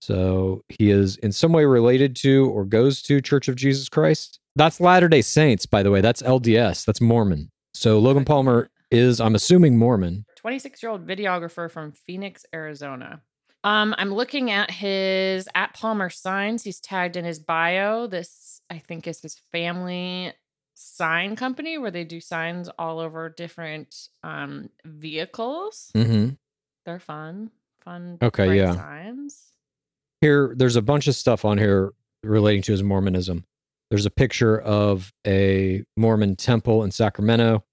So 0.00 0.64
he 0.70 0.90
is 0.90 1.16
in 1.18 1.30
some 1.30 1.52
way 1.52 1.66
related 1.66 2.16
to 2.16 2.50
or 2.50 2.64
goes 2.64 3.02
to 3.02 3.20
Church 3.20 3.48
of 3.48 3.54
Jesus 3.54 3.90
Christ. 3.90 4.40
That's 4.56 4.80
Latter 4.80 5.10
day 5.10 5.20
Saints, 5.20 5.66
by 5.66 5.82
the 5.82 5.90
way. 5.90 6.00
That's 6.00 6.22
LDS. 6.22 6.86
That's 6.86 7.02
Mormon. 7.02 7.50
So 7.74 7.98
Logan 7.98 8.24
Palmer 8.24 8.70
is, 8.90 9.20
I'm 9.20 9.34
assuming, 9.34 9.76
Mormon. 9.76 10.24
26 10.36 10.82
year 10.82 10.90
old 10.90 11.06
videographer 11.06 11.70
from 11.70 11.92
Phoenix, 11.92 12.46
Arizona. 12.54 13.20
Um, 13.62 13.94
I'm 13.98 14.12
looking 14.12 14.50
at 14.50 14.70
his 14.70 15.48
at 15.54 15.74
Palmer 15.74 16.08
signs. 16.08 16.64
He's 16.64 16.80
tagged 16.80 17.16
in 17.16 17.26
his 17.26 17.38
bio. 17.38 18.06
This, 18.06 18.62
I 18.70 18.78
think, 18.78 19.06
is 19.06 19.20
his 19.20 19.38
family 19.52 20.32
sign 20.82 21.36
company 21.36 21.78
where 21.78 21.90
they 21.90 22.04
do 22.04 22.20
signs 22.20 22.68
all 22.78 22.98
over 22.98 23.28
different 23.28 24.08
um 24.22 24.68
vehicles. 24.84 25.90
Mm-hmm. 25.94 26.30
They're 26.84 26.98
fun, 26.98 27.50
fun. 27.80 28.18
Okay, 28.20 28.56
yeah. 28.56 28.74
Signs. 28.74 29.48
Here, 30.20 30.52
there's 30.56 30.76
a 30.76 30.82
bunch 30.82 31.08
of 31.08 31.14
stuff 31.14 31.44
on 31.44 31.58
here 31.58 31.92
relating 32.22 32.62
to 32.62 32.72
his 32.72 32.82
Mormonism. 32.82 33.44
There's 33.90 34.06
a 34.06 34.10
picture 34.10 34.58
of 34.60 35.12
a 35.26 35.84
Mormon 35.96 36.36
temple 36.36 36.82
in 36.82 36.90
Sacramento. 36.90 37.64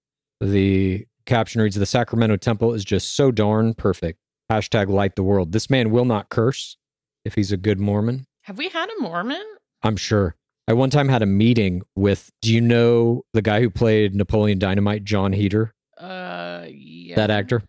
The 0.41 1.06
caption 1.26 1.62
reads 1.62 1.76
The 1.76 1.86
Sacramento 1.86 2.38
temple 2.38 2.74
is 2.74 2.84
just 2.84 3.15
so 3.15 3.32
darn 3.32 3.74
perfect. 3.74 4.19
Hashtag 4.52 4.89
light 4.89 5.15
the 5.15 5.24
world. 5.24 5.52
This 5.52 5.69
man 5.69 5.91
will 5.91 6.06
not 6.06 6.30
curse 6.30 6.78
if 7.24 7.36
he's 7.36 7.52
a 7.52 7.58
good 7.58 7.80
Mormon. 7.80 8.26
Have 8.43 8.58
we 8.58 8.69
had 8.69 8.89
a 8.89 9.02
Mormon? 9.02 9.43
I'm 9.84 9.95
sure. 9.95 10.36
I 10.69 10.73
one 10.73 10.91
time 10.91 11.10
had 11.10 11.23
a 11.23 11.25
meeting 11.25 11.82
with, 11.95 12.29
do 12.43 12.53
you 12.53 12.62
know 12.62 13.23
the 13.34 13.41
guy 13.41 13.60
who 13.60 13.71
played 13.71 14.13
Napoleon 14.13 14.60
Dynamite, 14.60 15.03
Jon 15.03 15.34
Heder, 15.34 15.73
Uh, 15.97 16.65
yeah. 16.69 17.15
that 17.15 17.32
actor? 17.32 17.63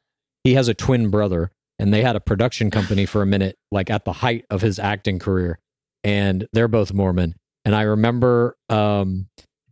He 0.44 0.52
has 0.52 0.68
a 0.68 0.74
twin 0.74 1.08
brother, 1.08 1.50
and 1.78 1.94
they 1.94 2.02
had 2.02 2.14
a 2.14 2.20
production 2.20 2.70
company 2.70 3.06
for 3.06 3.22
a 3.22 3.26
minute, 3.26 3.56
like 3.72 3.88
at 3.88 4.04
the 4.04 4.12
height 4.12 4.44
of 4.50 4.60
his 4.60 4.78
acting 4.78 5.18
career. 5.18 5.58
And 6.04 6.46
they're 6.52 6.68
both 6.68 6.92
Mormon. 6.92 7.36
And 7.64 7.74
I 7.74 7.82
remember 7.82 8.54
um, 8.68 9.28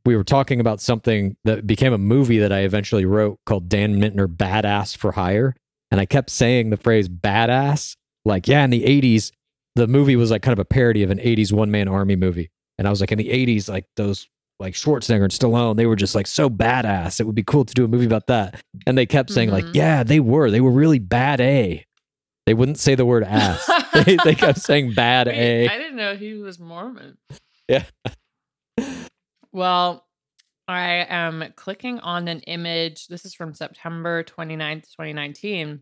we 0.06 0.16
were 0.16 0.24
talking 0.24 0.58
about 0.58 0.80
something 0.80 1.36
that 1.44 1.66
became 1.66 1.92
a 1.92 1.98
movie 1.98 2.38
that 2.38 2.52
I 2.52 2.60
eventually 2.60 3.04
wrote 3.04 3.40
called 3.44 3.68
Dan 3.68 4.00
Mintner 4.00 4.26
Badass 4.26 4.96
for 4.96 5.12
Hire. 5.12 5.54
And 5.90 6.00
I 6.00 6.06
kept 6.06 6.30
saying 6.30 6.70
the 6.70 6.78
phrase 6.78 7.10
badass. 7.10 7.94
Like, 8.24 8.48
yeah, 8.48 8.64
in 8.64 8.70
the 8.70 8.84
80s, 8.84 9.32
the 9.74 9.86
movie 9.86 10.16
was 10.16 10.30
like 10.30 10.40
kind 10.40 10.54
of 10.54 10.58
a 10.58 10.64
parody 10.64 11.02
of 11.02 11.10
an 11.10 11.18
80s 11.18 11.52
one 11.52 11.70
man 11.70 11.88
army 11.88 12.16
movie. 12.16 12.50
And 12.78 12.86
I 12.86 12.90
was 12.90 13.00
like, 13.00 13.10
in 13.12 13.18
the 13.18 13.28
80s, 13.28 13.68
like 13.68 13.86
those 13.96 14.28
like 14.60 14.74
Schwarzenegger 14.74 15.22
and 15.24 15.32
Stallone, 15.32 15.76
they 15.76 15.86
were 15.86 15.96
just 15.96 16.14
like 16.14 16.26
so 16.26 16.48
badass. 16.50 17.20
It 17.20 17.24
would 17.24 17.34
be 17.34 17.42
cool 17.44 17.64
to 17.64 17.74
do 17.74 17.84
a 17.84 17.88
movie 17.88 18.06
about 18.06 18.26
that. 18.28 18.60
And 18.86 18.96
they 18.98 19.06
kept 19.06 19.30
saying, 19.30 19.50
like, 19.50 19.64
Mhm. 19.64 19.74
yeah, 19.74 20.02
they 20.02 20.20
were. 20.20 20.50
They 20.50 20.60
were 20.60 20.70
really 20.70 20.98
bad 20.98 21.40
A. 21.40 21.84
They 22.46 22.54
wouldn't 22.54 22.78
say 22.78 22.94
the 22.94 23.04
word 23.06 23.22
ass. 23.28 23.68
they, 24.04 24.16
they 24.24 24.34
kept 24.34 24.58
saying 24.60 24.94
bad 24.94 25.28
A. 25.28 25.68
I 25.68 25.76
didn't 25.78 25.96
know 25.96 26.16
he 26.16 26.34
was 26.34 26.58
Mormon. 26.58 27.18
Yeah. 27.68 27.84
well, 29.52 30.06
I 30.66 31.06
am 31.08 31.52
clicking 31.56 31.98
on 32.00 32.28
an 32.28 32.40
image. 32.40 33.06
This 33.08 33.24
is 33.24 33.34
from 33.34 33.54
September 33.54 34.22
29th, 34.22 34.84
2019. 34.90 35.80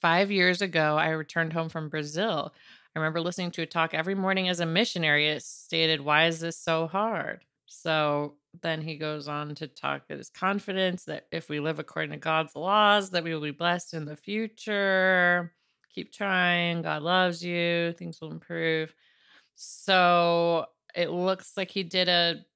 Five 0.00 0.30
years 0.30 0.62
ago, 0.62 0.96
I 0.96 1.10
returned 1.10 1.52
home 1.52 1.68
from 1.68 1.88
Brazil. 1.88 2.52
I 2.96 2.98
remember 2.98 3.20
listening 3.20 3.50
to 3.50 3.62
a 3.62 3.66
talk 3.66 3.92
every 3.92 4.14
morning 4.14 4.48
as 4.48 4.60
a 4.60 4.64
missionary. 4.64 5.28
It 5.28 5.42
stated, 5.42 6.00
Why 6.00 6.28
is 6.28 6.40
this 6.40 6.58
so 6.58 6.86
hard? 6.86 7.44
So 7.66 8.36
then 8.62 8.80
he 8.80 8.96
goes 8.96 9.28
on 9.28 9.54
to 9.56 9.68
talk 9.68 10.04
at 10.08 10.16
his 10.16 10.30
confidence 10.30 11.04
that 11.04 11.26
if 11.30 11.50
we 11.50 11.60
live 11.60 11.78
according 11.78 12.12
to 12.12 12.16
God's 12.16 12.56
laws, 12.56 13.10
that 13.10 13.22
we 13.22 13.34
will 13.34 13.42
be 13.42 13.50
blessed 13.50 13.92
in 13.92 14.06
the 14.06 14.16
future. 14.16 15.52
Keep 15.94 16.10
trying. 16.10 16.80
God 16.80 17.02
loves 17.02 17.44
you. 17.44 17.92
Things 17.98 18.18
will 18.18 18.30
improve. 18.30 18.94
So 19.56 20.64
it 20.94 21.10
looks 21.10 21.52
like 21.54 21.70
he 21.70 21.82
did 21.82 22.08
a 22.08 22.46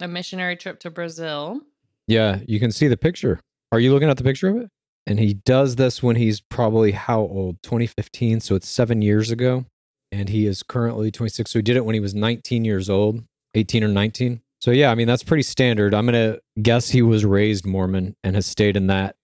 a 0.00 0.08
missionary 0.08 0.56
trip 0.56 0.80
to 0.80 0.90
Brazil. 0.90 1.60
Yeah, 2.08 2.40
you 2.48 2.58
can 2.58 2.72
see 2.72 2.88
the 2.88 2.96
picture. 2.96 3.38
Are 3.70 3.78
you 3.78 3.92
looking 3.92 4.10
at 4.10 4.16
the 4.16 4.24
picture 4.24 4.48
of 4.48 4.56
it? 4.56 4.70
And 5.08 5.18
he 5.18 5.32
does 5.32 5.76
this 5.76 6.02
when 6.02 6.16
he's 6.16 6.42
probably 6.42 6.92
how 6.92 7.20
old? 7.20 7.62
2015. 7.62 8.40
So 8.40 8.54
it's 8.54 8.68
seven 8.68 9.00
years 9.00 9.30
ago. 9.30 9.64
And 10.12 10.28
he 10.28 10.46
is 10.46 10.62
currently 10.62 11.10
26. 11.10 11.50
So 11.50 11.58
he 11.58 11.62
did 11.62 11.76
it 11.76 11.84
when 11.86 11.94
he 11.94 12.00
was 12.00 12.14
19 12.14 12.66
years 12.66 12.90
old, 12.90 13.24
18 13.54 13.84
or 13.84 13.88
19. 13.88 14.42
So 14.60 14.70
yeah, 14.70 14.90
I 14.90 14.94
mean, 14.94 15.06
that's 15.06 15.22
pretty 15.22 15.44
standard. 15.44 15.94
I'm 15.94 16.06
to 16.08 16.40
guess 16.60 16.90
he 16.90 17.00
was 17.00 17.24
raised 17.24 17.64
Mormon 17.64 18.16
and 18.22 18.34
has 18.34 18.44
stayed 18.44 18.76
in 18.76 18.88
that 18.88 19.16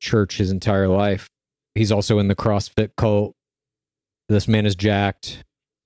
church 0.00 0.38
his 0.38 0.52
entire 0.52 0.86
life. 0.86 1.28
He's 1.74 1.90
also 1.90 2.20
in 2.20 2.28
the 2.28 2.36
CrossFit 2.36 2.90
cult. 2.96 3.34
This 4.28 4.46
man 4.46 4.64
is 4.64 4.76
jacked. 4.76 5.42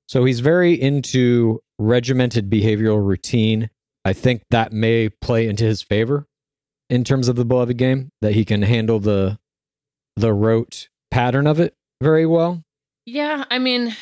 So 0.07 0.27
he's 0.27 0.41
very 0.41 0.79
into 0.79 1.63
regimented 1.79 2.51
behavioral 2.51 3.03
routine. 3.03 3.71
I 4.05 4.13
think 4.13 4.43
that 4.51 4.73
may 4.73 5.09
play 5.09 5.49
into 5.49 5.65
his 5.65 5.81
favor 5.81 6.27
in 6.91 7.05
terms 7.05 7.29
of 7.29 7.37
the 7.37 7.45
beloved 7.45 7.77
game 7.79 8.11
that 8.21 8.33
he 8.35 8.45
can 8.45 8.63
handle 8.63 8.99
the 9.01 9.39
the 10.17 10.33
rote 10.35 10.89
pattern 11.11 11.47
of 11.47 11.59
it 11.61 11.75
very 12.03 12.27
well. 12.27 12.63
Yeah, 13.07 13.45
I 13.51 13.59
mean, 13.59 13.97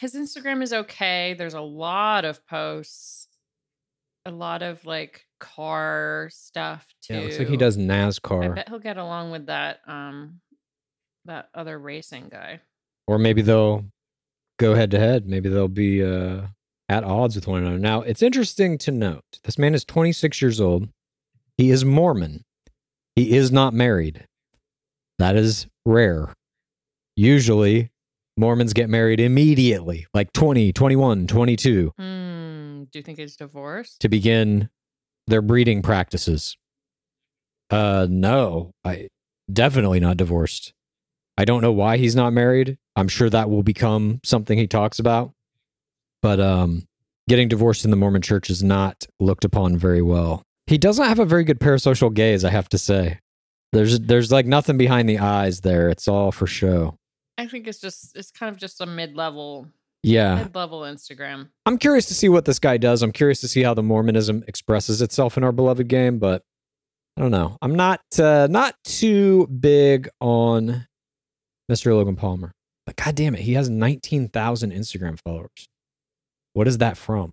his 0.00 0.14
Instagram 0.14 0.62
is 0.62 0.72
okay. 0.72 1.34
There's 1.36 1.54
a 1.54 1.60
lot 1.60 2.24
of 2.24 2.46
posts, 2.46 3.26
a 4.24 4.30
lot 4.30 4.62
of 4.62 4.84
like 4.86 5.24
car 5.40 6.28
stuff 6.32 6.86
too. 7.02 7.14
Yeah, 7.14 7.20
it 7.20 7.24
looks 7.24 7.38
like 7.38 7.48
he 7.48 7.56
does 7.56 7.76
NASCAR. 7.76 8.44
I 8.44 8.54
bet 8.54 8.68
he'll 8.68 8.78
get 8.78 8.96
along 8.98 9.32
with 9.32 9.46
that 9.46 9.80
um 9.86 10.40
that 11.24 11.48
other 11.54 11.78
racing 11.78 12.28
guy. 12.30 12.60
or 13.08 13.18
maybe 13.18 13.42
they'll 13.42 13.84
go 14.58 14.74
head 14.74 14.90
to 14.92 14.98
head. 14.98 15.26
Maybe 15.26 15.48
they'll 15.48 15.66
be 15.68 16.04
uh 16.04 16.42
at 16.88 17.02
odds 17.02 17.34
with 17.34 17.48
one 17.48 17.62
another. 17.62 17.78
Now, 17.80 18.02
it's 18.02 18.22
interesting 18.22 18.78
to 18.78 18.92
note 18.92 19.24
this 19.42 19.58
man 19.58 19.74
is 19.74 19.84
26 19.84 20.40
years 20.40 20.60
old. 20.60 20.88
He 21.58 21.70
is 21.70 21.84
Mormon. 21.84 22.44
He 23.14 23.36
is 23.36 23.50
not 23.50 23.72
married. 23.72 24.26
That 25.18 25.36
is 25.36 25.66
rare. 25.86 26.34
Usually, 27.16 27.90
Mormons 28.36 28.74
get 28.74 28.90
married 28.90 29.20
immediately, 29.20 30.06
like 30.12 30.32
20, 30.32 30.72
21, 30.72 31.26
22. 31.26 31.92
Hmm. 31.98 32.82
Do 32.92 32.98
you 32.98 33.02
think 33.02 33.18
he's 33.18 33.36
divorced? 33.36 34.00
to 34.00 34.08
begin 34.08 34.68
their 35.26 35.42
breeding 35.42 35.82
practices. 35.82 36.56
Uh 37.70 38.06
no. 38.08 38.70
I 38.84 39.08
definitely 39.52 39.98
not 39.98 40.16
divorced. 40.16 40.72
I 41.38 41.44
don't 41.44 41.62
know 41.62 41.72
why 41.72 41.96
he's 41.96 42.14
not 42.14 42.32
married. 42.32 42.78
I'm 42.94 43.08
sure 43.08 43.28
that 43.30 43.50
will 43.50 43.62
become 43.62 44.20
something 44.24 44.56
he 44.56 44.66
talks 44.66 44.98
about. 44.98 45.32
But 46.22 46.40
um, 46.40 46.84
getting 47.28 47.48
divorced 47.48 47.84
in 47.84 47.90
the 47.90 47.96
Mormon 47.96 48.22
church 48.22 48.48
is 48.50 48.62
not 48.62 49.06
looked 49.20 49.44
upon 49.44 49.76
very 49.76 50.00
well. 50.02 50.42
He 50.66 50.78
doesn't 50.78 51.04
have 51.06 51.18
a 51.18 51.24
very 51.24 51.44
good 51.44 51.60
parasocial 51.60 52.12
gaze, 52.12 52.44
I 52.44 52.50
have 52.50 52.68
to 52.70 52.78
say. 52.78 53.20
There's 53.72 54.00
there's 54.00 54.32
like 54.32 54.46
nothing 54.46 54.78
behind 54.78 55.08
the 55.08 55.18
eyes 55.18 55.60
there. 55.60 55.88
It's 55.90 56.08
all 56.08 56.32
for 56.32 56.46
show. 56.46 56.96
I 57.38 57.46
think 57.46 57.66
it's 57.66 57.80
just 57.80 58.16
it's 58.16 58.30
kind 58.30 58.52
of 58.52 58.58
just 58.58 58.80
a 58.80 58.86
mid 58.86 59.14
level 59.16 59.68
Yeah. 60.02 60.36
mid 60.36 60.54
level 60.54 60.80
Instagram. 60.80 61.48
I'm 61.66 61.78
curious 61.78 62.06
to 62.06 62.14
see 62.14 62.28
what 62.28 62.44
this 62.46 62.58
guy 62.58 62.78
does. 62.78 63.02
I'm 63.02 63.12
curious 63.12 63.40
to 63.42 63.48
see 63.48 63.62
how 63.62 63.74
the 63.74 63.82
Mormonism 63.82 64.44
expresses 64.48 65.02
itself 65.02 65.36
in 65.36 65.44
our 65.44 65.52
beloved 65.52 65.88
game, 65.88 66.18
but 66.18 66.42
I 67.16 67.22
don't 67.22 67.30
know. 67.30 67.58
I'm 67.62 67.74
not 67.74 68.00
uh, 68.18 68.46
not 68.50 68.74
too 68.84 69.46
big 69.48 70.08
on 70.20 70.86
Mr. 71.70 71.94
Logan 71.94 72.16
Palmer. 72.16 72.52
But 72.86 72.96
god 72.96 73.14
damn 73.16 73.34
it, 73.34 73.40
he 73.40 73.54
has 73.54 73.68
19,000 73.68 74.72
Instagram 74.72 75.18
followers. 75.24 75.68
What 76.52 76.68
is 76.68 76.78
that 76.78 76.96
from? 76.96 77.32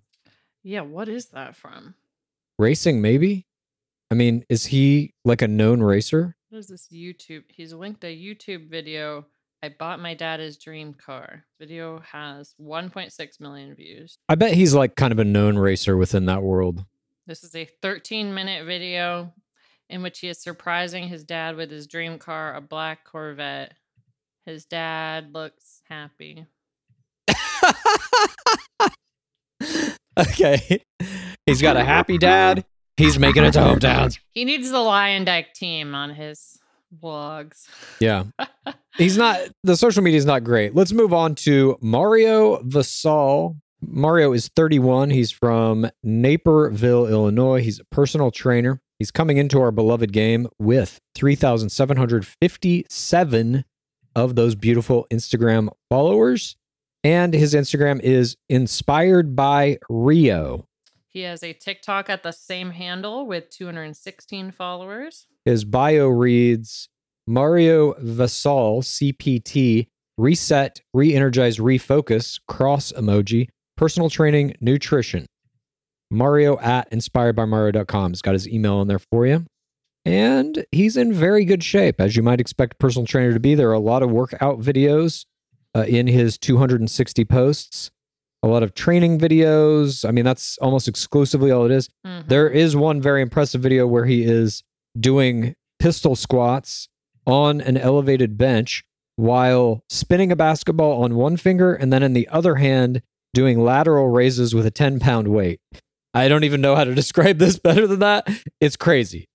Yeah, 0.64 0.80
what 0.80 1.08
is 1.08 1.26
that 1.26 1.54
from? 1.54 1.94
Racing 2.58 3.02
maybe? 3.02 3.46
I 4.10 4.14
mean, 4.14 4.44
is 4.48 4.66
he 4.66 5.14
like 5.24 5.42
a 5.42 5.48
known 5.48 5.82
racer? 5.82 6.36
What 6.50 6.58
is 6.58 6.68
this 6.68 6.88
YouTube? 6.92 7.42
He's 7.48 7.72
linked 7.72 8.04
a 8.04 8.16
YouTube 8.16 8.70
video. 8.70 9.26
I 9.62 9.70
bought 9.70 9.98
my 9.98 10.14
dad 10.14 10.38
his 10.38 10.56
dream 10.56 10.94
car. 10.94 11.44
Video 11.58 12.00
has 12.12 12.54
1.6 12.60 13.40
million 13.40 13.74
views. 13.74 14.18
I 14.28 14.36
bet 14.36 14.54
he's 14.54 14.72
like 14.74 14.94
kind 14.94 15.12
of 15.12 15.18
a 15.18 15.24
known 15.24 15.58
racer 15.58 15.96
within 15.96 16.26
that 16.26 16.42
world. 16.42 16.84
This 17.26 17.42
is 17.42 17.56
a 17.56 17.64
13 17.82 18.34
minute 18.34 18.66
video 18.66 19.32
in 19.90 20.02
which 20.02 20.20
he 20.20 20.28
is 20.28 20.40
surprising 20.40 21.08
his 21.08 21.24
dad 21.24 21.56
with 21.56 21.70
his 21.70 21.88
dream 21.88 22.18
car, 22.18 22.54
a 22.54 22.60
black 22.60 23.04
Corvette. 23.04 23.72
His 24.46 24.64
dad 24.64 25.32
looks 25.32 25.82
happy. 25.88 26.46
okay. 30.18 30.84
He's 31.46 31.60
got 31.60 31.76
a 31.76 31.84
happy 31.84 32.18
dad. 32.18 32.64
He's 32.96 33.18
making 33.18 33.44
it 33.44 33.52
to 33.52 33.58
hometowns. 33.58 34.18
He 34.30 34.44
needs 34.44 34.70
the 34.70 34.80
Lion 34.80 35.24
Deck 35.24 35.52
team 35.52 35.94
on 35.94 36.10
his 36.10 36.58
blogs. 36.96 37.68
Yeah. 38.00 38.24
He's 38.96 39.18
not 39.18 39.40
the 39.64 39.76
social 39.76 40.02
media 40.02 40.18
is 40.18 40.26
not 40.26 40.44
great. 40.44 40.74
Let's 40.74 40.92
move 40.92 41.12
on 41.12 41.34
to 41.36 41.76
Mario 41.80 42.62
Vassall. 42.62 43.56
Mario 43.80 44.32
is 44.32 44.48
31. 44.54 45.10
He's 45.10 45.32
from 45.32 45.90
Naperville, 46.02 47.06
Illinois. 47.06 47.62
He's 47.62 47.80
a 47.80 47.84
personal 47.86 48.30
trainer. 48.30 48.80
He's 48.98 49.10
coming 49.10 49.36
into 49.36 49.60
our 49.60 49.72
beloved 49.72 50.12
game 50.12 50.46
with 50.58 51.00
3,757 51.16 53.64
of 54.16 54.36
those 54.36 54.54
beautiful 54.54 55.06
Instagram 55.12 55.68
followers. 55.90 56.56
And 57.02 57.34
his 57.34 57.52
Instagram 57.54 58.00
is 58.00 58.36
inspired 58.48 59.36
by 59.36 59.78
Rio. 59.90 60.66
He 61.14 61.20
has 61.22 61.44
a 61.44 61.52
TikTok 61.52 62.10
at 62.10 62.24
the 62.24 62.32
same 62.32 62.72
handle 62.72 63.24
with 63.24 63.48
216 63.50 64.50
followers. 64.50 65.28
His 65.44 65.64
bio 65.64 66.08
reads 66.08 66.88
Mario 67.24 67.94
Vassall, 67.94 68.82
CPT, 68.82 69.86
reset, 70.18 70.80
re 70.92 71.14
energize, 71.14 71.58
refocus, 71.58 72.40
cross 72.48 72.92
emoji, 72.92 73.46
personal 73.76 74.10
training, 74.10 74.56
nutrition. 74.60 75.24
Mario 76.10 76.58
at 76.58 76.90
inspiredbymario.com. 76.90 78.10
He's 78.10 78.22
got 78.22 78.32
his 78.32 78.48
email 78.48 78.82
in 78.82 78.88
there 78.88 78.98
for 78.98 79.24
you. 79.24 79.46
And 80.04 80.66
he's 80.72 80.96
in 80.96 81.12
very 81.12 81.44
good 81.44 81.62
shape, 81.62 82.00
as 82.00 82.16
you 82.16 82.24
might 82.24 82.40
expect 82.40 82.74
a 82.74 82.76
personal 82.76 83.06
trainer 83.06 83.32
to 83.32 83.40
be. 83.40 83.54
There 83.54 83.70
are 83.70 83.72
a 83.72 83.78
lot 83.78 84.02
of 84.02 84.10
workout 84.10 84.60
videos 84.60 85.26
uh, 85.76 85.84
in 85.86 86.08
his 86.08 86.38
260 86.38 87.24
posts, 87.24 87.92
a 88.44 88.46
lot 88.46 88.62
of 88.62 88.74
training 88.74 89.18
videos. 89.18 90.06
I 90.06 90.10
mean, 90.10 90.24
that's 90.24 90.58
almost 90.58 90.86
exclusively 90.86 91.50
all 91.50 91.64
it 91.64 91.70
is. 91.72 91.88
Mhm. 92.06 92.28
There 92.28 92.48
is 92.48 92.76
one 92.76 93.00
very 93.00 93.22
impressive 93.22 93.60
video 93.62 93.86
where 93.86 94.04
he 94.04 94.22
is 94.22 94.62
doing 94.98 95.54
pistol 95.78 96.14
squats 96.14 96.88
on 97.26 97.60
an 97.62 97.76
elevated 97.76 98.36
bench 98.36 98.84
while 99.16 99.82
spinning 99.88 100.30
a 100.30 100.36
basketball 100.36 101.02
on 101.02 101.14
one 101.14 101.36
finger 101.36 101.72
and 101.74 101.92
then 101.92 102.02
in 102.02 102.12
the 102.12 102.28
other 102.28 102.56
hand 102.56 103.00
doing 103.32 103.64
lateral 103.64 104.08
raises 104.08 104.54
with 104.54 104.66
a 104.66 104.70
10 104.70 105.00
pound 105.00 105.28
weight. 105.28 105.60
I 106.12 106.28
don't 106.28 106.44
even 106.44 106.60
know 106.60 106.76
how 106.76 106.84
to 106.84 106.94
describe 107.02 107.38
this 107.38 107.58
better 107.58 107.86
than 107.86 108.00
that. 108.00 108.28
It's 108.60 108.76
crazy. 108.76 109.26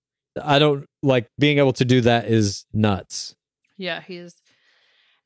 I 0.41 0.59
don't 0.59 0.85
like 1.01 1.27
being 1.39 1.57
able 1.57 1.73
to 1.73 1.85
do 1.85 2.01
that 2.01 2.25
is 2.27 2.65
nuts. 2.71 3.35
Yeah, 3.77 4.01
he's 4.01 4.35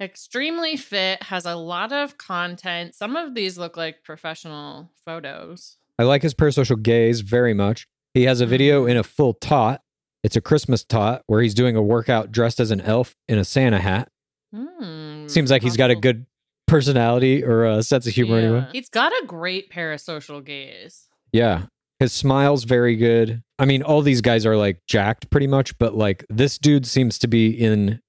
extremely 0.02 0.76
fit, 0.78 1.24
has 1.24 1.46
a 1.46 1.56
lot 1.56 1.92
of 1.92 2.18
content. 2.18 2.96
Some 2.96 3.16
of 3.16 3.36
these 3.36 3.58
look 3.58 3.78
like 3.78 4.04
professional 4.04 4.92
photos. 5.06 5.78
I 6.00 6.04
like 6.04 6.24
his 6.24 6.34
parasocial 6.34 6.82
gaze 6.82 7.22
very 7.22 7.54
much. 7.54 7.88
He 8.14 8.24
has 8.24 8.42
a 8.42 8.46
video 8.46 8.86
in 8.86 8.98
a 8.98 9.04
full 9.04 9.34
tot. 9.34 9.82
It's 10.24 10.36
a 10.36 10.42
Christmas 10.42 10.84
tot 10.84 11.24
where 11.28 11.42
he's 11.42 11.54
doing 11.54 11.76
a 11.76 11.82
workout 11.82 12.32
dressed 12.32 12.60
as 12.60 12.72
an 12.72 12.82
elf 12.82 13.16
in 13.28 13.38
a 13.38 13.46
Santa 13.46 13.80
hat. 13.80 14.10
Hmm, 14.54 15.28
Seems 15.28 15.50
like 15.52 15.62
he's 15.64 15.78
got 15.78 15.90
a 15.92 15.96
good 15.96 16.26
personality 16.68 17.44
or 17.44 17.66
a 17.66 17.84
sense 17.84 18.08
of 18.08 18.14
humor 18.14 18.38
anyway. 18.38 18.68
He's 18.72 18.90
got 18.90 19.12
a 19.12 19.26
great 19.26 19.72
parasocial 19.72 20.44
gaze. 20.44 21.08
Yeah. 21.32 21.64
His 22.00 22.14
smile's 22.14 22.64
very 22.64 22.96
good. 22.96 23.44
I 23.60 23.66
mean, 23.66 23.82
all 23.84 24.02
these 24.02 24.22
guys 24.22 24.46
are 24.46 24.58
like 24.58 24.80
jacked 24.88 25.30
pretty 25.30 25.48
much, 25.48 25.78
but 25.78 25.94
like 25.96 26.26
this 26.30 26.58
dude 26.58 26.86
seems 26.86 27.18
to 27.20 27.28
be 27.28 27.50
in 27.50 28.00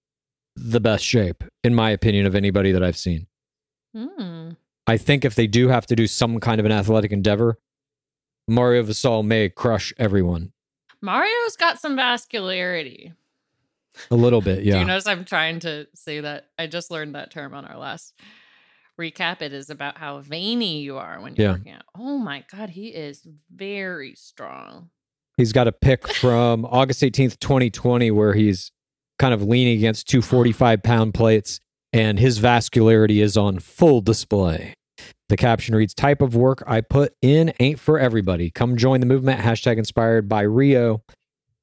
the 0.57 0.81
best 0.81 1.05
shape, 1.05 1.43
in 1.62 1.75
my 1.75 1.90
opinion, 1.90 2.27
of 2.27 2.35
anybody 2.35 2.73
that 2.73 2.83
I've 2.83 2.97
seen. 2.97 3.27
Hmm. 3.95 4.51
I 4.87 4.97
think 4.97 5.25
if 5.25 5.35
they 5.35 5.47
do 5.47 5.69
have 5.69 5.87
to 5.87 5.97
do 5.97 6.07
some 6.07 6.38
kind 6.40 6.61
of 6.61 6.67
an 6.67 6.73
athletic 6.73 7.11
endeavor, 7.12 7.59
Mario 8.47 8.83
Vassall 8.83 9.25
may 9.25 9.49
crush 9.49 9.93
everyone 9.99 10.53
Mario's 11.01 11.57
got 11.57 11.79
some 11.81 11.97
vascularity. 11.97 13.12
a 14.11 14.14
little 14.17 14.40
bit. 14.40 14.64
yeah. 14.64 14.75
Do 14.75 14.79
you 14.81 14.85
notice 14.87 15.07
I'm 15.07 15.25
trying 15.27 15.61
to 15.61 15.87
say 15.95 16.21
that? 16.21 16.47
I 16.59 16.67
just 16.67 16.90
learned 16.90 17.14
that 17.14 17.31
term 17.31 17.53
on 17.55 17.64
our 17.67 17.77
last 17.79 18.14
recap. 18.99 19.43
It 19.43 19.53
is 19.53 19.69
about 19.71 19.99
how 19.99 20.21
veiny 20.21 20.81
you 20.81 20.97
are 20.97 21.21
when 21.21 21.35
you're 21.37 21.47
Yeah. 21.47 21.53
working 21.53 21.73
out. 21.73 21.83
Oh 21.95 22.17
my 22.19 22.45
God, 22.51 22.71
he 22.71 22.88
is 22.88 23.27
very 23.55 24.14
strong. 24.14 24.88
He's 25.37 25.53
got 25.53 25.69
a 25.69 25.73
pic 25.73 26.09
from 26.09 26.64
August 26.64 27.03
18th, 27.03 27.38
2020, 27.38 28.11
where 28.11 28.33
he's 28.35 28.73
kind 29.18 29.35
of 29.35 29.42
leaning 29.42 29.77
against 29.77 30.09
two 30.09 30.22
45 30.22 30.83
pound 30.83 31.14
plates 31.14 31.61
and 31.92 32.18
his 32.18 32.40
vascularity 32.40 33.22
is 33.22 33.37
on 33.37 33.61
full 33.61 34.00
display. 34.00 34.74
The 35.29 35.37
caption 35.37 35.74
reads 35.74 35.94
Type 35.94 36.20
of 36.20 36.35
work 36.35 36.62
I 36.66 36.81
put 36.81 37.14
in 37.22 37.53
ain't 37.61 37.79
for 37.79 37.98
everybody. 37.98 38.50
Come 38.50 38.77
join 38.77 39.00
the 39.00 39.07
movement. 39.07 39.40
Hashtag 39.40 39.79
inspired 39.79 40.29
by 40.29 40.42
Rio. 40.42 41.03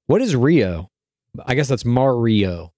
What 0.08 0.22
is 0.22 0.36
Rio? 0.36 0.90
I 1.46 1.56
guess 1.56 1.68
that's 1.68 1.86
Mario. 1.86 2.72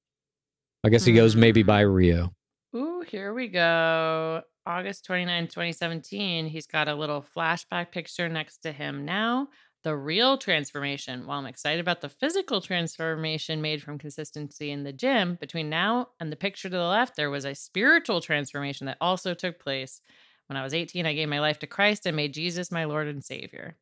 I 0.84 0.90
guess 0.90 1.06
he 1.06 1.14
goes 1.14 1.36
maybe 1.36 1.64
by 1.64 1.84
mm. 1.84 1.96
Rio. 1.96 2.34
Ooh, 2.76 3.04
here 3.08 3.34
we 3.34 3.48
go. 3.48 4.42
August 4.66 5.06
29, 5.06 5.48
2017. 5.48 6.48
He's 6.48 6.68
got 6.68 6.88
a 6.88 6.96
little 6.96 7.24
flashback 7.36 7.92
picture 7.92 8.30
next 8.30 8.60
to 8.60 8.72
him 8.72 9.06
now. 9.06 9.50
The 9.84 9.96
real 9.98 10.38
transformation. 10.38 11.28
While 11.28 11.40
I'm 11.40 11.46
excited 11.46 11.82
about 11.82 12.00
the 12.00 12.08
physical 12.08 12.62
transformation 12.62 13.62
made 13.62 13.84
from 13.84 13.98
consistency 13.98 14.72
in 14.72 14.84
the 14.84 14.94
gym, 14.94 15.36
between 15.42 15.70
now 15.70 16.10
and 16.22 16.32
the 16.32 16.38
picture 16.38 16.70
to 16.70 16.78
the 16.78 16.84
left, 16.86 17.18
there 17.18 17.30
was 17.30 17.44
a 17.44 17.54
spiritual 17.54 18.22
transformation 18.22 18.88
that 18.88 18.98
also 19.02 19.34
took 19.34 19.60
place. 19.60 20.00
When 20.48 20.56
I 20.56 20.64
was 20.64 20.74
18, 20.74 21.06
I 21.06 21.14
gave 21.14 21.28
my 21.28 21.42
life 21.42 21.60
to 21.60 21.68
Christ 21.68 22.06
and 22.06 22.16
made 22.16 22.34
Jesus 22.34 22.72
my 22.72 22.86
Lord 22.86 23.08
and 23.08 23.24
Savior. 23.24 23.76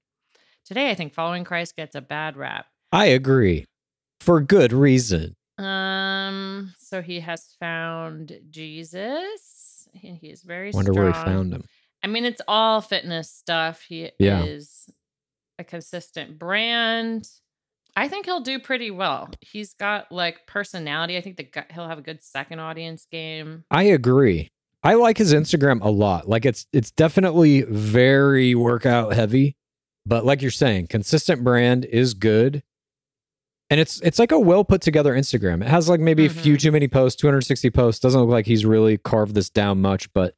Today, 0.65 0.89
I 0.89 0.95
think 0.95 1.13
following 1.13 1.43
Christ 1.43 1.75
gets 1.75 1.95
a 1.95 2.01
bad 2.01 2.35
rap. 2.35 2.65
I 2.91 3.07
agree. 3.07 3.65
For 4.21 4.41
good 4.41 4.73
reason. 4.73 5.35
Um, 5.59 6.73
so 6.79 7.03
he 7.03 7.19
has 7.19 7.55
found 7.59 8.39
Jesus. 8.49 9.87
He, 9.93 10.13
he 10.13 10.27
is 10.29 10.41
very 10.41 10.71
Wonder 10.71 10.93
where 10.93 11.07
he 11.07 11.13
found 11.13 11.53
him. 11.53 11.63
I 12.03 12.07
mean, 12.07 12.25
it's 12.25 12.41
all 12.47 12.81
fitness 12.81 13.29
stuff. 13.29 13.83
He 13.87 14.09
Yeah. 14.17 14.43
is 14.43 14.89
a 15.61 15.63
consistent 15.63 16.37
brand. 16.37 17.27
I 17.95 18.07
think 18.07 18.25
he'll 18.25 18.41
do 18.41 18.59
pretty 18.59 18.91
well. 18.91 19.29
He's 19.39 19.73
got 19.73 20.11
like 20.11 20.47
personality. 20.47 21.17
I 21.17 21.21
think 21.21 21.37
the 21.37 21.43
guy, 21.43 21.65
he'll 21.71 21.87
have 21.87 21.97
a 21.97 22.01
good 22.01 22.23
second 22.23 22.59
audience 22.59 23.05
game. 23.09 23.63
I 23.71 23.83
agree. 23.83 24.49
I 24.83 24.95
like 24.95 25.17
his 25.17 25.33
Instagram 25.33 25.81
a 25.81 25.89
lot. 25.89 26.27
Like 26.27 26.45
it's 26.45 26.65
it's 26.73 26.91
definitely 26.91 27.61
very 27.61 28.55
workout 28.55 29.13
heavy, 29.13 29.55
but 30.05 30.25
like 30.25 30.41
you're 30.41 30.51
saying, 30.51 30.87
consistent 30.87 31.43
brand 31.43 31.85
is 31.85 32.13
good. 32.13 32.63
And 33.69 33.79
it's 33.79 34.01
it's 34.01 34.19
like 34.19 34.31
a 34.31 34.39
well 34.39 34.65
put 34.65 34.81
together 34.81 35.13
Instagram. 35.13 35.61
It 35.61 35.67
has 35.67 35.87
like 35.87 35.99
maybe 35.99 36.25
a 36.25 36.29
few 36.29 36.53
mm-hmm. 36.53 36.59
too 36.59 36.71
many 36.71 36.87
posts, 36.87 37.21
260 37.21 37.69
posts. 37.69 38.01
Doesn't 38.01 38.19
look 38.19 38.29
like 38.29 38.45
he's 38.45 38.65
really 38.65 38.97
carved 38.97 39.35
this 39.35 39.49
down 39.49 39.81
much, 39.81 40.11
but 40.13 40.33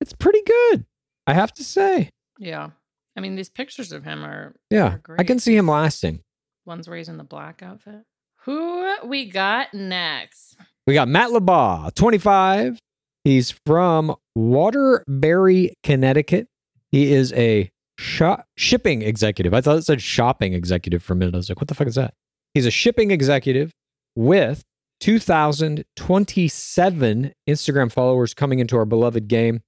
it's 0.00 0.12
pretty 0.12 0.42
good. 0.42 0.86
I 1.26 1.34
have 1.34 1.52
to 1.54 1.64
say. 1.64 2.10
Yeah. 2.38 2.70
I 3.16 3.20
mean, 3.20 3.36
these 3.36 3.48
pictures 3.48 3.92
of 3.92 4.04
him 4.04 4.24
are 4.24 4.54
Yeah. 4.70 4.96
are 5.08 5.16
I 5.18 5.24
can 5.24 5.38
see 5.38 5.56
him 5.56 5.68
lasting. 5.68 6.20
ones 6.66 6.86
where 6.88 6.98
he's 6.98 7.08
in 7.08 7.16
the 7.16 7.24
black 7.24 7.62
outfit. 7.62 8.02
Who 8.44 8.94
we 9.06 9.28
got 9.28 9.74
next? 9.74 10.56
We 10.86 10.94
got 10.94 11.08
Matt 11.08 11.30
Labaugh, 11.30 11.92
25. 11.94 12.78
He's 13.24 13.50
from 13.66 14.14
Waterbury, 14.36 15.74
Connecticut. 15.82 16.46
He 16.90 17.12
is 17.12 17.32
a 17.34 17.70
shop, 17.98 18.46
shipping 18.56 19.02
executive. 19.02 19.52
I 19.52 19.60
thought 19.60 19.76
it 19.78 19.84
said 19.84 20.00
shopping 20.00 20.54
executive 20.54 21.02
for 21.02 21.12
a 21.12 21.16
minute. 21.16 21.34
I 21.34 21.38
was 21.38 21.48
like, 21.50 21.60
what 21.60 21.68
the 21.68 21.74
fuck 21.74 21.86
is 21.88 21.96
that? 21.96 22.14
He's 22.54 22.66
a 22.66 22.70
shipping 22.70 23.10
executive 23.10 23.72
with 24.16 24.62
2,027 25.00 27.32
Instagram 27.48 27.92
followers 27.92 28.34
coming 28.34 28.58
into 28.58 28.76
our 28.76 28.84
beloved 28.84 29.28
game. 29.28 29.60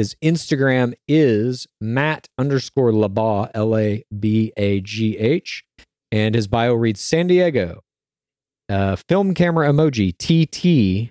His 0.00 0.16
Instagram 0.24 0.94
is 1.06 1.66
Matt 1.78 2.30
underscore 2.38 2.90
Labagh, 2.90 3.50
L 3.52 3.76
A 3.76 4.02
B 4.18 4.50
A 4.56 4.80
G 4.80 5.18
H. 5.18 5.62
And 6.10 6.34
his 6.34 6.48
bio 6.48 6.72
reads 6.72 7.02
San 7.02 7.26
Diego, 7.26 7.82
uh, 8.70 8.96
film 8.96 9.34
camera 9.34 9.68
emoji, 9.68 10.16
TT. 10.16 11.10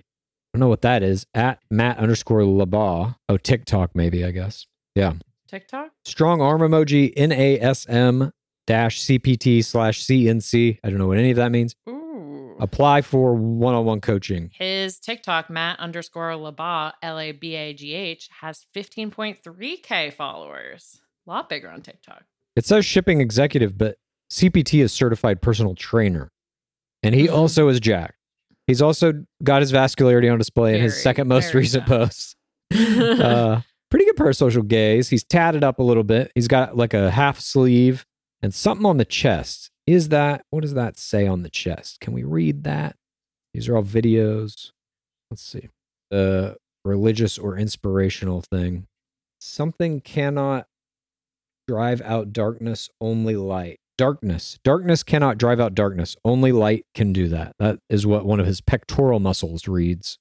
don't 0.52 0.58
know 0.58 0.66
what 0.68 0.82
that 0.82 1.04
is. 1.04 1.24
At 1.34 1.60
Matt 1.70 1.98
underscore 1.98 2.40
Labagh. 2.40 3.14
Oh, 3.28 3.36
TikTok, 3.36 3.94
maybe, 3.94 4.24
I 4.24 4.32
guess. 4.32 4.66
Yeah. 4.96 5.12
TikTok? 5.46 5.90
Strong 6.04 6.40
arm 6.40 6.60
emoji, 6.60 7.14
NASM 7.14 8.32
dash 8.66 9.04
CPT 9.04 9.64
slash 9.64 10.04
CNC. 10.04 10.80
I 10.82 10.90
don't 10.90 10.98
know 10.98 11.06
what 11.06 11.18
any 11.18 11.30
of 11.30 11.36
that 11.36 11.52
means. 11.52 11.76
Ooh. 11.88 11.99
Apply 12.60 13.02
for 13.02 13.34
one 13.34 13.74
on 13.74 13.84
one 13.84 14.00
coaching. 14.00 14.50
His 14.52 14.98
TikTok, 14.98 15.48
Matt 15.50 15.78
underscore 15.80 16.30
Labagh, 16.32 16.92
L 17.02 17.18
A 17.18 17.32
B 17.32 17.54
A 17.56 17.72
G 17.74 17.94
H, 17.94 18.28
has 18.40 18.64
15.3K 18.74 20.12
followers. 20.12 21.00
A 21.26 21.30
lot 21.30 21.48
bigger 21.48 21.70
on 21.70 21.82
TikTok. 21.82 22.24
It 22.56 22.64
says 22.66 22.84
shipping 22.84 23.20
executive, 23.20 23.78
but 23.78 23.96
CPT 24.30 24.80
is 24.82 24.92
certified 24.92 25.40
personal 25.42 25.74
trainer. 25.74 26.30
And 27.02 27.14
he 27.14 27.26
Mhm. 27.26 27.32
also 27.34 27.68
is 27.68 27.80
jacked. 27.80 28.16
He's 28.66 28.82
also 28.82 29.24
got 29.42 29.62
his 29.62 29.72
vascularity 29.72 30.30
on 30.30 30.38
display 30.38 30.76
in 30.76 30.82
his 30.82 31.02
second 31.02 31.28
most 31.28 31.54
recent 31.54 31.86
jacked. 31.86 31.88
post. 31.88 32.36
uh, 33.20 33.60
pretty 33.90 34.04
good 34.04 34.16
parasocial 34.16 34.66
gaze. 34.66 35.08
He's 35.08 35.24
tatted 35.24 35.64
up 35.64 35.78
a 35.78 35.82
little 35.82 36.04
bit. 36.04 36.30
He's 36.34 36.46
got 36.48 36.76
like 36.76 36.94
a 36.94 37.10
half 37.10 37.40
sleeve 37.40 38.06
and 38.42 38.54
something 38.54 38.86
on 38.86 38.98
the 38.98 39.04
chest. 39.04 39.70
Is 39.90 40.10
that 40.10 40.44
what 40.50 40.60
does 40.60 40.74
that 40.74 40.96
say 40.96 41.26
on 41.26 41.42
the 41.42 41.50
chest? 41.50 41.98
Can 41.98 42.12
we 42.12 42.22
read 42.22 42.62
that? 42.62 42.94
These 43.52 43.68
are 43.68 43.76
all 43.76 43.82
videos. 43.82 44.70
Let's 45.32 45.42
see. 45.42 45.68
The 46.12 46.58
religious 46.84 47.36
or 47.36 47.56
inspirational 47.56 48.40
thing. 48.40 48.86
Something 49.40 50.00
cannot 50.00 50.66
drive 51.66 52.00
out 52.02 52.32
darkness, 52.32 52.88
only 53.00 53.34
light. 53.34 53.80
Darkness. 53.98 54.60
Darkness 54.62 55.02
cannot 55.02 55.38
drive 55.38 55.58
out 55.58 55.74
darkness. 55.74 56.14
Only 56.24 56.52
light 56.52 56.86
can 56.94 57.12
do 57.12 57.26
that. 57.26 57.54
That 57.58 57.80
is 57.88 58.06
what 58.06 58.24
one 58.24 58.38
of 58.38 58.46
his 58.46 58.60
pectoral 58.60 59.18
muscles 59.18 59.66
reads. 59.66 60.18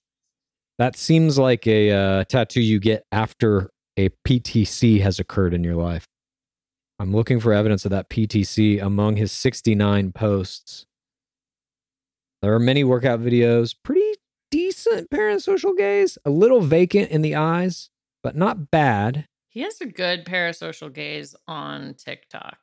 That 0.79 0.95
seems 0.95 1.37
like 1.37 1.67
a 1.67 1.91
uh, 1.91 2.23
tattoo 2.23 2.61
you 2.61 2.79
get 2.79 3.03
after 3.11 3.69
a 3.97 4.09
PTC 4.27 5.01
has 5.01 5.19
occurred 5.19 5.53
in 5.53 5.63
your 5.63 5.75
life. 5.75 6.07
I'm 6.99 7.13
looking 7.13 7.39
for 7.39 7.53
evidence 7.53 7.85
of 7.85 7.91
that 7.91 8.09
PTC 8.09 8.81
among 8.81 9.15
his 9.15 9.31
69 9.31 10.11
posts. 10.11 10.85
There 12.41 12.53
are 12.53 12.59
many 12.59 12.83
workout 12.83 13.21
videos, 13.21 13.73
pretty 13.83 14.15
decent 14.51 15.09
parasocial 15.09 15.77
gaze, 15.77 16.17
a 16.25 16.29
little 16.29 16.59
vacant 16.61 17.09
in 17.11 17.21
the 17.21 17.35
eyes, 17.35 17.89
but 18.21 18.35
not 18.35 18.69
bad. 18.69 19.27
He 19.47 19.61
has 19.61 19.79
a 19.79 19.85
good 19.85 20.25
parasocial 20.25 20.91
gaze 20.93 21.35
on 21.47 21.93
TikTok. 21.93 22.57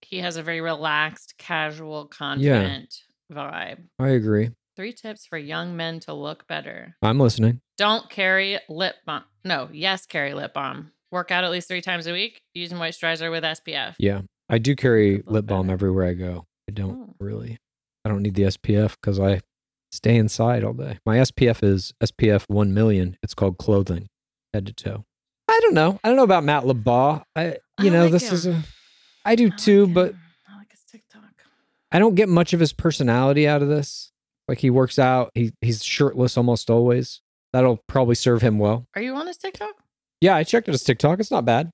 He 0.00 0.18
has 0.20 0.36
a 0.36 0.42
very 0.42 0.60
relaxed, 0.60 1.34
casual, 1.36 2.06
confident 2.06 2.94
vibe. 3.32 3.84
I 3.98 4.08
agree. 4.08 4.50
Three 4.76 4.92
tips 4.92 5.26
for 5.26 5.38
young 5.38 5.76
men 5.76 6.00
to 6.00 6.14
look 6.14 6.46
better. 6.48 6.96
I'm 7.02 7.20
listening. 7.20 7.60
Don't 7.76 8.08
carry 8.10 8.58
lip 8.68 8.96
balm. 9.06 9.24
No, 9.44 9.68
yes, 9.72 10.04
carry 10.06 10.34
lip 10.34 10.52
balm. 10.52 10.92
Work 11.14 11.30
out 11.30 11.44
at 11.44 11.50
least 11.52 11.68
three 11.68 11.80
times 11.80 12.08
a 12.08 12.12
week. 12.12 12.42
Use 12.54 12.72
moisturizer 12.72 13.30
with 13.30 13.44
SPF. 13.44 13.94
Yeah, 14.00 14.22
I 14.48 14.58
do 14.58 14.74
carry 14.74 15.22
lip 15.26 15.46
balm 15.46 15.68
better. 15.68 15.74
everywhere 15.74 16.06
I 16.08 16.14
go. 16.14 16.44
I 16.68 16.72
don't 16.72 17.10
Oh. 17.10 17.14
really. 17.20 17.56
I 18.04 18.08
don't 18.08 18.20
need 18.20 18.34
the 18.34 18.42
SPF 18.42 18.96
because 19.00 19.20
I 19.20 19.40
stay 19.92 20.16
inside 20.16 20.64
all 20.64 20.72
day. 20.72 20.98
My 21.06 21.18
SPF 21.18 21.62
is 21.62 21.92
SPF 22.02 22.44
1 22.48 22.74
million. 22.74 23.16
It's 23.22 23.32
called 23.32 23.58
clothing, 23.58 24.08
head 24.52 24.66
to 24.66 24.72
toe. 24.72 25.04
I 25.48 25.56
don't 25.62 25.74
know. 25.74 26.00
I 26.02 26.08
don't 26.08 26.16
know 26.16 26.24
about 26.24 26.42
Matt 26.42 26.64
Labagh. 26.64 27.22
I, 27.36 27.44
you 27.80 27.86
I 27.86 27.88
know, 27.90 28.02
like 28.02 28.10
this 28.12 28.32
is 28.32 28.46
him. 28.46 28.54
a. 28.56 28.64
I 29.24 29.36
do 29.36 29.44
I 29.44 29.48
like 29.50 29.56
too, 29.58 29.86
but. 29.86 30.14
I 30.52 30.58
like 30.58 30.72
his 30.72 30.82
TikTok. 30.90 31.22
I 31.92 32.00
don't 32.00 32.16
get 32.16 32.28
much 32.28 32.52
of 32.52 32.58
his 32.58 32.72
personality 32.72 33.46
out 33.46 33.62
of 33.62 33.68
this. 33.68 34.10
Like 34.48 34.58
he 34.58 34.68
works 34.68 34.98
out, 34.98 35.30
he 35.34 35.52
he's 35.60 35.84
shirtless 35.84 36.36
almost 36.36 36.70
always. 36.70 37.20
That'll 37.52 37.78
probably 37.86 38.16
serve 38.16 38.42
him 38.42 38.58
well. 38.58 38.84
Are 38.96 39.00
you 39.00 39.14
on 39.14 39.28
his 39.28 39.36
TikTok? 39.36 39.76
Yeah, 40.24 40.34
I 40.36 40.42
checked 40.42 40.70
out 40.70 40.72
his 40.72 40.82
TikTok. 40.82 41.20
It's 41.20 41.30
not 41.30 41.44
bad. 41.44 41.68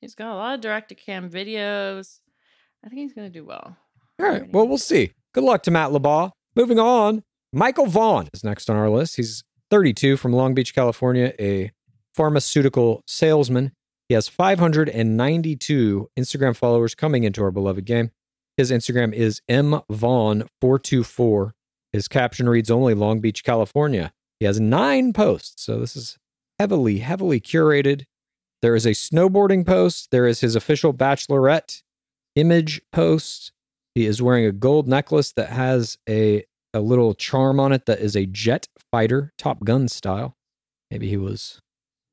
He's 0.00 0.16
got 0.16 0.32
a 0.32 0.34
lot 0.34 0.56
of 0.56 0.60
direct 0.60 0.88
to 0.88 0.96
cam 0.96 1.30
videos. 1.30 2.18
I 2.84 2.88
think 2.88 3.02
he's 3.02 3.12
gonna 3.12 3.30
do 3.30 3.44
well. 3.44 3.76
All 4.18 4.28
right. 4.28 4.52
Well, 4.52 4.66
we'll 4.66 4.78
see. 4.78 5.12
Good 5.32 5.44
luck 5.44 5.62
to 5.62 5.70
Matt 5.70 5.90
Labagh. 5.90 6.32
Moving 6.56 6.80
on, 6.80 7.22
Michael 7.52 7.86
Vaughn 7.86 8.28
is 8.34 8.42
next 8.42 8.68
on 8.68 8.74
our 8.74 8.90
list. 8.90 9.14
He's 9.14 9.44
32 9.70 10.16
from 10.16 10.32
Long 10.32 10.54
Beach, 10.54 10.74
California, 10.74 11.34
a 11.38 11.70
pharmaceutical 12.12 13.04
salesman. 13.06 13.70
He 14.08 14.14
has 14.14 14.26
592 14.26 16.10
Instagram 16.18 16.56
followers 16.56 16.96
coming 16.96 17.22
into 17.22 17.44
our 17.44 17.52
beloved 17.52 17.84
game. 17.84 18.10
His 18.56 18.72
Instagram 18.72 19.14
is 19.14 19.40
mvaughn424. 19.48 21.52
His 21.92 22.08
caption 22.08 22.48
reads 22.48 22.72
only 22.72 22.94
Long 22.94 23.20
Beach, 23.20 23.44
California. 23.44 24.12
He 24.40 24.46
has 24.46 24.58
nine 24.58 25.12
posts. 25.12 25.62
So 25.62 25.78
this 25.78 25.94
is 25.94 26.18
heavily, 26.62 26.98
heavily 26.98 27.40
curated. 27.40 28.04
There 28.60 28.76
is 28.76 28.86
a 28.86 28.90
snowboarding 28.90 29.66
post. 29.66 30.12
There 30.12 30.28
is 30.28 30.42
his 30.42 30.54
official 30.54 30.94
bachelorette 30.94 31.82
image 32.36 32.80
post. 32.92 33.50
He 33.96 34.06
is 34.06 34.22
wearing 34.22 34.46
a 34.46 34.52
gold 34.52 34.86
necklace 34.86 35.32
that 35.32 35.48
has 35.50 35.98
a, 36.08 36.44
a 36.72 36.78
little 36.78 37.14
charm 37.14 37.58
on 37.58 37.72
it 37.72 37.86
that 37.86 37.98
is 37.98 38.14
a 38.14 38.26
jet 38.26 38.68
fighter, 38.92 39.32
Top 39.36 39.64
Gun 39.64 39.88
style. 39.88 40.36
Maybe 40.88 41.08
he 41.08 41.16
was 41.16 41.60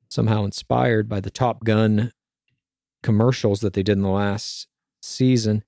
somehow 0.10 0.46
inspired 0.46 1.08
by 1.08 1.20
the 1.20 1.30
Top 1.30 1.64
Gun 1.64 2.12
commercials 3.04 3.60
that 3.60 3.74
they 3.74 3.84
did 3.84 3.98
in 4.00 4.04
the 4.04 4.10
last 4.10 4.68
season. 5.04 5.64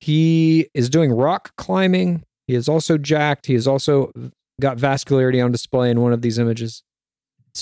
He 0.00 0.70
is 0.72 0.88
doing 0.88 1.12
rock 1.12 1.54
climbing. 1.58 2.24
He 2.46 2.54
is 2.54 2.70
also 2.70 2.96
jacked. 2.96 3.44
He 3.44 3.52
has 3.52 3.68
also 3.68 4.12
got 4.62 4.78
vascularity 4.78 5.44
on 5.44 5.52
display 5.52 5.90
in 5.90 6.00
one 6.00 6.14
of 6.14 6.22
these 6.22 6.38
images. 6.38 6.82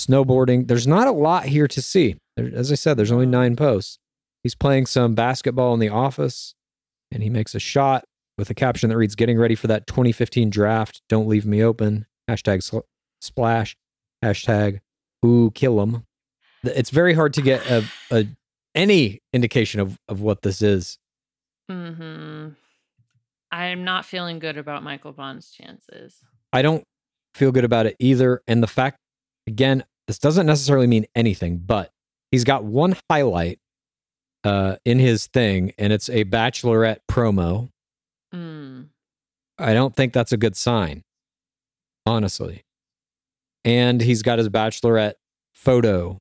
Snowboarding. 0.05 0.67
There's 0.67 0.87
not 0.87 1.07
a 1.07 1.11
lot 1.11 1.45
here 1.45 1.67
to 1.67 1.81
see. 1.81 2.15
There, 2.35 2.49
as 2.53 2.71
I 2.71 2.75
said, 2.75 2.97
there's 2.97 3.11
only 3.11 3.25
nine 3.25 3.55
posts. 3.55 3.99
He's 4.43 4.55
playing 4.55 4.85
some 4.85 5.15
basketball 5.15 5.73
in 5.73 5.79
the 5.79 5.89
office 5.89 6.53
and 7.11 7.23
he 7.23 7.29
makes 7.29 7.55
a 7.55 7.59
shot 7.59 8.05
with 8.37 8.49
a 8.49 8.53
caption 8.53 8.89
that 8.89 8.97
reads, 8.97 9.15
Getting 9.15 9.37
ready 9.37 9.55
for 9.55 9.67
that 9.67 9.87
2015 9.87 10.49
draft. 10.49 11.01
Don't 11.09 11.27
leave 11.27 11.45
me 11.45 11.63
open. 11.63 12.05
Hashtag 12.29 12.63
sl- 12.63 12.79
splash. 13.19 13.75
Hashtag 14.23 14.79
ooh, 15.25 15.51
kill 15.51 15.81
him. 15.81 16.05
It's 16.63 16.89
very 16.89 17.13
hard 17.13 17.33
to 17.33 17.41
get 17.41 17.65
a, 17.69 17.85
a 18.11 18.25
any 18.75 19.21
indication 19.33 19.79
of, 19.79 19.97
of 20.07 20.21
what 20.21 20.41
this 20.41 20.61
is. 20.61 20.97
Mm-hmm. 21.69 22.49
I'm 23.51 23.83
not 23.83 24.05
feeling 24.05 24.39
good 24.39 24.57
about 24.57 24.83
Michael 24.83 25.13
Vaughn's 25.13 25.49
chances. 25.49 26.21
I 26.51 26.61
don't 26.61 26.83
feel 27.33 27.51
good 27.51 27.63
about 27.63 27.85
it 27.85 27.95
either. 27.99 28.41
And 28.47 28.61
the 28.61 28.67
fact, 28.67 28.99
again, 29.47 29.83
this 30.07 30.19
doesn't 30.19 30.45
necessarily 30.45 30.87
mean 30.87 31.05
anything, 31.15 31.57
but 31.57 31.91
he's 32.31 32.43
got 32.43 32.63
one 32.63 32.95
highlight 33.09 33.59
uh, 34.43 34.77
in 34.85 34.99
his 34.99 35.27
thing, 35.27 35.73
and 35.77 35.91
it's 35.91 36.09
a 36.09 36.25
bachelorette 36.25 36.99
promo. 37.09 37.69
Mm. 38.33 38.87
I 39.57 39.73
don't 39.73 39.95
think 39.95 40.13
that's 40.13 40.31
a 40.31 40.37
good 40.37 40.55
sign, 40.55 41.03
honestly. 42.05 42.63
And 43.65 44.01
he's 44.01 44.21
got 44.21 44.37
his 44.37 44.49
bachelorette 44.49 45.15
photo 45.53 46.19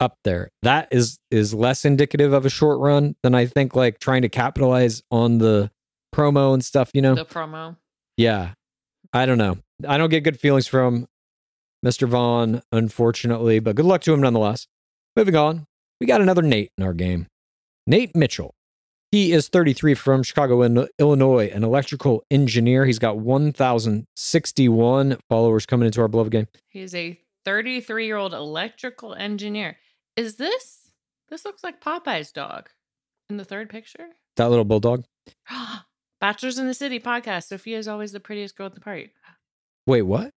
up 0.00 0.16
there. 0.24 0.50
That 0.62 0.88
is 0.90 1.18
is 1.30 1.54
less 1.54 1.84
indicative 1.84 2.32
of 2.32 2.46
a 2.46 2.50
short 2.50 2.80
run 2.80 3.14
than 3.22 3.34
I 3.34 3.46
think 3.46 3.74
like 3.76 4.00
trying 4.00 4.22
to 4.22 4.28
capitalize 4.28 5.02
on 5.10 5.38
the 5.38 5.70
promo 6.14 6.54
and 6.54 6.64
stuff, 6.64 6.90
you 6.94 7.02
know. 7.02 7.14
The 7.14 7.24
promo. 7.24 7.76
Yeah. 8.16 8.54
I 9.12 9.26
don't 9.26 9.38
know. 9.38 9.58
I 9.86 9.98
don't 9.98 10.10
get 10.10 10.24
good 10.24 10.40
feelings 10.40 10.66
from 10.66 11.06
Mr. 11.84 12.08
Vaughn, 12.08 12.62
unfortunately, 12.72 13.58
but 13.60 13.76
good 13.76 13.84
luck 13.84 14.00
to 14.02 14.12
him 14.12 14.20
nonetheless. 14.20 14.66
Moving 15.16 15.36
on, 15.36 15.66
we 16.00 16.06
got 16.06 16.20
another 16.20 16.42
Nate 16.42 16.70
in 16.76 16.84
our 16.84 16.94
game. 16.94 17.26
Nate 17.86 18.14
Mitchell. 18.14 18.54
He 19.10 19.32
is 19.32 19.48
33 19.48 19.94
from 19.94 20.22
Chicago, 20.22 20.62
Illinois, 20.98 21.50
an 21.54 21.64
electrical 21.64 22.22
engineer. 22.30 22.84
He's 22.84 22.98
got 22.98 23.18
1,061 23.18 25.16
followers 25.30 25.64
coming 25.64 25.86
into 25.86 26.02
our 26.02 26.08
beloved 26.08 26.30
game. 26.30 26.46
He's 26.68 26.94
a 26.94 27.18
33 27.46 28.04
year 28.06 28.16
old 28.16 28.34
electrical 28.34 29.14
engineer. 29.14 29.78
Is 30.16 30.36
this? 30.36 30.90
This 31.30 31.46
looks 31.46 31.64
like 31.64 31.80
Popeye's 31.80 32.32
dog 32.32 32.68
in 33.30 33.38
the 33.38 33.44
third 33.44 33.70
picture. 33.70 34.08
That 34.36 34.50
little 34.50 34.66
bulldog. 34.66 35.04
Bachelors 36.20 36.58
in 36.58 36.66
the 36.66 36.74
City 36.74 37.00
podcast. 37.00 37.44
Sophia 37.44 37.78
is 37.78 37.88
always 37.88 38.12
the 38.12 38.20
prettiest 38.20 38.56
girl 38.56 38.66
at 38.66 38.74
the 38.74 38.80
party. 38.80 39.12
Wait, 39.86 40.02
what? 40.02 40.32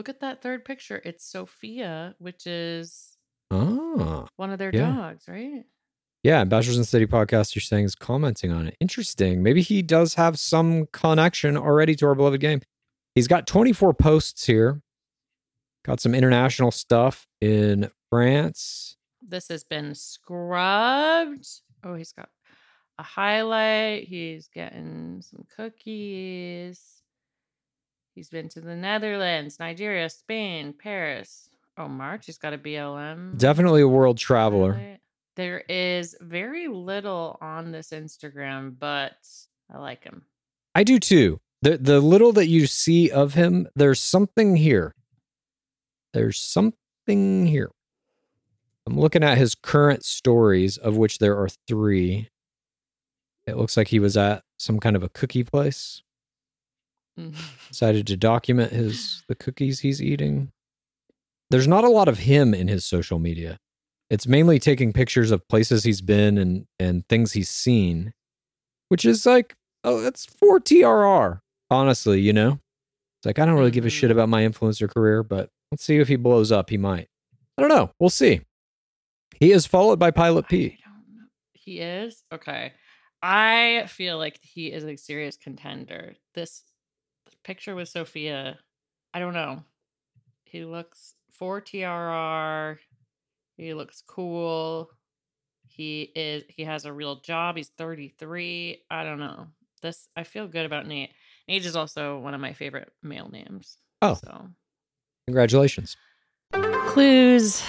Look 0.00 0.08
at 0.08 0.20
that 0.20 0.40
third 0.40 0.64
picture. 0.64 1.02
It's 1.04 1.26
Sophia, 1.30 2.14
which 2.18 2.46
is 2.46 3.18
Oh. 3.50 4.26
one 4.36 4.48
of 4.48 4.58
their 4.58 4.74
Yeah. 4.74 4.90
dogs, 4.96 5.28
right? 5.28 5.66
Yeah, 6.22 6.42
Bachelors 6.44 6.76
in 6.76 6.80
the 6.80 6.86
City 6.86 7.04
podcast, 7.04 7.54
you're 7.54 7.60
saying 7.60 7.84
is 7.84 7.94
commenting 7.94 8.50
on 8.50 8.66
it. 8.66 8.78
Interesting. 8.80 9.42
Maybe 9.42 9.60
he 9.60 9.82
does 9.82 10.14
have 10.14 10.38
some 10.38 10.86
connection 10.86 11.54
already 11.58 11.94
to 11.96 12.06
our 12.06 12.14
beloved 12.14 12.40
game. 12.40 12.62
He's 13.14 13.28
got 13.28 13.46
24 13.46 13.92
posts 13.92 14.46
here. 14.46 14.80
Got 15.84 16.00
some 16.00 16.14
international 16.14 16.70
stuff 16.70 17.28
in 17.42 17.90
France. 18.08 18.96
This 19.20 19.48
has 19.48 19.64
been 19.64 19.94
scrubbed. 19.94 21.46
Oh, 21.84 21.92
he's 21.94 22.12
got 22.12 22.30
a 22.98 23.02
highlight. 23.02 24.04
He's 24.08 24.48
getting 24.48 25.20
some 25.20 25.44
cookies. 25.54 26.99
He's 28.14 28.28
been 28.28 28.48
to 28.50 28.60
the 28.60 28.76
Netherlands, 28.76 29.58
Nigeria, 29.58 30.08
Spain, 30.10 30.74
Paris. 30.76 31.48
Oh, 31.76 31.88
March. 31.88 32.26
He's 32.26 32.38
got 32.38 32.52
a 32.52 32.58
BLM. 32.58 33.38
Definitely 33.38 33.82
a 33.82 33.88
world 33.88 34.18
traveler. 34.18 34.98
There 35.36 35.60
is 35.68 36.16
very 36.20 36.68
little 36.68 37.38
on 37.40 37.72
this 37.72 37.90
Instagram, 37.90 38.74
but 38.78 39.16
I 39.72 39.78
like 39.78 40.04
him. 40.04 40.22
I 40.74 40.84
do 40.84 40.98
too. 40.98 41.40
The 41.62 41.78
the 41.78 42.00
little 42.00 42.32
that 42.32 42.46
you 42.46 42.66
see 42.66 43.10
of 43.10 43.34
him, 43.34 43.68
there's 43.74 44.00
something 44.00 44.56
here. 44.56 44.94
There's 46.12 46.38
something 46.38 47.46
here. 47.46 47.70
I'm 48.86 48.98
looking 48.98 49.22
at 49.22 49.38
his 49.38 49.54
current 49.54 50.04
stories, 50.04 50.76
of 50.76 50.96
which 50.96 51.18
there 51.18 51.38
are 51.38 51.48
three. 51.68 52.28
It 53.46 53.56
looks 53.56 53.76
like 53.76 53.88
he 53.88 53.98
was 53.98 54.16
at 54.16 54.42
some 54.58 54.80
kind 54.80 54.96
of 54.96 55.02
a 55.02 55.08
cookie 55.08 55.44
place. 55.44 56.02
Decided 57.68 58.06
to 58.08 58.16
document 58.16 58.72
his 58.72 59.22
the 59.28 59.34
cookies 59.34 59.80
he's 59.80 60.02
eating. 60.02 60.52
There's 61.50 61.68
not 61.68 61.84
a 61.84 61.88
lot 61.88 62.08
of 62.08 62.18
him 62.20 62.54
in 62.54 62.68
his 62.68 62.84
social 62.84 63.18
media. 63.18 63.58
It's 64.08 64.26
mainly 64.26 64.58
taking 64.58 64.92
pictures 64.92 65.30
of 65.30 65.46
places 65.48 65.84
he's 65.84 66.00
been 66.00 66.38
and 66.38 66.66
and 66.78 67.06
things 67.08 67.32
he's 67.32 67.50
seen, 67.50 68.12
which 68.88 69.04
is 69.04 69.24
like 69.26 69.56
oh, 69.84 70.00
that's 70.00 70.26
for 70.26 70.60
TRR. 70.60 71.40
Honestly, 71.70 72.20
you 72.20 72.32
know, 72.32 72.58
it's 73.18 73.26
like 73.26 73.38
I 73.38 73.46
don't 73.46 73.56
really 73.58 73.70
give 73.70 73.86
a 73.86 73.90
shit 73.90 74.10
Mhm. 74.10 74.14
about 74.14 74.28
my 74.28 74.42
influencer 74.42 74.88
career, 74.92 75.22
but 75.22 75.50
let's 75.70 75.84
see 75.84 75.98
if 75.98 76.08
he 76.08 76.16
blows 76.16 76.50
up. 76.52 76.70
He 76.70 76.76
might. 76.76 77.08
I 77.56 77.62
don't 77.62 77.68
know. 77.70 77.92
We'll 78.00 78.10
see. 78.10 78.40
He 79.38 79.52
is 79.52 79.66
followed 79.66 79.98
by 79.98 80.10
Pilot 80.10 80.46
I 80.46 80.48
P. 80.48 80.68
don't 80.84 81.16
know. 81.16 81.26
He 81.54 81.78
is 81.80 82.22
okay. 82.32 82.72
I 83.22 83.84
feel 83.86 84.18
like 84.18 84.38
he 84.42 84.68
is 84.72 84.84
a 84.84 84.96
serious 84.96 85.36
contender. 85.36 86.14
This 86.34 86.62
picture 87.44 87.74
with 87.74 87.88
Sophia, 87.88 88.58
I 89.14 89.18
don't 89.18 89.34
know. 89.34 89.64
He 90.44 90.64
looks 90.64 91.14
for 91.32 91.60
TRR. 91.60 92.78
He 93.56 93.74
looks 93.74 94.02
cool. 94.06 94.90
He 95.68 96.02
is. 96.14 96.44
He 96.48 96.64
has 96.64 96.84
a 96.84 96.92
real 96.92 97.16
job. 97.20 97.56
He's 97.56 97.68
thirty 97.68 98.08
three. 98.18 98.82
I 98.90 99.04
don't 99.04 99.20
know. 99.20 99.46
This 99.82 100.08
I 100.16 100.24
feel 100.24 100.48
good 100.48 100.66
about 100.66 100.86
Nate. 100.86 101.10
Nate 101.48 101.64
is 101.64 101.76
also 101.76 102.18
one 102.18 102.34
of 102.34 102.40
my 102.40 102.52
favorite 102.52 102.92
male 103.02 103.28
names. 103.30 103.76
Oh. 104.02 104.14
so 104.14 104.48
Congratulations. 105.26 105.96
clues 106.88 107.62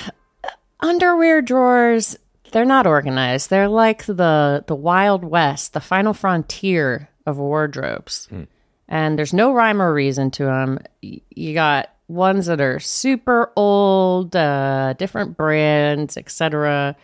underwear 0.79 1.41
drawers 1.41 2.17
they're 2.51 2.65
not 2.65 2.87
organized 2.87 3.49
they're 3.49 3.67
like 3.67 4.05
the 4.05 4.63
the 4.67 4.73
wild 4.75 5.23
west 5.23 5.73
the 5.73 5.79
final 5.79 6.13
frontier 6.13 7.09
of 7.27 7.37
wardrobes 7.37 8.25
Hmm. 8.27 8.43
And 8.91 9.17
there's 9.17 9.33
no 9.33 9.53
rhyme 9.53 9.81
or 9.81 9.91
reason 9.91 10.29
to 10.29 10.43
them 10.43 10.77
you 11.01 11.55
got 11.55 11.89
ones 12.07 12.45
that 12.45 12.61
are 12.61 12.79
super 12.79 13.51
old 13.55 14.35
uh, 14.35 14.93
different 14.99 15.35
brands 15.35 16.17
etc 16.17 16.95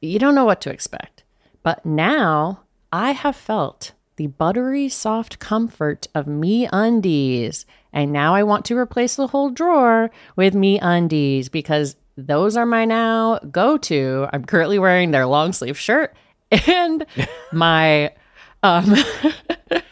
you 0.00 0.18
don't 0.18 0.34
know 0.34 0.44
what 0.44 0.60
to 0.62 0.70
expect. 0.70 1.22
But 1.62 1.84
now 1.84 2.62
i 2.92 3.12
have 3.12 3.36
felt 3.36 3.92
the 4.16 4.26
buttery 4.26 4.88
soft 4.88 5.38
comfort 5.38 6.06
of 6.14 6.26
me 6.26 6.68
undies. 6.72 7.66
And 7.92 8.12
now 8.12 8.34
i 8.34 8.42
want 8.42 8.64
to 8.66 8.78
replace 8.78 9.16
the 9.16 9.26
whole 9.26 9.50
drawer 9.50 10.10
with 10.36 10.54
me 10.54 10.78
undies 10.78 11.48
because 11.48 11.96
those 12.16 12.56
are 12.56 12.66
my 12.66 12.84
now 12.84 13.38
go 13.50 13.78
to 13.78 14.26
i'm 14.32 14.44
currently 14.44 14.78
wearing 14.78 15.10
their 15.10 15.26
long 15.26 15.52
sleeve 15.52 15.78
shirt 15.78 16.14
and 16.66 17.06
my 17.52 18.12
um 18.62 18.94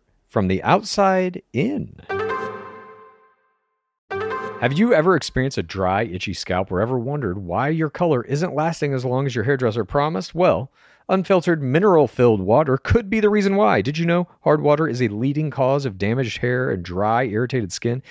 from 0.31 0.47
the 0.47 0.63
outside 0.63 1.41
in. 1.51 1.93
Have 4.61 4.71
you 4.73 4.93
ever 4.93 5.17
experienced 5.17 5.57
a 5.57 5.63
dry, 5.63 6.03
itchy 6.03 6.33
scalp 6.33 6.71
or 6.71 6.79
ever 6.79 6.97
wondered 6.97 7.39
why 7.39 7.67
your 7.67 7.89
color 7.89 8.23
isn't 8.23 8.55
lasting 8.55 8.93
as 8.93 9.03
long 9.03 9.25
as 9.25 9.35
your 9.35 9.43
hairdresser 9.43 9.83
promised? 9.83 10.33
Well, 10.33 10.71
unfiltered 11.09 11.61
mineral 11.61 12.07
filled 12.07 12.39
water 12.39 12.77
could 12.77 13.09
be 13.09 13.19
the 13.19 13.29
reason 13.29 13.57
why. 13.57 13.81
Did 13.81 13.97
you 13.97 14.05
know 14.05 14.29
hard 14.43 14.61
water 14.61 14.87
is 14.87 15.01
a 15.01 15.09
leading 15.09 15.51
cause 15.51 15.85
of 15.85 15.97
damaged 15.97 16.37
hair 16.37 16.71
and 16.71 16.81
dry, 16.81 17.25
irritated 17.25 17.73
skin? 17.73 18.01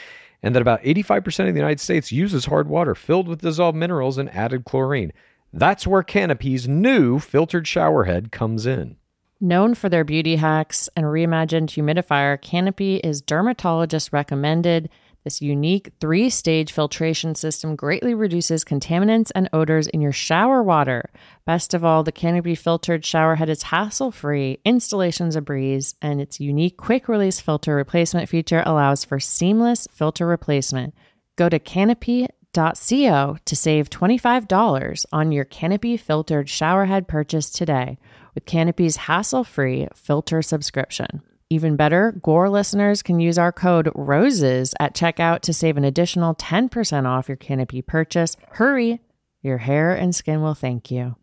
And 0.42 0.54
that 0.54 0.60
about 0.60 0.82
85% 0.82 1.48
of 1.48 1.54
the 1.54 1.60
United 1.60 1.80
States 1.80 2.12
uses 2.12 2.44
hard 2.44 2.68
water 2.68 2.94
filled 2.94 3.28
with 3.28 3.40
dissolved 3.40 3.78
minerals 3.78 4.18
and 4.18 4.28
added 4.34 4.66
chlorine. 4.66 5.14
That's 5.54 5.86
where 5.86 6.02
Canopy's 6.02 6.68
new 6.68 7.18
filtered 7.18 7.66
shower 7.66 8.04
head 8.04 8.30
comes 8.30 8.66
in. 8.66 8.96
Known 9.42 9.74
for 9.74 9.88
their 9.88 10.04
beauty 10.04 10.36
hacks 10.36 10.90
and 10.94 11.06
reimagined 11.06 11.70
humidifier, 11.70 12.38
Canopy 12.42 12.96
is 12.96 13.22
dermatologist 13.22 14.12
recommended. 14.12 14.90
This 15.24 15.40
unique 15.40 15.92
three 15.98 16.28
stage 16.28 16.72
filtration 16.72 17.34
system 17.34 17.74
greatly 17.74 18.12
reduces 18.12 18.66
contaminants 18.66 19.30
and 19.34 19.48
odors 19.54 19.86
in 19.86 20.02
your 20.02 20.12
shower 20.12 20.62
water. 20.62 21.08
Best 21.46 21.72
of 21.72 21.82
all, 21.86 22.02
the 22.02 22.12
Canopy 22.12 22.54
filtered 22.54 23.02
shower 23.02 23.34
head 23.36 23.48
is 23.48 23.62
hassle 23.62 24.10
free, 24.10 24.58
installation's 24.66 25.36
a 25.36 25.40
breeze, 25.40 25.94
and 26.02 26.20
its 26.20 26.38
unique 26.38 26.76
quick 26.76 27.08
release 27.08 27.40
filter 27.40 27.74
replacement 27.74 28.28
feature 28.28 28.62
allows 28.66 29.06
for 29.06 29.18
seamless 29.18 29.88
filter 29.90 30.26
replacement. 30.26 30.92
Go 31.36 31.48
to 31.48 31.58
canopy.co 31.58 33.36
to 33.42 33.56
save 33.56 33.88
$25 33.88 35.06
on 35.12 35.32
your 35.32 35.46
Canopy 35.46 35.96
filtered 35.96 36.50
shower 36.50 36.84
head 36.84 37.08
purchase 37.08 37.48
today 37.48 37.96
with 38.40 38.46
Canopy's 38.46 38.96
hassle 38.96 39.44
free 39.44 39.86
filter 39.94 40.40
subscription. 40.40 41.20
Even 41.50 41.76
better, 41.76 42.12
Gore 42.22 42.48
listeners 42.48 43.02
can 43.02 43.20
use 43.20 43.36
our 43.36 43.52
code 43.52 43.90
ROSES 43.94 44.72
at 44.80 44.94
checkout 44.94 45.40
to 45.40 45.52
save 45.52 45.76
an 45.76 45.84
additional 45.84 46.34
10% 46.36 47.06
off 47.06 47.28
your 47.28 47.36
Canopy 47.36 47.82
purchase. 47.82 48.38
Hurry! 48.52 49.00
Your 49.42 49.58
hair 49.58 49.94
and 49.94 50.14
skin 50.14 50.40
will 50.40 50.54
thank 50.54 50.90
you. 50.90 51.16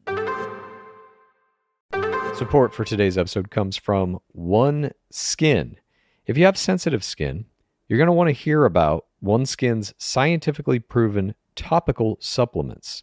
Support 2.35 2.75
for 2.75 2.83
today's 2.83 3.17
episode 3.17 3.49
comes 3.49 3.77
from 3.77 4.19
One 4.33 4.91
Skin. 5.09 5.77
If 6.27 6.37
you 6.37 6.45
have 6.45 6.57
sensitive 6.57 7.03
skin, 7.03 7.45
you're 7.87 7.97
going 7.97 8.07
to 8.07 8.13
want 8.13 8.27
to 8.27 8.33
hear 8.33 8.65
about 8.65 9.07
One 9.21 9.47
Skin's 9.47 9.95
scientifically 9.97 10.77
proven 10.77 11.33
topical 11.55 12.17
supplements. 12.19 13.01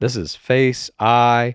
This 0.00 0.16
is 0.16 0.36
face, 0.36 0.90
eye, 0.98 1.54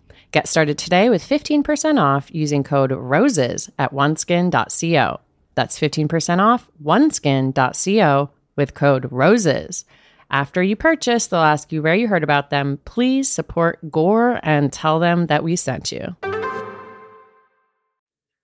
Get 0.31 0.47
started 0.47 0.77
today 0.77 1.09
with 1.09 1.27
15% 1.27 1.99
off 1.99 2.29
using 2.33 2.63
code 2.63 2.93
ROSES 2.93 3.69
at 3.77 3.91
oneskin.co. 3.91 5.19
That's 5.55 5.79
15% 5.79 6.39
off 6.39 6.69
oneskin.co 6.83 8.29
with 8.55 8.73
code 8.73 9.11
ROSES. 9.11 9.85
After 10.29 10.63
you 10.63 10.77
purchase, 10.77 11.27
they'll 11.27 11.41
ask 11.41 11.73
you 11.73 11.81
where 11.81 11.95
you 11.95 12.07
heard 12.07 12.23
about 12.23 12.49
them. 12.49 12.79
Please 12.85 13.29
support 13.29 13.91
Gore 13.91 14.39
and 14.43 14.71
tell 14.71 14.99
them 14.99 15.27
that 15.27 15.43
we 15.43 15.57
sent 15.57 15.91
you. 15.91 16.15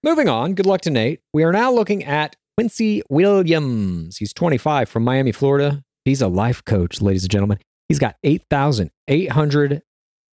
Moving 0.03 0.27
on, 0.27 0.53
good 0.53 0.65
luck 0.65 0.81
to 0.81 0.89
Nate. 0.89 1.21
We 1.33 1.43
are 1.43 1.53
now 1.53 1.71
looking 1.71 2.03
at 2.03 2.35
Quincy 2.57 3.01
Williams. 3.09 4.17
He's 4.17 4.33
25 4.33 4.89
from 4.89 5.05
Miami, 5.05 5.31
Florida. 5.31 5.83
He's 6.03 6.21
a 6.21 6.27
life 6.27 6.65
coach, 6.65 7.01
ladies 7.01 7.23
and 7.23 7.31
gentlemen. 7.31 7.59
He's 7.87 7.99
got 7.99 8.17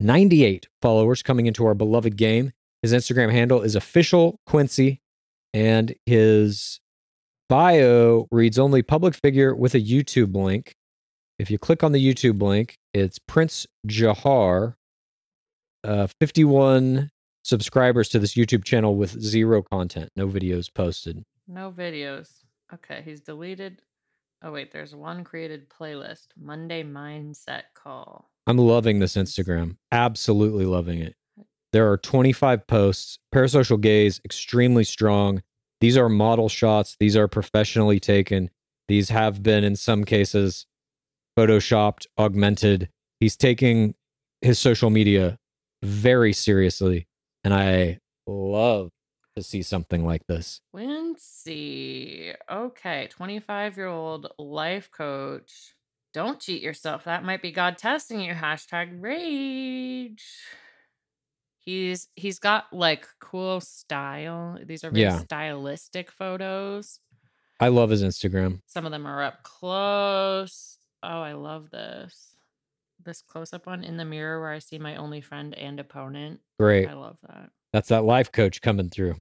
8,898 0.04 0.68
followers 0.82 1.22
coming 1.22 1.46
into 1.46 1.64
our 1.64 1.74
beloved 1.74 2.16
game. 2.16 2.52
His 2.82 2.92
Instagram 2.92 3.32
handle 3.32 3.62
is 3.62 3.74
official 3.74 4.38
Quincy, 4.44 5.00
and 5.54 5.94
his 6.04 6.78
bio 7.48 8.26
reads 8.30 8.58
only 8.58 8.82
public 8.82 9.14
figure 9.14 9.54
with 9.54 9.74
a 9.74 9.80
YouTube 9.80 10.34
link. 10.34 10.74
If 11.38 11.50
you 11.50 11.58
click 11.58 11.82
on 11.82 11.92
the 11.92 12.14
YouTube 12.14 12.42
link, 12.42 12.76
it's 12.92 13.18
Prince 13.18 13.66
Jahar, 13.86 14.74
uh, 15.84 16.06
51 16.20 17.10
subscribers 17.42 18.10
to 18.10 18.18
this 18.18 18.34
YouTube 18.34 18.64
channel 18.64 18.96
with 18.96 19.18
zero 19.22 19.62
content, 19.62 20.10
no 20.16 20.28
videos 20.28 20.68
posted. 20.72 21.24
No 21.48 21.72
videos. 21.72 22.28
Okay, 22.74 23.00
he's 23.04 23.20
deleted. 23.20 23.80
Oh, 24.42 24.52
wait, 24.52 24.70
there's 24.70 24.94
one 24.94 25.24
created 25.24 25.70
playlist 25.70 26.26
Monday 26.38 26.84
Mindset 26.84 27.62
Call. 27.74 28.30
I'm 28.46 28.58
loving 28.58 28.98
this 28.98 29.14
Instagram. 29.14 29.76
Absolutely 29.90 30.66
loving 30.66 31.00
it. 31.00 31.14
There 31.72 31.90
are 31.90 31.96
25 31.96 32.66
posts. 32.66 33.18
Parasocial 33.34 33.80
gaze, 33.80 34.20
extremely 34.24 34.84
strong. 34.84 35.42
These 35.80 35.96
are 35.96 36.08
model 36.08 36.48
shots. 36.48 36.96
These 37.00 37.16
are 37.16 37.26
professionally 37.26 37.98
taken. 37.98 38.50
These 38.88 39.08
have 39.08 39.42
been, 39.42 39.64
in 39.64 39.76
some 39.76 40.04
cases, 40.04 40.66
photoshopped, 41.38 42.06
augmented. 42.18 42.90
He's 43.18 43.36
taking 43.36 43.94
his 44.40 44.58
social 44.58 44.90
media 44.90 45.38
very 45.82 46.32
seriously. 46.32 47.08
And 47.42 47.52
I 47.52 47.98
love 48.26 48.90
to 49.36 49.42
see 49.42 49.62
something 49.62 50.06
like 50.06 50.26
this. 50.26 50.60
Quincy. 50.72 52.32
Okay, 52.50 53.08
25 53.10 53.76
year 53.76 53.86
old 53.86 54.28
life 54.38 54.90
coach. 54.90 55.74
Don't 56.14 56.40
cheat 56.40 56.62
yourself. 56.62 57.04
That 57.04 57.24
might 57.24 57.42
be 57.42 57.50
God 57.52 57.76
testing 57.76 58.20
you. 58.20 58.32
Hashtag 58.32 59.02
rage. 59.02 60.24
He's 61.58 62.08
he's 62.14 62.38
got 62.38 62.72
like 62.72 63.06
cool 63.20 63.60
style. 63.60 64.58
These 64.64 64.84
are 64.84 64.90
very 64.90 65.02
Yeah. 65.02 65.18
stylistic 65.18 66.10
photos. 66.10 67.00
I 67.58 67.68
love 67.68 67.90
his 67.90 68.02
Instagram. 68.02 68.60
Some 68.66 68.86
of 68.86 68.92
them 68.92 69.06
are 69.06 69.22
up 69.22 69.42
close. 69.42 70.78
Oh, 71.02 71.20
I 71.20 71.32
love 71.32 71.70
this. 71.70 72.36
This 73.04 73.22
close 73.22 73.52
up 73.52 73.66
one 73.66 73.82
in 73.84 73.96
the 73.96 74.04
mirror 74.04 74.40
where 74.40 74.52
I 74.52 74.58
see 74.60 74.78
my 74.78 74.96
only 74.96 75.20
friend 75.20 75.54
and 75.54 75.78
opponent. 75.80 76.40
Great. 76.58 76.88
I 76.88 76.94
love 76.94 77.18
that. 77.28 77.50
That's 77.72 77.88
that 77.88 78.04
life 78.04 78.30
coach 78.30 78.60
coming 78.60 78.88
through. 78.88 79.16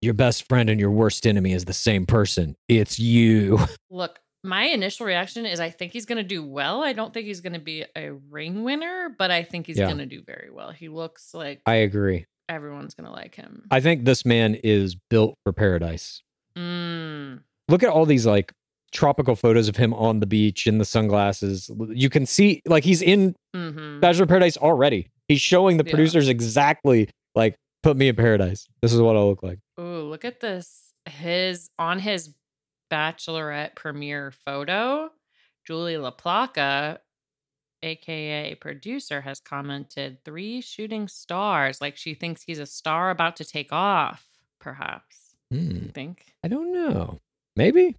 Your 0.00 0.14
best 0.14 0.48
friend 0.48 0.70
and 0.70 0.80
your 0.80 0.90
worst 0.90 1.26
enemy 1.26 1.52
is 1.52 1.64
the 1.64 1.72
same 1.72 2.06
person. 2.06 2.56
It's 2.68 2.98
you. 2.98 3.58
Look, 3.90 4.18
my 4.42 4.64
initial 4.64 5.06
reaction 5.06 5.44
is 5.46 5.60
I 5.60 5.70
think 5.70 5.92
he's 5.92 6.06
going 6.06 6.18
to 6.18 6.22
do 6.24 6.42
well. 6.44 6.82
I 6.82 6.92
don't 6.92 7.12
think 7.12 7.26
he's 7.26 7.40
going 7.40 7.52
to 7.52 7.58
be 7.58 7.84
a 7.96 8.12
ring 8.30 8.64
winner, 8.64 9.14
but 9.18 9.30
I 9.30 9.42
think 9.42 9.66
he's 9.66 9.78
Yeah. 9.78 9.86
going 9.86 9.98
to 9.98 10.06
do 10.06 10.22
very 10.26 10.50
well. 10.50 10.70
He 10.70 10.88
looks 10.88 11.34
like 11.34 11.60
I 11.66 11.74
agree. 11.76 12.24
everyone's 12.48 12.94
going 12.94 13.04
to 13.06 13.12
like 13.12 13.34
him. 13.34 13.64
I 13.70 13.80
think 13.80 14.04
this 14.04 14.24
man 14.24 14.54
is 14.56 14.96
built 15.10 15.34
for 15.44 15.52
paradise. 15.52 16.22
Mm, 16.56 17.40
Look 17.68 17.82
at 17.82 17.88
all 17.90 18.06
these 18.06 18.26
like 18.26 18.52
tropical 18.92 19.36
photos 19.36 19.68
of 19.68 19.76
him 19.76 19.94
on 19.94 20.18
the 20.20 20.26
beach 20.26 20.66
in 20.66 20.78
the 20.78 20.84
sunglasses. 20.84 21.70
You 21.90 22.10
can 22.10 22.26
see 22.26 22.60
like 22.66 22.82
he's 22.84 23.02
in 23.02 23.36
hmm 23.54 24.00
Bachelor 24.00 24.26
Paradise 24.26 24.56
already. 24.56 25.10
He's 25.28 25.40
showing 25.40 25.76
the 25.76 25.84
Yeah. 25.84 25.90
producers 25.92 26.28
exactly 26.28 27.08
like 27.36 27.54
put 27.84 27.96
me 27.96 28.08
in 28.08 28.16
paradise. 28.16 28.66
This 28.82 28.92
is 28.92 29.00
what 29.00 29.16
I'll 29.16 29.28
look 29.28 29.42
like. 29.44 29.58
Ooh, 29.78 30.02
look 30.08 30.24
at 30.24 30.40
this. 30.40 30.92
His 31.08 31.70
on 31.78 31.98
his 32.00 32.34
bachelorette 32.90 33.74
premiere 33.76 34.30
photo, 34.32 35.10
Julie 35.66 35.94
LaPlaca, 35.94 36.98
aka 37.82 38.54
producer, 38.56 39.20
has 39.20 39.40
commented 39.40 40.18
three 40.24 40.60
shooting 40.60 41.08
stars. 41.08 41.80
Like 41.80 41.96
she 41.96 42.14
thinks 42.14 42.42
he's 42.42 42.58
a 42.58 42.66
star 42.66 43.10
about 43.10 43.36
to 43.36 43.44
take 43.44 43.72
off, 43.72 44.24
perhaps. 44.60 45.34
Hmm, 45.50 45.70
You 45.70 45.90
think? 45.94 46.24
I 46.44 46.48
don't 46.48 46.72
know. 46.72 47.18
Maybe. 47.56 47.96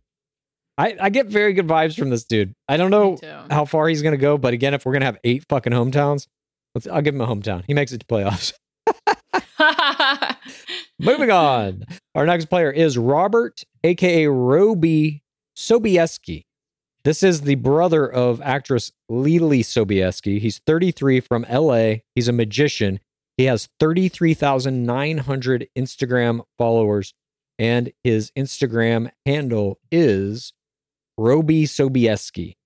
I, 0.77 0.95
I 0.99 1.09
get 1.09 1.27
very 1.27 1.53
good 1.53 1.67
vibes 1.67 1.97
from 1.97 2.09
this 2.09 2.23
dude. 2.23 2.53
I 2.67 2.77
don't 2.77 2.89
know 2.91 3.17
how 3.49 3.65
far 3.65 3.87
he's 3.87 4.01
gonna 4.01 4.17
go, 4.17 4.37
but 4.37 4.53
again, 4.53 4.73
if 4.73 4.85
we're 4.85 4.93
gonna 4.93 5.05
have 5.05 5.19
eight 5.23 5.43
fucking 5.49 5.73
hometowns, 5.73 6.27
let's 6.73 6.87
I'll 6.87 7.01
give 7.01 7.13
him 7.13 7.21
a 7.21 7.27
hometown. 7.27 7.63
He 7.67 7.73
makes 7.73 7.91
it 7.91 7.99
to 7.99 8.05
playoffs. 8.07 8.53
Moving 11.01 11.31
on. 11.31 11.85
Our 12.13 12.27
next 12.27 12.45
player 12.45 12.69
is 12.69 12.95
Robert, 12.95 13.63
aka 13.83 14.27
Roby 14.27 15.23
Sobieski. 15.57 16.45
This 17.03 17.23
is 17.23 17.41
the 17.41 17.55
brother 17.55 18.07
of 18.07 18.39
actress 18.41 18.91
Leelee 19.09 19.61
Sobieski. 19.61 20.39
He's 20.39 20.59
33 20.59 21.19
from 21.19 21.43
LA. 21.51 21.95
He's 22.13 22.27
a 22.27 22.33
magician. 22.33 22.99
He 23.35 23.45
has 23.45 23.67
33,900 23.79 25.67
Instagram 25.75 26.41
followers, 26.59 27.15
and 27.57 27.91
his 28.03 28.31
Instagram 28.37 29.09
handle 29.25 29.79
is 29.91 30.53
Roby 31.17 31.63
Sobieski. 31.63 32.57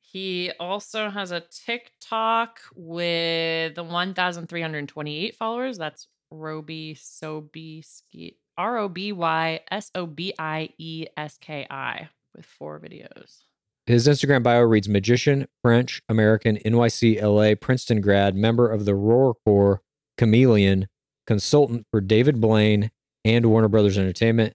He 0.00 0.50
also 0.58 1.10
has 1.10 1.30
a 1.30 1.44
TikTok 1.48 2.58
with 2.74 3.78
1,328 3.78 5.36
followers. 5.36 5.78
That's 5.78 6.08
Roby 6.30 6.94
Sobieski, 6.94 8.36
R 8.56 8.78
O 8.78 8.88
B 8.88 9.12
Y 9.12 9.60
S 9.70 9.90
O 9.94 10.06
B 10.06 10.34
I 10.38 10.70
E 10.78 11.06
S 11.16 11.38
K 11.40 11.66
I, 11.70 12.08
with 12.34 12.46
four 12.46 12.80
videos. 12.80 13.42
His 13.86 14.06
Instagram 14.06 14.42
bio 14.42 14.60
reads 14.60 14.88
magician, 14.88 15.46
French, 15.62 16.02
American, 16.08 16.58
NYC, 16.58 17.22
LA, 17.22 17.54
Princeton 17.54 18.02
grad, 18.02 18.36
member 18.36 18.70
of 18.70 18.84
the 18.84 18.94
Roar 18.94 19.34
Corps, 19.46 19.80
chameleon, 20.18 20.88
consultant 21.26 21.86
for 21.90 22.00
David 22.02 22.40
Blaine 22.40 22.90
and 23.24 23.46
Warner 23.46 23.68
Brothers 23.68 23.96
Entertainment, 23.96 24.52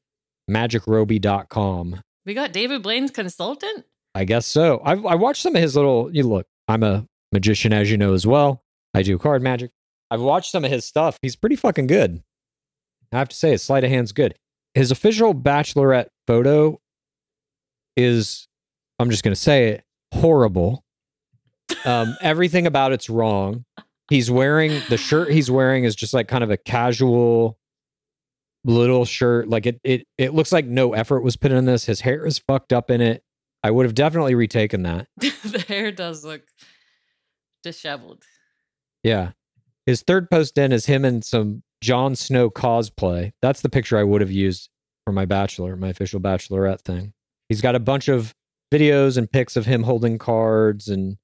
magicroby.com. 0.49 2.01
We 2.25 2.33
got 2.33 2.53
David 2.53 2.83
Blaine's 2.83 3.11
consultant. 3.11 3.85
I 4.15 4.25
guess 4.25 4.45
so. 4.45 4.81
I've, 4.85 5.05
I 5.05 5.15
watched 5.15 5.41
some 5.41 5.55
of 5.55 5.61
his 5.61 5.75
little, 5.75 6.15
you 6.15 6.23
look, 6.23 6.45
I'm 6.67 6.83
a 6.83 7.07
magician, 7.31 7.73
as 7.73 7.89
you 7.89 7.97
know, 7.97 8.13
as 8.13 8.27
well. 8.27 8.63
I 8.93 9.01
do 9.01 9.17
card 9.17 9.41
magic. 9.41 9.71
I've 10.13 10.21
watched 10.21 10.51
some 10.51 10.63
of 10.63 10.69
his 10.69 10.85
stuff. 10.85 11.17
He's 11.23 11.35
pretty 11.35 11.55
fucking 11.55 11.87
good. 11.87 12.21
I 13.11 13.17
have 13.17 13.29
to 13.29 13.35
say, 13.35 13.49
his 13.49 13.63
sleight 13.63 13.83
of 13.83 13.89
hand's 13.89 14.11
good. 14.11 14.35
His 14.75 14.91
official 14.91 15.33
bachelorette 15.33 16.09
photo 16.27 16.79
is, 17.97 18.47
I'm 18.99 19.09
just 19.09 19.23
going 19.23 19.33
to 19.33 19.41
say 19.41 19.69
it, 19.69 19.83
horrible. 20.13 20.83
Um, 21.83 22.15
everything 22.21 22.67
about 22.67 22.91
it's 22.91 23.09
wrong. 23.09 23.65
He's 24.07 24.29
wearing 24.29 24.83
the 24.87 24.97
shirt 24.97 25.31
he's 25.31 25.49
wearing 25.49 25.83
is 25.83 25.95
just 25.95 26.13
like 26.13 26.27
kind 26.27 26.43
of 26.43 26.51
a 26.51 26.57
casual 26.57 27.57
little 28.63 29.05
shirt. 29.05 29.49
Like 29.49 29.65
it, 29.65 29.81
it, 29.83 30.05
it 30.19 30.35
looks 30.35 30.51
like 30.51 30.67
no 30.67 30.93
effort 30.93 31.21
was 31.21 31.37
put 31.37 31.51
in 31.51 31.65
this. 31.65 31.85
His 31.85 32.01
hair 32.01 32.23
is 32.27 32.37
fucked 32.37 32.71
up 32.71 32.91
in 32.91 33.01
it. 33.01 33.23
I 33.63 33.71
would 33.71 33.87
have 33.87 33.95
definitely 33.95 34.35
retaken 34.35 34.83
that. 34.83 35.07
the 35.17 35.65
hair 35.67 35.91
does 35.91 36.23
look 36.23 36.43
disheveled. 37.63 38.23
Yeah. 39.01 39.31
His 39.85 40.01
third 40.01 40.29
post 40.29 40.57
in 40.57 40.71
is 40.71 40.85
him 40.85 41.03
in 41.05 41.21
some 41.21 41.63
Jon 41.81 42.15
Snow 42.15 42.49
cosplay. 42.49 43.33
That's 43.41 43.61
the 43.61 43.69
picture 43.69 43.97
I 43.97 44.03
would 44.03 44.21
have 44.21 44.31
used 44.31 44.69
for 45.05 45.11
my 45.11 45.25
bachelor, 45.25 45.75
my 45.75 45.89
official 45.89 46.19
bachelorette 46.19 46.81
thing. 46.81 47.13
He's 47.49 47.61
got 47.61 47.75
a 47.75 47.79
bunch 47.79 48.07
of 48.07 48.33
videos 48.73 49.17
and 49.17 49.29
pics 49.31 49.55
of 49.55 49.65
him 49.65 49.83
holding 49.83 50.17
cards 50.17 50.87
and 50.87 51.17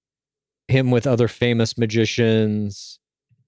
him 0.68 0.92
with 0.92 1.08
other 1.08 1.28
famous 1.28 1.78
magicians. 1.78 3.00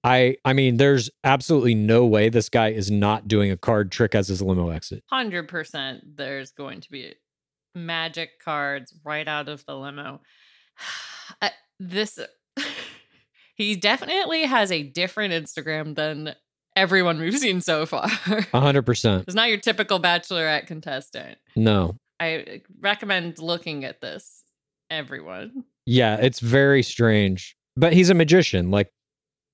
I 0.04 0.38
I 0.46 0.54
mean, 0.54 0.78
there's 0.78 1.10
absolutely 1.24 1.76
no 1.76 2.06
way 2.06 2.30
this 2.30 2.50
guy 2.50 2.70
is 2.70 2.90
not 2.90 3.28
doing 3.28 3.52
a 3.52 3.58
card 3.58 3.92
trick 3.92 4.16
as 4.16 4.30
his 4.30 4.42
limo 4.42 4.70
exit. 4.70 5.04
Hundred 5.08 5.48
percent. 5.48 6.16
There's 6.18 6.52
going 6.52 6.82
to 6.82 6.90
be 6.90 7.14
magic 7.76 8.40
cards 8.44 8.94
right 9.04 9.28
out 9.28 9.50
of 9.50 9.66
the 9.66 9.76
limo. 9.76 10.22
I- 11.42 11.52
this 11.80 12.20
he 13.62 13.76
definitely 13.76 14.44
has 14.44 14.72
a 14.72 14.84
different 14.84 15.34
Instagram 15.34 15.96
than 15.96 16.36
everyone 16.76 17.20
we've 17.20 17.38
seen 17.38 17.62
so 17.62 17.86
far. 17.86 18.08
Hundred 18.54 18.84
percent. 18.84 19.26
It's 19.28 19.36
not 19.36 19.50
your 19.50 19.60
typical 19.60 20.00
bachelorette 20.00 20.68
contestant. 20.68 21.38
No. 21.56 21.96
I 22.20 22.62
recommend 22.80 23.40
looking 23.40 23.84
at 23.84 24.02
this, 24.02 24.44
everyone. 24.90 25.64
Yeah, 25.86 26.16
it's 26.18 26.40
very 26.40 26.84
strange. 26.84 27.56
But 27.76 27.94
he's 27.94 28.10
a 28.10 28.14
magician. 28.14 28.70
Like 28.72 28.92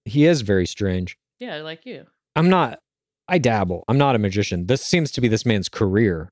he 0.05 0.25
is 0.25 0.41
very 0.41 0.65
strange. 0.65 1.17
Yeah, 1.39 1.57
like 1.57 1.85
you. 1.85 2.05
I'm 2.35 2.49
not 2.49 2.79
I 3.27 3.37
dabble. 3.37 3.83
I'm 3.87 3.97
not 3.97 4.15
a 4.15 4.19
magician. 4.19 4.67
This 4.67 4.83
seems 4.83 5.11
to 5.11 5.21
be 5.21 5.27
this 5.27 5.45
man's 5.45 5.69
career. 5.69 6.29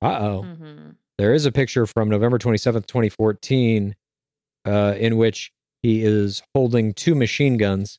Uh-oh. 0.00 0.42
hmm 0.42 0.90
There 1.18 1.32
is 1.32 1.46
a 1.46 1.52
picture 1.52 1.86
from 1.86 2.08
November 2.08 2.38
27th, 2.38 2.86
2014, 2.86 3.94
uh, 4.66 4.94
in 4.98 5.16
which 5.16 5.52
he 5.82 6.02
is 6.02 6.42
holding 6.54 6.94
two 6.94 7.14
machine 7.14 7.56
guns, 7.56 7.98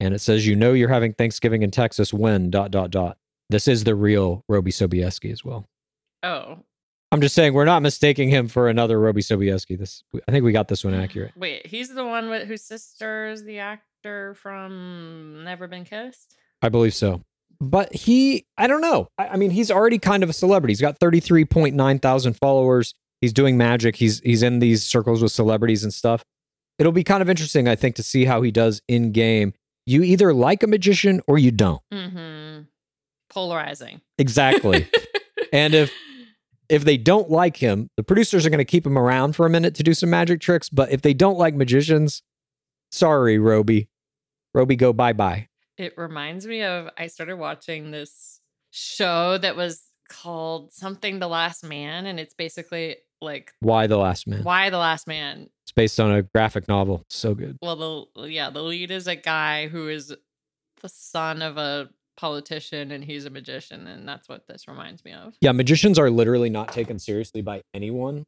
and 0.00 0.14
it 0.14 0.20
says, 0.20 0.46
"You 0.46 0.56
know, 0.56 0.72
you're 0.72 0.88
having 0.88 1.12
Thanksgiving 1.14 1.62
in 1.62 1.70
Texas 1.70 2.12
when 2.12 2.50
dot 2.50 2.70
dot 2.70 2.90
dot." 2.90 3.16
This 3.50 3.68
is 3.68 3.84
the 3.84 3.94
real 3.94 4.44
Roby 4.48 4.70
Sobieski 4.70 5.32
as 5.32 5.44
well. 5.44 5.66
Oh, 6.22 6.58
I'm 7.12 7.20
just 7.20 7.34
saying 7.34 7.52
we're 7.52 7.66
not 7.66 7.82
mistaking 7.82 8.30
him 8.30 8.48
for 8.48 8.68
another 8.68 8.98
Roby 8.98 9.20
Sobieski. 9.20 9.78
This, 9.78 10.02
I 10.26 10.32
think 10.32 10.44
we 10.44 10.52
got 10.52 10.68
this 10.68 10.82
one 10.82 10.94
mm-hmm. 10.94 11.02
accurate. 11.02 11.32
wait, 11.36 11.66
he's 11.66 11.94
the 11.94 12.06
one 12.06 12.30
with 12.30 12.48
whose 12.48 12.62
sister 12.62 13.28
is 13.28 13.44
the 13.44 13.58
actor 13.58 14.34
from 14.34 15.44
Never 15.44 15.68
Been 15.68 15.84
Kissed. 15.84 16.36
I 16.62 16.70
believe 16.70 16.94
so. 16.94 17.20
But 17.60 17.94
he, 17.94 18.46
I 18.56 18.66
don't 18.66 18.80
know. 18.80 19.08
I, 19.18 19.28
I 19.28 19.36
mean, 19.36 19.50
he's 19.50 19.70
already 19.70 19.98
kind 19.98 20.22
of 20.22 20.30
a 20.30 20.32
celebrity. 20.32 20.72
He's 20.72 20.80
got 20.80 20.98
33.9 20.98 22.00
thousand 22.00 22.32
followers. 22.38 22.94
He's 23.20 23.34
doing 23.34 23.58
magic. 23.58 23.96
He's 23.96 24.20
he's 24.20 24.42
in 24.42 24.58
these 24.60 24.82
circles 24.82 25.22
with 25.22 25.32
celebrities 25.32 25.84
and 25.84 25.92
stuff. 25.92 26.24
It'll 26.82 26.90
be 26.90 27.04
kind 27.04 27.22
of 27.22 27.30
interesting, 27.30 27.68
I 27.68 27.76
think, 27.76 27.94
to 27.94 28.02
see 28.02 28.24
how 28.24 28.42
he 28.42 28.50
does 28.50 28.82
in 28.88 29.12
game. 29.12 29.54
You 29.86 30.02
either 30.02 30.34
like 30.34 30.64
a 30.64 30.66
magician 30.66 31.20
or 31.28 31.38
you 31.38 31.52
don't. 31.52 31.80
Mm-hmm. 31.92 32.62
Polarizing. 33.30 34.00
Exactly. 34.18 34.88
and 35.52 35.74
if 35.74 35.92
if 36.68 36.84
they 36.84 36.96
don't 36.96 37.30
like 37.30 37.56
him, 37.58 37.88
the 37.96 38.02
producers 38.02 38.44
are 38.44 38.50
going 38.50 38.58
to 38.58 38.64
keep 38.64 38.84
him 38.84 38.98
around 38.98 39.36
for 39.36 39.46
a 39.46 39.50
minute 39.50 39.76
to 39.76 39.84
do 39.84 39.94
some 39.94 40.10
magic 40.10 40.40
tricks. 40.40 40.68
But 40.68 40.90
if 40.90 41.02
they 41.02 41.14
don't 41.14 41.38
like 41.38 41.54
magicians, 41.54 42.24
sorry, 42.90 43.38
Roby. 43.38 43.88
Roby, 44.52 44.74
go 44.74 44.92
bye 44.92 45.12
bye. 45.12 45.46
It 45.78 45.94
reminds 45.96 46.48
me 46.48 46.64
of 46.64 46.90
I 46.98 47.06
started 47.06 47.36
watching 47.36 47.92
this 47.92 48.40
show 48.72 49.38
that 49.38 49.54
was 49.54 49.84
called 50.08 50.72
something 50.72 51.20
The 51.20 51.28
Last 51.28 51.62
Man, 51.64 52.06
and 52.06 52.18
it's 52.18 52.34
basically 52.34 52.96
like 53.20 53.52
Why 53.60 53.86
the 53.86 53.98
last 53.98 54.26
man? 54.26 54.42
why 54.42 54.68
the 54.70 54.78
last 54.78 55.06
man. 55.06 55.48
It's 55.64 55.72
based 55.72 56.00
on 56.00 56.12
a 56.12 56.22
graphic 56.22 56.68
novel. 56.68 57.04
So 57.08 57.34
good. 57.34 57.58
Well, 57.62 58.08
the 58.14 58.22
yeah, 58.28 58.50
the 58.50 58.62
lead 58.62 58.90
is 58.90 59.06
a 59.06 59.16
guy 59.16 59.68
who 59.68 59.88
is 59.88 60.14
the 60.80 60.88
son 60.88 61.42
of 61.42 61.56
a 61.56 61.90
politician, 62.16 62.90
and 62.90 63.04
he's 63.04 63.24
a 63.24 63.30
magician, 63.30 63.86
and 63.86 64.08
that's 64.08 64.28
what 64.28 64.46
this 64.46 64.66
reminds 64.68 65.04
me 65.04 65.12
of. 65.12 65.34
Yeah, 65.40 65.52
magicians 65.52 65.98
are 65.98 66.10
literally 66.10 66.50
not 66.50 66.72
taken 66.72 66.98
seriously 66.98 67.42
by 67.42 67.62
anyone 67.74 68.24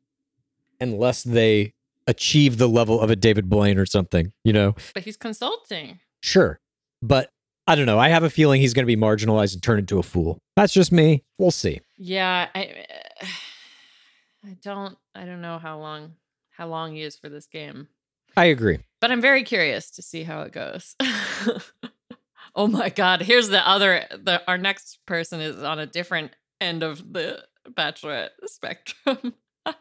unless 0.81 1.23
they 1.23 1.73
achieve 2.07 2.59
the 2.59 2.69
level 2.69 3.01
of 3.01 3.11
a 3.11 3.17
David 3.17 3.49
Blaine 3.49 3.79
or 3.79 3.87
something, 3.87 4.33
you 4.45 4.53
know? 4.53 4.75
But 4.93 5.05
he's 5.05 5.17
consulting. 5.17 6.01
Sure. 6.21 6.59
But 7.03 7.31
I 7.67 7.75
don't 7.75 7.87
know. 7.87 7.99
I 7.99 8.11
have 8.11 8.23
a 8.23 8.31
feeling 8.31 8.61
he's 8.61 8.75
going 8.75 8.85
to 8.85 8.87
be 8.87 9.01
marginalized 9.01 9.55
and 9.55 9.63
turned 9.63 9.81
into 9.81 9.99
a 9.99 10.03
fool. 10.03 10.39
That's 10.57 10.73
just 10.73 10.93
me. 10.93 11.25
We'll 11.39 11.51
see. 11.51 11.81
Yeah, 11.97 12.49
I 12.55 12.87
I 14.45 14.57
don't 14.63 14.97
I 15.15 15.25
don't 15.25 15.41
know 15.41 15.59
how 15.59 15.79
long 15.79 16.15
how 16.57 16.69
long 16.69 16.95
he 16.95 17.03
is 17.03 17.17
for 17.17 17.29
this 17.29 17.47
game. 17.47 17.89
I 18.37 18.47
agree. 18.47 18.79
But 19.01 19.13
I'm 19.13 19.21
very 19.21 19.45
curious 19.45 19.91
to 19.93 20.03
see 20.03 20.25
how 20.25 20.43
it 20.43 20.53
goes. 20.53 20.97
oh 22.55 22.67
my 22.67 22.89
god, 22.89 23.23
here's 23.23 23.49
the 23.49 23.67
other 23.69 24.05
the 24.11 24.43
our 24.49 24.59
next 24.59 24.99
person 25.07 25.41
is 25.41 25.63
on 25.63 25.79
a 25.79 25.87
different 25.87 26.33
end 26.61 26.83
of 26.83 27.13
the 27.13 27.45
bachelorette 27.69 28.31
spectrum. 28.47 29.35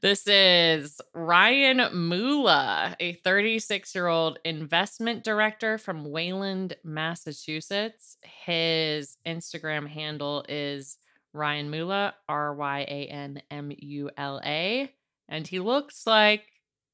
this 0.00 0.26
is 0.26 1.00
Ryan 1.14 2.08
Mula, 2.08 2.96
a 3.00 3.14
36 3.14 3.94
year 3.94 4.06
old 4.06 4.38
investment 4.44 5.24
director 5.24 5.78
from 5.78 6.10
Wayland, 6.10 6.76
Massachusetts. 6.84 8.16
His 8.22 9.18
Instagram 9.26 9.88
handle 9.88 10.44
is 10.48 10.98
Ryan 11.34 11.70
Mula, 11.70 12.14
R 12.28 12.54
Y 12.54 12.80
A 12.80 13.06
N 13.08 13.42
M 13.50 13.72
U 13.76 14.10
L 14.16 14.40
A. 14.44 14.90
And 15.28 15.46
he 15.46 15.58
looks 15.60 16.06
like 16.06 16.42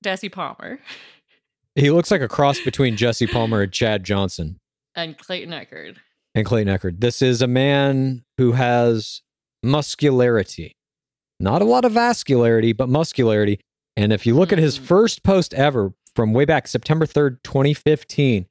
Jesse 0.03 0.29
Palmer 0.29 0.79
He 1.77 1.91
looks 1.91 2.11
like 2.11 2.21
a 2.23 2.29
cross 2.29 2.61
between 2.61 2.97
Jesse 2.97 3.27
Palmer 3.27 3.63
and 3.63 3.73
Chad 3.73 4.03
Johnson 4.05 4.57
and 4.97 5.17
Clayton 5.19 5.51
Eckard. 5.53 5.97
and 6.35 6.45
Clayton 6.47 6.75
Eckard. 6.75 7.01
This 7.01 7.23
is 7.23 7.43
a 7.43 7.47
man 7.47 8.23
who 8.39 8.53
has 8.53 9.23
muscularity. 9.63 10.73
Not 11.39 11.63
a 11.63 11.65
lot 11.65 11.85
of 11.85 11.93
vascularity, 11.93 12.77
but 12.77 12.89
muscularity. 12.89 13.61
And 13.97 14.13
if 14.13 14.27
you 14.27 14.35
look 14.35 14.53
at 14.53 14.59
his 14.59 14.79
Mm. 14.79 14.83
first 14.83 15.23
post 15.23 15.55
ever 15.55 15.93
from 16.15 16.33
way 16.33 16.45
back 16.45 16.69
September 16.69 17.07
3rd, 17.07 17.43
2015, 17.43 18.47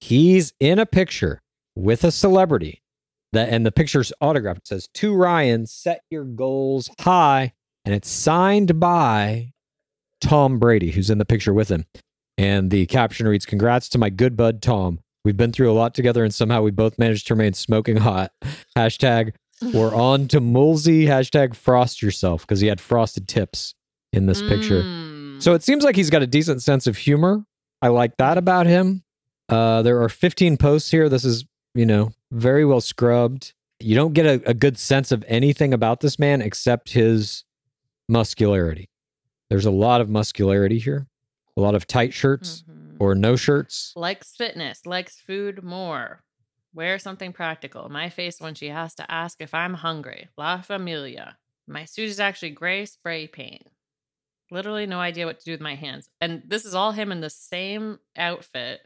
he's 0.00 0.52
in 0.60 0.78
a 0.78 0.86
picture 0.86 1.40
with 1.76 2.04
a 2.04 2.10
celebrity. 2.10 2.80
That 3.32 3.50
and 3.50 3.66
the 3.66 3.72
picture's 3.72 4.12
autographed. 4.20 4.60
It 4.60 4.66
says, 4.68 4.88
To 4.94 5.14
Ryan, 5.14 5.66
set 5.66 6.02
your 6.10 6.24
goals 6.24 6.90
high. 7.00 7.52
And 7.84 7.94
it's 7.94 8.10
signed 8.10 8.80
by 8.80 9.52
Tom 10.20 10.58
Brady, 10.58 10.90
who's 10.90 11.10
in 11.10 11.18
the 11.18 11.24
picture 11.24 11.54
with 11.54 11.68
him. 11.70 11.86
And 12.36 12.70
the 12.70 12.86
caption 12.86 13.26
reads, 13.26 13.46
Congrats 13.46 13.88
to 13.90 13.98
my 13.98 14.10
good 14.10 14.36
bud 14.36 14.62
Tom. 14.62 15.00
We've 15.24 15.36
been 15.36 15.52
through 15.52 15.70
a 15.70 15.74
lot 15.74 15.94
together 15.94 16.24
and 16.24 16.32
somehow 16.32 16.62
we 16.62 16.70
both 16.70 16.98
managed 16.98 17.26
to 17.26 17.34
remain 17.34 17.52
smoking 17.52 17.98
hot. 17.98 18.32
Hashtag 18.76 19.32
we're 19.62 19.94
on 19.94 20.28
to 20.28 20.40
Mulsey. 20.40 21.06
Hashtag 21.06 21.54
frost 21.54 22.02
yourself 22.02 22.42
because 22.42 22.60
he 22.60 22.68
had 22.68 22.80
frosted 22.80 23.28
tips 23.28 23.74
in 24.12 24.26
this 24.26 24.40
picture. 24.42 24.82
Mm. 24.82 25.42
So 25.42 25.54
it 25.54 25.62
seems 25.62 25.84
like 25.84 25.96
he's 25.96 26.10
got 26.10 26.22
a 26.22 26.26
decent 26.26 26.62
sense 26.62 26.86
of 26.86 26.96
humor. 26.96 27.44
I 27.80 27.88
like 27.88 28.16
that 28.16 28.38
about 28.38 28.66
him. 28.66 29.04
Uh, 29.48 29.82
there 29.82 30.02
are 30.02 30.08
15 30.08 30.56
posts 30.56 30.90
here. 30.90 31.08
This 31.08 31.24
is, 31.24 31.44
you 31.78 31.86
know, 31.86 32.12
very 32.32 32.64
well 32.64 32.80
scrubbed. 32.80 33.52
You 33.78 33.94
don't 33.94 34.12
get 34.12 34.26
a, 34.26 34.50
a 34.50 34.54
good 34.54 34.76
sense 34.78 35.12
of 35.12 35.24
anything 35.28 35.72
about 35.72 36.00
this 36.00 36.18
man 36.18 36.42
except 36.42 36.90
his 36.90 37.44
muscularity. 38.08 38.88
There's 39.48 39.66
a 39.66 39.70
lot 39.70 40.00
of 40.00 40.08
muscularity 40.10 40.78
here, 40.78 41.06
a 41.56 41.60
lot 41.60 41.74
of 41.74 41.86
tight 41.86 42.12
shirts 42.12 42.64
Mhm. 42.68 42.96
or 42.98 43.14
no 43.14 43.36
shirts. 43.36 43.92
likes 43.96 44.34
fitness, 44.34 44.84
likes 44.86 45.20
food 45.20 45.62
more. 45.62 46.22
Wear 46.74 46.98
something 46.98 47.32
practical. 47.32 47.88
My 47.88 48.08
face 48.10 48.40
when 48.40 48.54
she 48.54 48.68
has 48.68 48.94
to 48.96 49.10
ask 49.10 49.40
if 49.40 49.54
I'm 49.54 49.74
hungry. 49.74 50.28
La 50.36 50.60
Familia. 50.60 51.38
My 51.66 51.84
suit 51.84 52.08
is 52.08 52.20
actually 52.20 52.50
gray 52.50 52.84
spray 52.86 53.26
paint. 53.26 53.68
Literally 54.50 54.86
no 54.86 54.98
idea 55.00 55.26
what 55.26 55.38
to 55.38 55.44
do 55.44 55.52
with 55.52 55.60
my 55.60 55.74
hands. 55.76 56.08
And 56.20 56.42
this 56.46 56.64
is 56.64 56.74
all 56.74 56.92
him 56.92 57.12
in 57.12 57.20
the 57.20 57.30
same 57.30 57.98
outfit. 58.16 58.80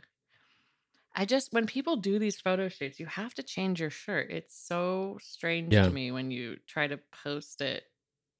I 1.15 1.25
just, 1.27 1.53
when 1.53 1.67
people 1.67 1.97
do 1.97 2.19
these 2.19 2.41
photo 2.41 2.69
shoots, 2.69 2.99
you 2.99 3.07
have 3.07 3.35
to 3.35 3.43
change 3.43 3.81
your 3.81 3.91
shirt. 3.91 4.31
It's 4.31 4.57
so 4.57 5.19
strange 5.21 5.73
Yeah. 5.73 5.85
to 5.85 5.91
me 5.91 6.11
when 6.11 6.31
you 6.31 6.57
try 6.67 6.87
to 6.87 6.99
post 7.25 7.61
it 7.61 7.85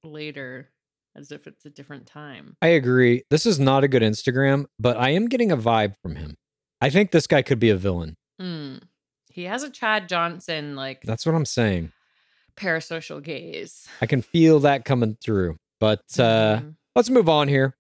later 0.05 0.71
as 1.15 1.31
if 1.31 1.47
it's 1.47 1.67
a 1.67 1.71
different 1.71 2.07
time. 2.07 2.57
I 2.63 2.69
agree. 2.69 3.25
This 3.31 3.45
is 3.45 3.61
not 3.61 3.85
a 3.85 3.89
good 3.89 4.03
Instagram, 4.03 4.65
but 4.79 4.97
I 4.97 5.11
am 5.11 5.29
getting 5.29 5.53
a 5.53 5.57
vibe 5.57 5.95
from 6.03 6.17
him. 6.17 6.37
I 6.81 6.89
think 6.89 7.11
this 7.11 7.27
guy 7.27 7.43
could 7.43 7.59
be 7.59 7.69
a 7.71 7.77
villain. 7.77 8.17
Hmm. 8.41 8.77
He 9.31 9.45
has 9.45 9.63
a 9.63 9.71
Chad 9.71 10.09
Johnson 10.09 10.75
like 10.75 11.03
That's 11.03 11.25
what 11.27 11.35
I'm 11.35 11.45
saying. 11.45 11.93
parasocial 12.57 13.23
gaze. 13.23 13.87
I 14.01 14.07
can 14.07 14.23
feel 14.23 14.61
that 14.61 14.85
coming 14.85 15.17
through. 15.23 15.59
But 15.81 16.01
uh, 16.19 16.61
Mhm. 16.61 16.77
let's 16.97 17.11
move 17.11 17.29
on 17.29 17.49
here. 17.49 17.77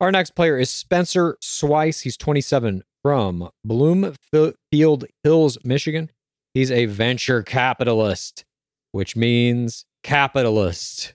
Our 0.00 0.12
next 0.12 0.30
player 0.34 0.58
is 0.58 0.70
Spencer 0.70 1.36
Swies. 1.40 2.00
He's 2.02 2.16
27 2.16 2.82
from 3.06 3.48
Bloomfield 3.64 5.04
Hills, 5.22 5.58
Michigan. 5.62 6.10
He's 6.54 6.72
a 6.72 6.86
venture 6.86 7.44
capitalist, 7.44 8.44
which 8.90 9.14
means 9.14 9.84
capitalist, 10.02 11.14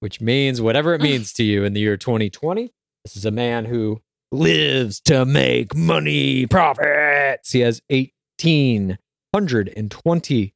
which 0.00 0.20
means 0.20 0.60
whatever 0.60 0.92
it 0.92 1.00
means 1.02 1.32
to 1.32 1.42
you 1.42 1.64
in 1.64 1.72
the 1.72 1.80
year 1.80 1.96
2020. 1.96 2.70
This 3.06 3.16
is 3.16 3.24
a 3.24 3.30
man 3.30 3.64
who 3.64 4.02
lives 4.30 5.00
to 5.06 5.24
make 5.24 5.74
money 5.74 6.46
profits. 6.46 7.52
He 7.52 7.60
has 7.60 7.80
1,820 7.88 10.54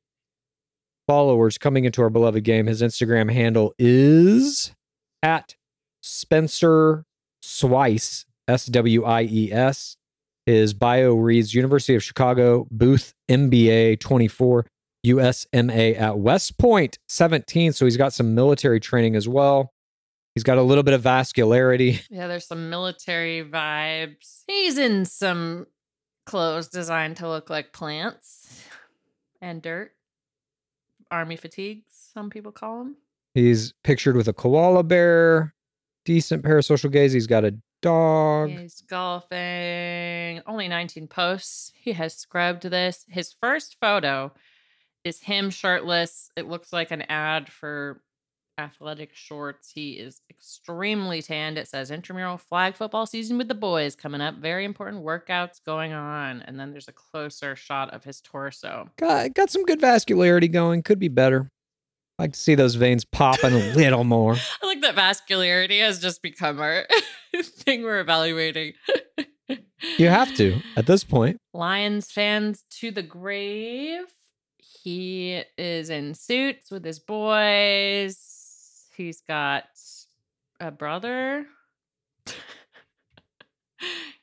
followers 1.06 1.56
coming 1.56 1.86
into 1.86 2.02
our 2.02 2.10
beloved 2.10 2.44
game. 2.44 2.66
His 2.66 2.82
Instagram 2.82 3.32
handle 3.32 3.72
is 3.78 4.74
at 5.22 5.54
Spencer 6.02 7.06
Swies, 7.42 8.26
S 8.46 8.66
W 8.66 9.04
I 9.04 9.22
E 9.22 9.50
S. 9.50 9.96
His 10.46 10.74
bio 10.74 11.14
reads 11.14 11.54
University 11.54 11.94
of 11.94 12.02
Chicago, 12.02 12.66
Booth 12.70 13.14
MBA 13.30 14.00
24, 14.00 14.66
USMA 15.06 15.98
at 15.98 16.18
West 16.18 16.58
Point 16.58 16.98
17. 17.08 17.72
So 17.72 17.84
he's 17.86 17.96
got 17.96 18.12
some 18.12 18.34
military 18.34 18.80
training 18.80 19.16
as 19.16 19.26
well. 19.28 19.72
He's 20.34 20.44
got 20.44 20.58
a 20.58 20.62
little 20.62 20.82
bit 20.82 20.94
of 20.94 21.02
vascularity. 21.02 22.00
Yeah, 22.10 22.26
there's 22.26 22.46
some 22.46 22.68
military 22.68 23.44
vibes. 23.44 24.42
He's 24.46 24.78
in 24.78 25.04
some 25.04 25.66
clothes 26.26 26.68
designed 26.68 27.18
to 27.18 27.28
look 27.28 27.48
like 27.50 27.72
plants 27.72 28.64
and 29.40 29.62
dirt. 29.62 29.92
Army 31.10 31.36
fatigues, 31.36 31.84
some 32.12 32.30
people 32.30 32.50
call 32.52 32.78
them. 32.78 32.96
He's 33.34 33.72
pictured 33.84 34.16
with 34.16 34.28
a 34.28 34.32
koala 34.32 34.82
bear, 34.82 35.54
decent 36.04 36.42
parasocial 36.44 36.90
gaze. 36.90 37.12
He's 37.12 37.26
got 37.26 37.44
a 37.44 37.54
dog. 37.84 38.48
He's 38.48 38.80
golfing. 38.80 40.40
Only 40.46 40.68
19 40.68 41.06
posts. 41.06 41.70
He 41.74 41.92
has 41.92 42.14
scrubbed 42.14 42.62
this. 42.62 43.04
His 43.08 43.34
first 43.40 43.76
photo 43.80 44.32
is 45.04 45.20
him 45.20 45.50
shirtless. 45.50 46.30
It 46.36 46.48
looks 46.48 46.72
like 46.72 46.90
an 46.90 47.02
ad 47.02 47.52
for 47.52 48.00
athletic 48.56 49.14
shorts. 49.14 49.70
He 49.70 49.92
is 49.92 50.22
extremely 50.30 51.20
tanned. 51.20 51.58
It 51.58 51.68
says 51.68 51.90
intramural 51.90 52.38
flag 52.38 52.74
football 52.74 53.04
season 53.04 53.36
with 53.36 53.48
the 53.48 53.54
boys 53.54 53.94
coming 53.94 54.20
up. 54.20 54.36
Very 54.36 54.64
important 54.64 55.04
workouts 55.04 55.62
going 55.64 55.92
on. 55.92 56.40
And 56.42 56.58
then 56.58 56.70
there's 56.70 56.88
a 56.88 56.92
closer 56.92 57.54
shot 57.54 57.92
of 57.92 58.04
his 58.04 58.20
torso. 58.22 58.88
Got, 58.96 59.34
got 59.34 59.50
some 59.50 59.64
good 59.64 59.80
vascularity 59.80 60.50
going. 60.50 60.82
Could 60.82 60.98
be 60.98 61.08
better. 61.08 61.50
Like 62.18 62.32
to 62.32 62.38
see 62.38 62.54
those 62.54 62.74
veins 62.74 63.04
popping 63.04 63.52
a 63.52 63.74
little 63.74 64.04
more. 64.04 64.36
I 64.62 64.66
like 64.66 64.80
that 64.82 64.94
vascularity 64.94 65.80
has 65.80 66.00
just 66.00 66.22
become 66.22 66.60
our 66.60 66.86
thing 67.42 67.82
we're 67.82 68.00
evaluating. 68.00 68.74
You 69.98 70.08
have 70.08 70.34
to 70.36 70.62
at 70.76 70.86
this 70.86 71.04
point. 71.04 71.36
Lions 71.52 72.10
fans 72.10 72.64
to 72.78 72.90
the 72.90 73.02
grave. 73.02 74.04
He 74.56 75.42
is 75.58 75.90
in 75.90 76.14
suits 76.14 76.70
with 76.70 76.82
his 76.82 76.98
boys. 76.98 78.16
He's 78.96 79.20
got 79.28 79.64
a 80.58 80.70
brother. 80.70 81.46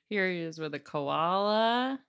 Here 0.10 0.32
he 0.32 0.40
is 0.40 0.58
with 0.58 0.74
a 0.74 0.80
koala. 0.80 2.00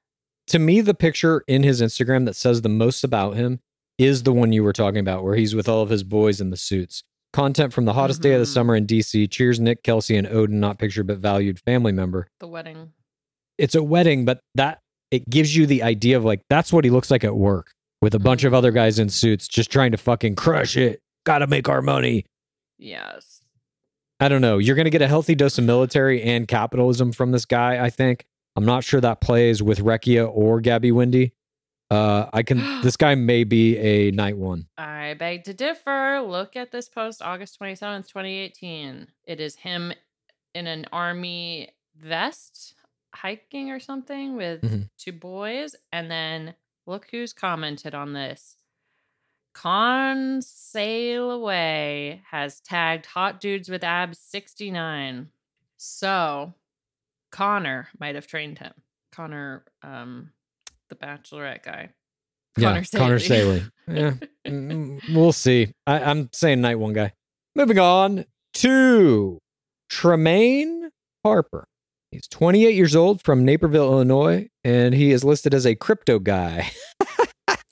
To 0.47 0.59
me, 0.59 0.81
the 0.81 0.95
picture 0.95 1.45
in 1.47 1.63
his 1.63 1.83
Instagram 1.83 2.25
that 2.25 2.37
says 2.37 2.63
the 2.63 2.71
most 2.71 3.05
about 3.05 3.37
him 3.37 3.61
is 4.05 4.23
the 4.23 4.33
one 4.33 4.53
you 4.53 4.63
were 4.63 4.73
talking 4.73 5.01
about, 5.01 5.23
where 5.25 5.35
he's 5.37 5.55
with 5.55 5.69
all 5.69 5.83
of 5.83 5.91
his 5.91 6.03
boys 6.05 6.41
in 6.41 6.51
the 6.51 6.57
suits. 6.57 7.03
Content 7.33 7.73
from 7.73 7.85
the 7.87 7.95
hottest 7.95 8.21
day 8.21 8.35
of 8.35 8.41
the 8.41 8.47
Mhm. 8.47 8.53
summer 8.55 8.77
in 8.77 8.87
DC. 8.87 9.27
Cheers, 9.27 9.59
Nick, 9.59 9.83
Kelsey, 9.83 10.17
and 10.17 10.27
Odin, 10.27 10.61
not 10.61 10.79
pictured 10.79 11.07
but 11.07 11.19
valued 11.19 11.59
family 11.61 11.93
member. 11.93 12.29
The 12.41 12.47
wedding. 12.49 12.93
It's 13.59 13.75
a 13.75 13.83
wedding, 13.83 14.25
but 14.25 14.41
that 14.55 14.81
it 15.11 15.29
gives 15.31 15.57
you 15.57 15.67
the 15.67 15.83
idea 15.83 16.17
of 16.17 16.25
like 16.25 16.41
that's 16.51 16.73
what 16.73 16.85
he 16.85 16.91
looks 16.91 17.11
like 17.11 17.25
at 17.25 17.35
work 17.37 17.73
with 18.03 18.15
a 18.15 18.19
bunch 18.19 18.45
of 18.45 18.53
other 18.53 18.71
guys 18.71 18.99
in 18.99 19.09
suits 19.09 19.47
just 19.49 19.71
trying 19.71 19.93
to 19.93 19.99
fucking 19.99 20.35
crush 20.37 20.77
it. 20.77 21.01
Gotta 21.25 21.47
make 21.47 21.69
our 21.69 21.81
money. 21.83 22.25
Yes. 22.79 23.41
I 24.21 24.29
don't 24.29 24.41
know. 24.41 24.59
You're 24.59 24.77
going 24.77 24.85
to 24.85 24.91
get 24.91 25.03
a 25.03 25.09
healthy 25.09 25.35
dose 25.35 25.59
of 25.59 25.65
military 25.65 26.23
and 26.23 26.47
capitalism 26.47 27.11
from 27.13 27.33
this 27.33 27.45
guy, 27.45 27.85
I 27.85 27.91
think. 27.91 28.25
I'm 28.55 28.65
not 28.65 28.85
sure 28.85 29.01
that 29.01 29.21
plays 29.21 29.63
with 29.63 29.81
Recchia 29.81 30.31
or 30.33 30.61
Gabby 30.61 30.91
Windey. 30.93 31.33
Uh, 31.93 32.29
I 32.33 32.43
can. 32.43 32.59
this 32.83 32.97
guy 32.97 33.15
may 33.15 33.45
be 33.45 33.77
a 33.79 34.11
night 34.13 34.37
one. 34.37 34.67
I 34.79 35.15
beg 35.15 35.45
to 35.45 35.55
differ. 35.55 36.21
Look 36.27 36.57
at 36.57 36.71
this 36.73 36.89
post, 36.89 37.21
August 37.23 37.59
27th, 37.61 38.09
2018. 38.09 39.09
It 39.25 39.41
is 39.41 39.57
him 39.57 39.93
in 40.55 40.67
an 40.67 40.87
army 40.93 41.71
vest 41.97 42.75
hiking 43.15 43.71
or 43.71 43.79
something 43.81 44.37
with 44.37 44.63
Mhm. 44.63 44.89
two 44.99 45.13
boys. 45.13 45.77
And 45.93 46.11
then 46.11 46.55
look 46.87 47.09
who's 47.11 47.33
commented 47.33 47.95
on 47.95 48.13
this. 48.15 48.57
Con 49.55 50.41
Sail 50.41 51.31
Away 51.31 52.23
has 52.31 52.61
tagged 52.61 53.05
Hot 53.07 53.39
Dudes 53.39 53.69
with 53.69 53.85
Abs 53.85 54.19
69. 54.19 55.31
So 55.77 56.55
Connor 57.31 57.89
might 57.99 58.15
have 58.15 58.27
trained 58.27 58.61
him. 58.61 58.73
Connor, 59.11 59.65
um, 59.83 60.33
the 60.93 61.07
bachelorette 61.07 61.63
guy. 61.63 61.91
Connor 62.59 62.81
yeah, 62.93 62.99
Connor 62.99 63.19
Saeli. 63.19 63.71
yeah, 63.89 64.13
Mm, 64.47 65.01
we'll 65.15 65.33
see. 65.33 65.73
I, 65.87 66.01
I'm 66.01 66.29
saying 66.33 66.61
night 66.61 66.79
one 66.79 66.93
guy. 66.93 67.13
Moving 67.57 67.79
on 67.79 68.25
to 68.55 69.39
Termayne 69.91 70.91
Harper. 71.25 71.65
He's 72.11 72.27
28 72.29 72.75
years 72.75 72.95
old 72.95 73.23
from 73.23 73.45
Naperville, 73.45 73.91
Illinois, 73.91 74.49
and 74.65 74.93
he 74.95 75.13
is 75.13 75.25
listed 75.25 75.55
as 75.55 75.65
a 75.65 75.75
crypto 75.75 76.19
guy. 76.19 76.71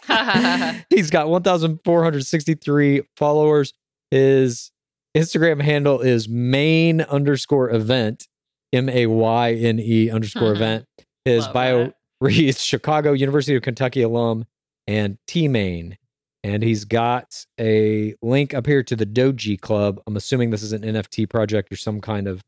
He's 0.90 1.10
got 1.10 1.28
1,463 1.28 3.02
followers. 3.16 3.74
His 4.10 4.70
Instagram 5.14 5.60
handle 5.60 6.00
is 6.00 6.28
main 6.28 7.02
underscore 7.02 7.70
event, 7.70 8.28
M 8.72 8.88
A 8.88 9.06
Y 9.06 9.52
N 9.52 9.78
E 9.78 10.08
underscore 10.10 10.52
event. 10.52 10.86
His 11.26 11.44
Love 11.44 11.52
bio 11.54 11.84
that. 11.84 11.94
Reads 12.20 12.62
Chicago, 12.64 13.12
University 13.12 13.56
of 13.56 13.62
Kentucky 13.62 14.02
alum, 14.02 14.44
and 14.86 15.18
T 15.26 15.48
Main. 15.48 15.96
And 16.42 16.62
he's 16.62 16.84
got 16.84 17.44
a 17.58 18.14
link 18.22 18.54
up 18.54 18.66
here 18.66 18.82
to 18.82 18.96
the 18.96 19.04
Doji 19.04 19.60
Club. 19.60 20.00
I'm 20.06 20.16
assuming 20.16 20.50
this 20.50 20.62
is 20.62 20.72
an 20.72 20.82
NFT 20.82 21.28
project 21.28 21.72
or 21.72 21.76
some 21.76 22.00
kind 22.00 22.26
of. 22.26 22.42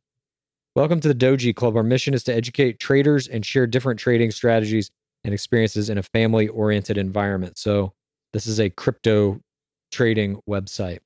Welcome 0.74 1.00
to 1.00 1.08
the 1.08 1.14
Doji 1.14 1.54
Club. 1.54 1.76
Our 1.76 1.82
mission 1.82 2.14
is 2.14 2.24
to 2.24 2.34
educate 2.34 2.80
traders 2.80 3.28
and 3.28 3.44
share 3.44 3.66
different 3.66 4.00
trading 4.00 4.30
strategies 4.30 4.90
and 5.22 5.34
experiences 5.34 5.90
in 5.90 5.98
a 5.98 6.02
family 6.02 6.48
oriented 6.48 6.96
environment. 6.96 7.58
So, 7.58 7.92
this 8.32 8.46
is 8.46 8.58
a 8.58 8.70
crypto 8.70 9.40
trading 9.90 10.40
website. 10.48 11.00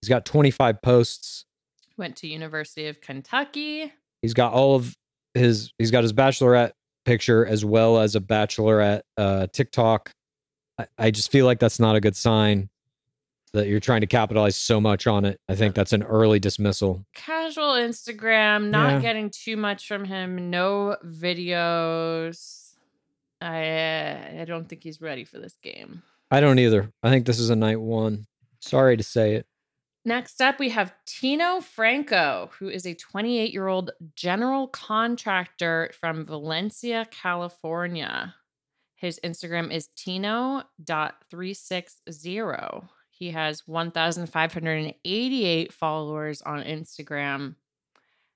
He's 0.00 0.08
got 0.08 0.24
25 0.24 0.80
posts. 0.80 1.44
Went 1.98 2.16
to 2.16 2.26
University 2.26 2.86
of 2.86 3.02
Kentucky. 3.02 3.92
He's 4.22 4.32
got 4.32 4.54
all 4.54 4.76
of 4.76 4.96
his, 5.34 5.70
he's 5.78 5.90
got 5.90 6.02
his 6.02 6.14
bachelorette 6.14 6.72
picture 7.04 7.44
as 7.46 7.64
well 7.64 7.98
as 7.98 8.14
a 8.16 8.20
bachelorette 8.20 9.02
uh, 9.16 9.46
TikTok. 9.52 10.10
I, 10.78 10.86
I 10.98 11.10
just 11.10 11.30
feel 11.30 11.46
like 11.46 11.58
that's 11.60 11.78
not 11.80 11.96
a 11.96 12.00
good 12.00 12.16
sign 12.16 12.68
that 13.52 13.68
you're 13.68 13.78
trying 13.80 14.00
to 14.00 14.06
capitalize 14.08 14.56
so 14.56 14.80
much 14.80 15.06
on 15.06 15.24
it. 15.24 15.38
I 15.48 15.54
think 15.54 15.76
that's 15.76 15.92
an 15.92 16.02
early 16.02 16.40
dismissal. 16.40 17.04
Casual 17.14 17.74
Instagram, 17.74 18.70
not 18.70 18.94
Yeah. 18.94 19.00
getting 19.00 19.30
too 19.30 19.56
much 19.56 19.86
from 19.86 20.04
him. 20.04 20.50
No 20.50 20.96
videos. 21.04 22.72
I 23.40 23.68
uh, 23.68 24.40
I 24.40 24.44
don't 24.44 24.68
think 24.68 24.82
he's 24.82 25.00
ready 25.00 25.24
for 25.24 25.38
this 25.38 25.56
game. 25.62 26.02
I 26.30 26.40
don't 26.40 26.58
either. 26.58 26.90
I 27.02 27.10
think 27.10 27.26
this 27.26 27.38
is 27.38 27.50
a 27.50 27.56
night 27.56 27.80
one. 27.80 28.26
Sorry 28.60 28.96
to 28.96 29.02
say 29.02 29.34
it. 29.34 29.46
Next 30.06 30.42
up, 30.42 30.58
we 30.58 30.68
have 30.68 30.92
Tino 31.06 31.62
Franco, 31.62 32.50
who 32.58 32.68
is 32.68 32.86
a 32.86 32.92
28 32.94 33.50
year 33.52 33.68
old 33.68 33.90
general 34.14 34.68
contractor 34.68 35.90
from 35.98 36.26
Valencia, 36.26 37.08
California. 37.10 38.34
His 38.96 39.18
Instagram 39.24 39.72
is 39.72 39.88
Tino.360. 39.96 42.88
He 43.10 43.30
has 43.30 43.66
1,588 43.66 45.72
followers 45.72 46.42
on 46.42 46.62
Instagram. 46.62 47.54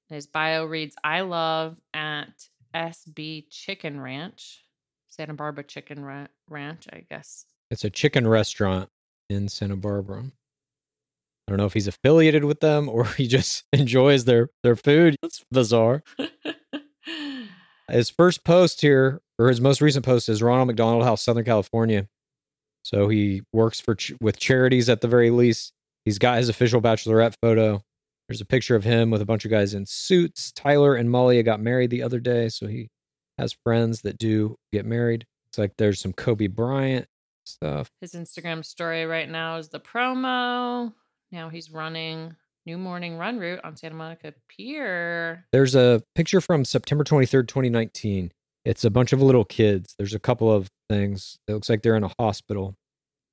His 0.08 0.26
bio 0.26 0.64
reads 0.64 0.96
I 1.04 1.20
love 1.20 1.76
at 1.92 2.48
SB 2.74 3.50
Chicken 3.50 4.00
Ranch, 4.00 4.64
Santa 5.08 5.34
Barbara 5.34 5.64
Chicken 5.64 6.02
Ra- 6.02 6.28
Ranch, 6.48 6.86
I 6.92 7.04
guess. 7.10 7.44
It's 7.70 7.84
a 7.84 7.90
chicken 7.90 8.26
restaurant 8.26 8.88
in 9.28 9.48
Santa 9.48 9.76
Barbara. 9.76 10.24
I 11.48 11.50
don't 11.50 11.56
know 11.56 11.64
if 11.64 11.72
he's 11.72 11.88
affiliated 11.88 12.44
with 12.44 12.60
them 12.60 12.90
or 12.90 13.04
he 13.16 13.26
just 13.26 13.64
enjoys 13.72 14.26
their 14.26 14.50
their 14.62 14.76
food. 14.76 15.16
That's 15.22 15.42
bizarre. 15.50 16.02
His 17.90 18.10
first 18.10 18.44
post 18.44 18.82
here, 18.82 19.22
or 19.38 19.48
his 19.48 19.62
most 19.62 19.80
recent 19.80 20.04
post, 20.04 20.28
is 20.28 20.42
Ronald 20.42 20.66
McDonald 20.66 21.04
House, 21.04 21.24
Southern 21.24 21.46
California. 21.46 22.06
So 22.82 23.08
he 23.08 23.40
works 23.50 23.80
for 23.80 23.94
ch- 23.94 24.12
with 24.20 24.38
charities 24.38 24.90
at 24.90 25.00
the 25.00 25.08
very 25.08 25.30
least. 25.30 25.72
He's 26.04 26.18
got 26.18 26.36
his 26.36 26.50
official 26.50 26.82
bachelorette 26.82 27.32
photo. 27.40 27.80
There's 28.28 28.42
a 28.42 28.46
picture 28.46 28.76
of 28.76 28.84
him 28.84 29.10
with 29.10 29.22
a 29.22 29.26
bunch 29.26 29.46
of 29.46 29.50
guys 29.50 29.72
in 29.72 29.86
suits. 29.86 30.52
Tyler 30.52 30.96
and 30.96 31.10
Malia 31.10 31.42
got 31.42 31.60
married 31.60 31.88
the 31.88 32.02
other 32.02 32.20
day, 32.20 32.50
so 32.50 32.66
he 32.66 32.88
has 33.38 33.56
friends 33.64 34.02
that 34.02 34.18
do 34.18 34.56
get 34.70 34.84
married. 34.84 35.24
It's 35.46 35.56
like 35.56 35.72
there's 35.78 35.98
some 35.98 36.12
Kobe 36.12 36.48
Bryant 36.48 37.06
stuff. 37.46 37.88
His 38.02 38.12
Instagram 38.12 38.62
story 38.66 39.06
right 39.06 39.30
now 39.30 39.56
is 39.56 39.70
the 39.70 39.80
promo. 39.80 40.92
Now 41.30 41.48
he's 41.50 41.70
running 41.70 42.34
New 42.64 42.78
morning 42.78 43.16
run 43.16 43.38
route 43.38 43.60
on 43.64 43.76
Santa 43.76 43.94
Monica 43.94 44.34
Pier. 44.48 45.46
There's 45.52 45.74
a 45.74 46.02
picture 46.14 46.40
from 46.40 46.64
September 46.64 47.04
23rd, 47.04 47.48
2019. 47.48 48.30
It's 48.64 48.84
a 48.84 48.90
bunch 48.90 49.12
of 49.12 49.22
little 49.22 49.44
kids. 49.44 49.94
There's 49.98 50.14
a 50.14 50.18
couple 50.18 50.52
of 50.52 50.68
things. 50.90 51.38
It 51.48 51.54
looks 51.54 51.70
like 51.70 51.82
they're 51.82 51.96
in 51.96 52.04
a 52.04 52.12
hospital. 52.18 52.74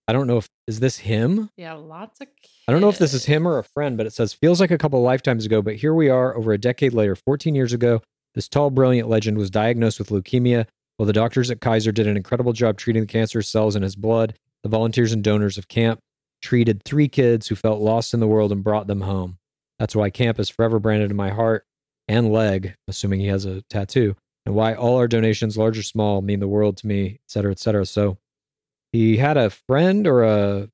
I 0.07 0.13
don't 0.13 0.27
know 0.27 0.37
if 0.37 0.47
is 0.67 0.79
this 0.79 0.99
him? 0.99 1.49
Yeah, 1.57 1.73
lots 1.73 2.21
of. 2.21 2.27
I 2.67 2.71
don't 2.71 2.81
know 2.81 2.89
if 2.89 2.97
this 2.97 3.13
is 3.13 3.25
him 3.25 3.47
or 3.47 3.57
a 3.57 3.63
friend, 3.63 3.97
but 3.97 4.05
it 4.05 4.13
says 4.13 4.33
feels 4.33 4.61
like 4.61 4.71
a 4.71 4.77
couple 4.77 5.01
lifetimes 5.01 5.45
ago, 5.45 5.61
but 5.61 5.75
here 5.75 5.93
we 5.93 6.09
are 6.09 6.35
over 6.37 6.53
a 6.53 6.57
decade 6.57 6.93
later, 6.93 7.15
14 7.15 7.55
years 7.55 7.73
ago. 7.73 8.01
This 8.35 8.47
tall, 8.47 8.69
brilliant 8.69 9.09
legend 9.09 9.37
was 9.37 9.49
diagnosed 9.49 9.99
with 9.99 10.09
leukemia. 10.09 10.67
While 10.97 11.07
the 11.07 11.13
doctors 11.13 11.51
at 11.51 11.59
Kaiser 11.59 11.91
did 11.91 12.07
an 12.07 12.17
incredible 12.17 12.53
job 12.53 12.77
treating 12.77 13.03
the 13.03 13.07
cancer 13.07 13.41
cells 13.41 13.75
in 13.75 13.83
his 13.83 13.95
blood, 13.95 14.37
the 14.63 14.69
volunteers 14.69 15.11
and 15.11 15.23
donors 15.23 15.57
of 15.57 15.67
camp 15.67 15.99
treated 16.45 16.83
three 16.83 17.07
kids 17.07 17.47
who 17.47 17.55
felt 17.55 17.81
lost 17.81 18.13
in 18.13 18.19
the 18.19 18.27
world 18.27 18.51
and 18.51 18.63
brought 18.63 18.85
them 18.85 19.01
home. 19.01 19.39
That's 19.79 19.95
why 19.95 20.11
camp 20.11 20.39
is 20.39 20.47
forever 20.47 20.79
branded 20.79 21.09
in 21.09 21.17
my 21.17 21.31
heart 21.31 21.65
and 22.07 22.31
leg, 22.31 22.75
assuming 22.87 23.19
he 23.19 23.27
has 23.27 23.45
a 23.45 23.63
tattoo, 23.63 24.15
and 24.45 24.53
why 24.53 24.75
all 24.75 24.97
our 24.97 25.07
donations, 25.07 25.57
large 25.57 25.77
or 25.77 25.83
small, 25.83 26.21
mean 26.21 26.39
the 26.39 26.47
world 26.47 26.77
to 26.77 26.87
me, 26.87 27.05
et 27.07 27.29
cetera, 27.31 27.51
et 27.51 27.59
cetera. 27.59 27.85
So 27.85 28.19
he 28.91 29.17
had 29.17 29.37
a 29.37 29.49
friend 29.49 30.05
or 30.05 30.23
a 30.23 30.69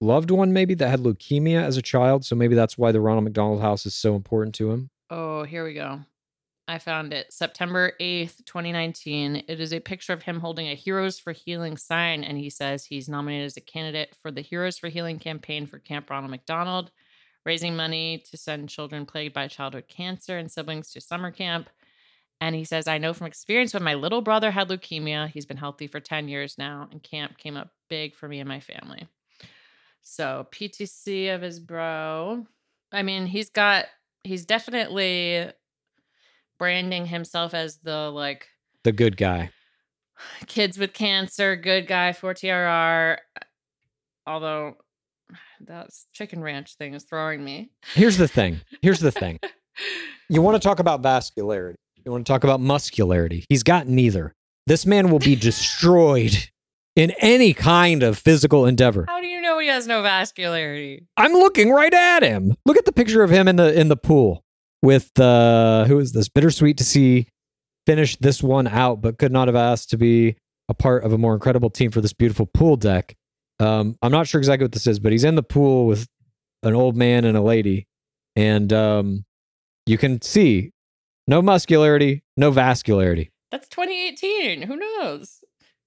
loved 0.00 0.30
one 0.30 0.52
maybe 0.52 0.74
that 0.74 0.88
had 0.88 1.00
leukemia 1.00 1.62
as 1.62 1.78
a 1.78 1.82
child. 1.82 2.26
So 2.26 2.36
maybe 2.36 2.54
that's 2.54 2.76
why 2.76 2.92
the 2.92 3.00
Ronald 3.00 3.24
McDonald 3.24 3.62
House 3.62 3.86
is 3.86 3.94
so 3.94 4.14
important 4.14 4.54
to 4.56 4.70
him. 4.70 4.90
Oh, 5.08 5.42
here 5.42 5.64
we 5.64 5.72
go. 5.72 6.00
I 6.70 6.78
found 6.78 7.14
it. 7.14 7.32
September 7.32 7.92
8th, 7.98 8.44
2019. 8.44 9.44
It 9.48 9.58
is 9.58 9.72
a 9.72 9.80
picture 9.80 10.12
of 10.12 10.22
him 10.22 10.38
holding 10.38 10.68
a 10.68 10.74
Heroes 10.74 11.18
for 11.18 11.32
Healing 11.32 11.78
sign, 11.78 12.22
and 12.22 12.36
he 12.36 12.50
says 12.50 12.84
he's 12.84 13.08
nominated 13.08 13.46
as 13.46 13.56
a 13.56 13.62
candidate 13.62 14.14
for 14.20 14.30
the 14.30 14.42
Heroes 14.42 14.76
for 14.76 14.88
Healing 14.88 15.18
campaign 15.18 15.64
for 15.64 15.78
Camp 15.78 16.10
Ronald 16.10 16.30
McDonald, 16.30 16.90
raising 17.46 17.74
money 17.74 18.22
to 18.30 18.36
send 18.36 18.68
children 18.68 19.06
plagued 19.06 19.32
by 19.32 19.48
childhood 19.48 19.88
cancer 19.88 20.36
and 20.36 20.52
siblings 20.52 20.92
to 20.92 21.00
summer 21.00 21.30
camp. 21.30 21.70
And 22.38 22.54
he 22.54 22.64
says, 22.64 22.86
I 22.86 22.98
know 22.98 23.14
from 23.14 23.28
experience 23.28 23.72
when 23.72 23.82
my 23.82 23.94
little 23.94 24.20
brother 24.20 24.50
had 24.50 24.68
leukemia, 24.68 25.28
he's 25.28 25.46
been 25.46 25.56
healthy 25.56 25.86
for 25.86 26.00
10 26.00 26.28
years 26.28 26.58
now, 26.58 26.86
and 26.92 27.02
camp 27.02 27.38
came 27.38 27.56
up 27.56 27.70
big 27.88 28.14
for 28.14 28.28
me 28.28 28.40
and 28.40 28.48
my 28.48 28.60
family. 28.60 29.08
So, 30.02 30.46
PTC 30.52 31.34
of 31.34 31.40
his 31.40 31.60
bro. 31.60 32.46
I 32.92 33.02
mean, 33.02 33.24
he's 33.24 33.48
got, 33.48 33.86
he's 34.22 34.44
definitely 34.44 35.50
branding 36.58 37.06
himself 37.06 37.54
as 37.54 37.78
the 37.78 38.10
like 38.10 38.46
The 38.84 38.92
good 38.92 39.16
guy. 39.16 39.50
kids 40.46 40.78
with 40.78 40.92
cancer, 40.92 41.56
good 41.56 41.86
guy 41.86 42.12
for 42.12 42.34
TRR. 42.34 43.14
Uh, 43.36 43.40
although 44.26 44.74
that's 45.60 46.06
chicken 46.12 46.42
ranch 46.42 46.74
thing 46.76 46.94
is 46.94 47.04
throwing 47.04 47.44
me. 47.44 47.70
Here's 47.94 48.16
the 48.16 48.28
thing. 48.28 48.60
Here's 48.82 49.00
the 49.00 49.12
thing. 49.12 49.38
You 50.28 50.42
want 50.42 50.60
to 50.60 50.66
talk 50.68 50.80
about 50.80 51.00
vascularity. 51.02 51.76
You 52.04 52.10
want 52.10 52.26
to 52.26 52.30
talk 52.32 52.42
about 52.44 52.60
muscularity. 52.60 53.44
He's 53.48 53.62
got 53.62 53.86
neither. 53.86 54.34
This 54.66 54.84
man 54.84 55.08
will 55.10 55.20
be 55.20 55.36
destroyed 55.36 56.50
in 56.96 57.12
any 57.20 57.54
kind 57.54 58.02
of 58.02 58.18
physical 58.18 58.66
endeavor. 58.66 59.06
How 59.08 59.20
do 59.20 59.26
you 59.28 59.40
know 59.40 59.58
he 59.60 59.68
has 59.68 59.86
no 59.86 60.02
vascularity? 60.02 61.06
I'm 61.16 61.32
looking 61.32 61.70
right 61.70 61.94
at 61.94 62.22
him. 62.24 62.56
Look 62.66 62.76
at 62.76 62.84
the 62.84 62.92
picture 62.92 63.22
of 63.22 63.30
him 63.30 63.46
in 63.48 63.56
the 63.56 63.72
in 63.72 63.86
the 63.88 63.96
pool 63.96 64.44
with 64.82 65.18
uh 65.18 65.84
who 65.86 65.98
is 65.98 66.12
this? 66.12 66.28
Bittersweet 66.28 66.78
to 66.78 66.84
see 66.84 67.26
finish 67.86 68.16
this 68.16 68.42
one 68.42 68.66
out, 68.66 69.00
but 69.00 69.18
could 69.18 69.32
not 69.32 69.48
have 69.48 69.56
asked 69.56 69.90
to 69.90 69.96
be 69.96 70.36
a 70.68 70.74
part 70.74 71.04
of 71.04 71.12
a 71.12 71.18
more 71.18 71.32
incredible 71.34 71.70
team 71.70 71.90
for 71.90 72.00
this 72.00 72.12
beautiful 72.12 72.46
pool 72.46 72.76
deck. 72.76 73.16
Um, 73.60 73.96
I'm 74.02 74.12
not 74.12 74.26
sure 74.26 74.38
exactly 74.38 74.64
what 74.64 74.72
this 74.72 74.86
is, 74.86 74.98
but 75.00 75.10
he's 75.12 75.24
in 75.24 75.34
the 75.34 75.42
pool 75.42 75.86
with 75.86 76.06
an 76.62 76.74
old 76.74 76.96
man 76.96 77.24
and 77.24 77.36
a 77.36 77.40
lady, 77.40 77.88
and 78.36 78.72
um, 78.72 79.24
you 79.86 79.96
can 79.98 80.20
see 80.20 80.72
no 81.26 81.40
muscularity, 81.42 82.22
no 82.36 82.52
vascularity. 82.52 83.30
That's 83.50 83.68
2018. 83.68 84.62
Who 84.62 84.76
knows? 84.76 85.42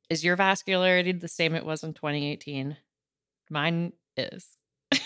Is 0.09 0.23
your 0.23 0.35
vascularity 0.35 1.17
the 1.17 1.27
same 1.27 1.55
it 1.55 1.65
was 1.65 1.83
in 1.83 1.93
2018? 1.93 2.75
Mine 3.49 3.93
is. 4.17 4.47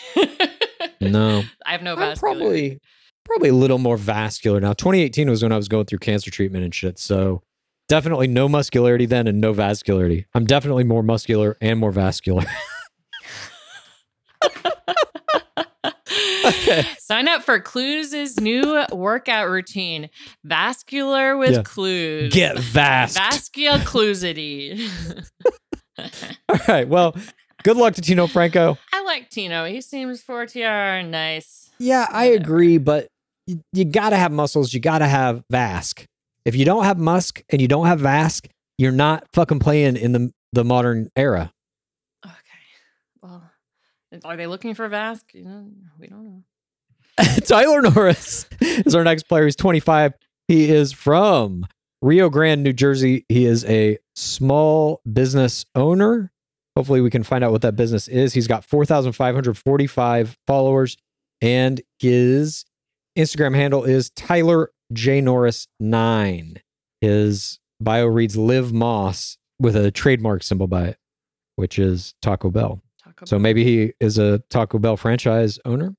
No, 1.02 1.44
I 1.66 1.74
have 1.74 1.84
no 1.84 1.94
I'm 1.94 2.00
vascularity. 2.00 2.20
probably 2.20 2.80
probably 3.26 3.50
a 3.50 3.54
little 3.54 3.78
more 3.80 3.98
vascular 3.98 4.60
now. 4.62 4.74
2018 4.74 5.30
was 5.30 5.44
when 5.44 5.52
I 5.52 5.58
was 5.58 5.68
going 5.68 5.86
through 5.86 6.00
cancer 6.00 6.32
treatment 6.32 6.64
and 6.64 6.74
shit, 6.74 6.98
so 7.00 7.42
definitely 7.90 8.28
no 8.28 8.48
muscularity 8.48 9.06
then 9.06 9.28
and 9.28 9.42
no 9.42 9.54
vascularity. 9.54 10.26
I'm 10.34 10.46
definitely 10.46 10.84
more 10.86 11.04
muscular 11.04 11.58
and 11.62 11.80
more 11.80 11.92
vascular. 11.92 12.44
okay. 16.46 16.86
Sign 17.00 17.28
up 17.28 17.44
for 17.44 17.60
Clues' 17.60 18.40
new 18.40 18.84
workout 18.92 19.50
routine. 19.50 20.10
Vascular 20.44 21.38
with 21.38 21.52
Yeah. 21.54 21.62
clues. 21.64 22.34
Get 22.34 22.58
vast. 22.60 23.18
Vasculoclusity. 23.18 24.90
All 26.50 26.60
right. 26.68 26.88
Well, 26.88 27.16
good 27.64 27.78
luck 27.78 27.96
to 27.96 28.02
Tino 28.02 28.28
Franco. 28.28 28.78
I 28.94 29.02
like 29.04 29.30
Tino. 29.30 29.66
He 29.66 29.82
seems 29.82 30.24
4TR 30.24 31.08
nice. 31.08 31.70
Yeah, 31.80 32.08
I 32.10 32.28
Whatever. 32.30 32.44
agree, 32.44 32.78
but 32.78 33.08
you, 33.48 33.62
you 33.74 33.86
got 33.86 34.10
to 34.10 34.18
have 34.18 34.32
muscles. 34.32 34.74
You 34.74 34.80
got 34.80 35.00
to 35.00 35.08
have 35.08 35.44
Vask. 35.52 36.06
If 36.46 36.56
you 36.56 36.66
don't 36.66 36.84
have 36.84 36.98
Musk 36.98 37.44
and 37.50 37.62
you 37.62 37.68
don't 37.68 37.88
have 37.88 38.00
Vask, 38.00 38.48
you're 38.78 38.92
not 38.92 39.26
fucking 39.34 39.60
playing 39.60 39.98
in 39.98 40.12
the 40.12 40.32
the 40.54 40.64
modern 40.64 41.10
era. 41.16 41.52
Okay. 42.26 42.36
Well, 43.22 43.44
are 44.24 44.38
they 44.38 44.48
looking 44.48 44.74
for 44.74 44.88
Vask? 44.90 45.22
You 45.34 45.44
know, 45.44 45.68
we 46.00 46.08
don't 46.08 46.24
know. 46.24 46.44
Tyler 47.46 47.82
Norris 47.82 48.48
is 48.62 48.96
our 48.96 49.04
next 49.04 49.24
player. 49.24 49.46
He's 49.46 49.56
25. 49.56 50.14
He 50.48 50.70
is 50.70 50.92
from 50.92 51.66
Rio 52.02 52.30
Grande, 52.30 52.64
New 52.64 52.74
Jersey. 52.74 53.26
He 53.30 53.46
is 53.46 53.66
a 53.66 53.98
small 54.16 55.02
business 55.12 55.66
owner. 55.76 56.32
Hopefully, 56.76 57.02
we 57.02 57.10
can 57.10 57.24
find 57.24 57.44
out 57.44 57.52
what 57.52 57.62
that 57.62 57.76
business 57.76 58.08
is. 58.08 58.34
He's 58.34 58.48
got 58.48 58.66
4,545 58.66 60.38
followers, 60.46 60.98
and 61.42 61.82
his 62.00 62.66
Instagram 63.18 63.56
handle 63.56 63.84
is 63.84 64.10
Tyler 64.12 64.72
J 64.94 65.22
Norris 65.22 65.68
9. 65.80 66.58
His 67.02 67.60
bio 67.80 68.06
reads 68.06 68.36
Live 68.38 68.72
Más 68.72 69.38
with 69.60 69.76
a 69.76 69.92
trademark 69.92 70.44
symbol 70.44 70.68
by 70.68 70.86
it, 70.86 70.98
which 71.56 71.80
is 71.80 72.14
Taco 72.22 72.50
Bell. 72.50 72.82
Talk 73.04 73.28
So 73.28 73.38
about- 73.38 73.44
maybe 73.44 73.64
he 73.64 73.94
is 74.00 74.18
a 74.18 74.40
Taco 74.50 74.80
Bell 74.80 74.98
franchise 74.98 75.60
owner. 75.66 75.96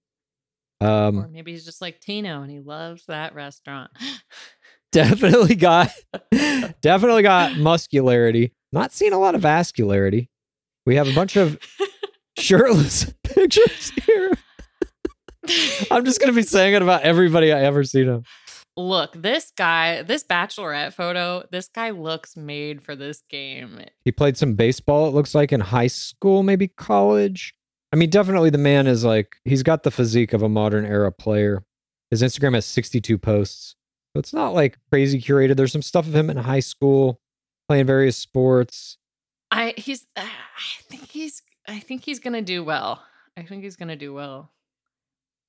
Um, 0.82 1.18
or 1.20 1.28
maybe 1.28 1.52
he's 1.52 1.64
just 1.64 1.80
like 1.80 2.00
Tino 2.00 2.42
and 2.42 2.50
he 2.50 2.60
loves 2.60 3.06
that 3.06 3.34
restaurant. 3.34 3.90
definitely 4.92 5.54
got 5.54 5.90
definitely 6.82 7.22
got 7.22 7.56
muscularity. 7.56 8.52
Not 8.72 8.92
seeing 8.92 9.14
a 9.14 9.18
lot 9.18 9.34
of 9.34 9.40
vascularity. 9.40 10.28
We 10.84 10.96
have 10.96 11.08
a 11.08 11.14
bunch 11.14 11.36
of 11.36 11.58
shirtless 12.38 13.10
pictures 13.24 13.90
here. 14.04 14.32
I'm 15.90 16.04
just 16.04 16.20
gonna 16.20 16.32
be 16.32 16.42
saying 16.42 16.74
it 16.74 16.82
about 16.82 17.02
everybody 17.02 17.52
I 17.52 17.62
ever 17.62 17.84
seen 17.84 18.08
him. 18.08 18.24
Look, 18.78 19.14
this 19.14 19.52
guy, 19.56 20.02
this 20.02 20.22
bachelorette 20.22 20.92
photo, 20.92 21.44
this 21.50 21.68
guy 21.68 21.90
looks 21.90 22.36
made 22.36 22.82
for 22.82 22.94
this 22.94 23.22
game. 23.30 23.80
He 24.04 24.12
played 24.12 24.36
some 24.36 24.54
baseball, 24.54 25.08
it 25.08 25.14
looks 25.14 25.34
like, 25.34 25.50
in 25.50 25.60
high 25.60 25.86
school, 25.86 26.42
maybe 26.42 26.68
college. 26.68 27.54
I 27.92 27.96
mean, 27.96 28.10
definitely 28.10 28.50
the 28.50 28.58
man 28.58 28.86
is 28.86 29.04
like 29.04 29.36
he's 29.44 29.62
got 29.62 29.82
the 29.82 29.90
physique 29.90 30.34
of 30.34 30.42
a 30.42 30.48
modern 30.48 30.84
era 30.84 31.10
player. 31.10 31.64
His 32.10 32.22
Instagram 32.22 32.54
has 32.54 32.66
62 32.66 33.16
posts. 33.18 33.76
So 34.14 34.20
it's 34.20 34.34
not 34.34 34.54
like 34.54 34.78
crazy 34.90 35.20
curated. 35.20 35.56
There's 35.56 35.72
some 35.72 35.82
stuff 35.82 36.06
of 36.06 36.14
him 36.14 36.28
in 36.28 36.36
high 36.36 36.60
school, 36.60 37.20
playing 37.68 37.86
various 37.86 38.16
sports. 38.16 38.98
I 39.50 39.74
he's 39.76 40.06
uh, 40.16 40.22
I 40.22 40.82
think 40.82 41.10
he's 41.10 41.42
I 41.68 41.78
think 41.78 42.04
he's 42.04 42.18
gonna 42.18 42.42
do 42.42 42.64
well. 42.64 43.02
I 43.36 43.42
think 43.42 43.62
he's 43.62 43.76
gonna 43.76 43.96
do 43.96 44.12
well. 44.12 44.50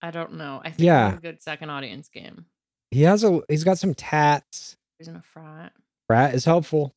I 0.01 0.11
don't 0.11 0.33
know. 0.35 0.61
I 0.63 0.69
think 0.69 0.85
Yeah. 0.85 1.15
a 1.15 1.19
good 1.19 1.41
second 1.41 1.69
audience 1.69 2.09
game. 2.09 2.45
He 2.91 3.01
has 3.01 3.23
a 3.23 3.41
he's 3.49 3.63
got 3.63 3.77
some 3.77 3.93
tats. 3.93 4.75
He's 4.99 5.07
in 5.07 5.15
a 5.15 5.21
frat. 5.21 5.73
Rat 6.09 6.33
is 6.33 6.45
helpful 6.45 6.93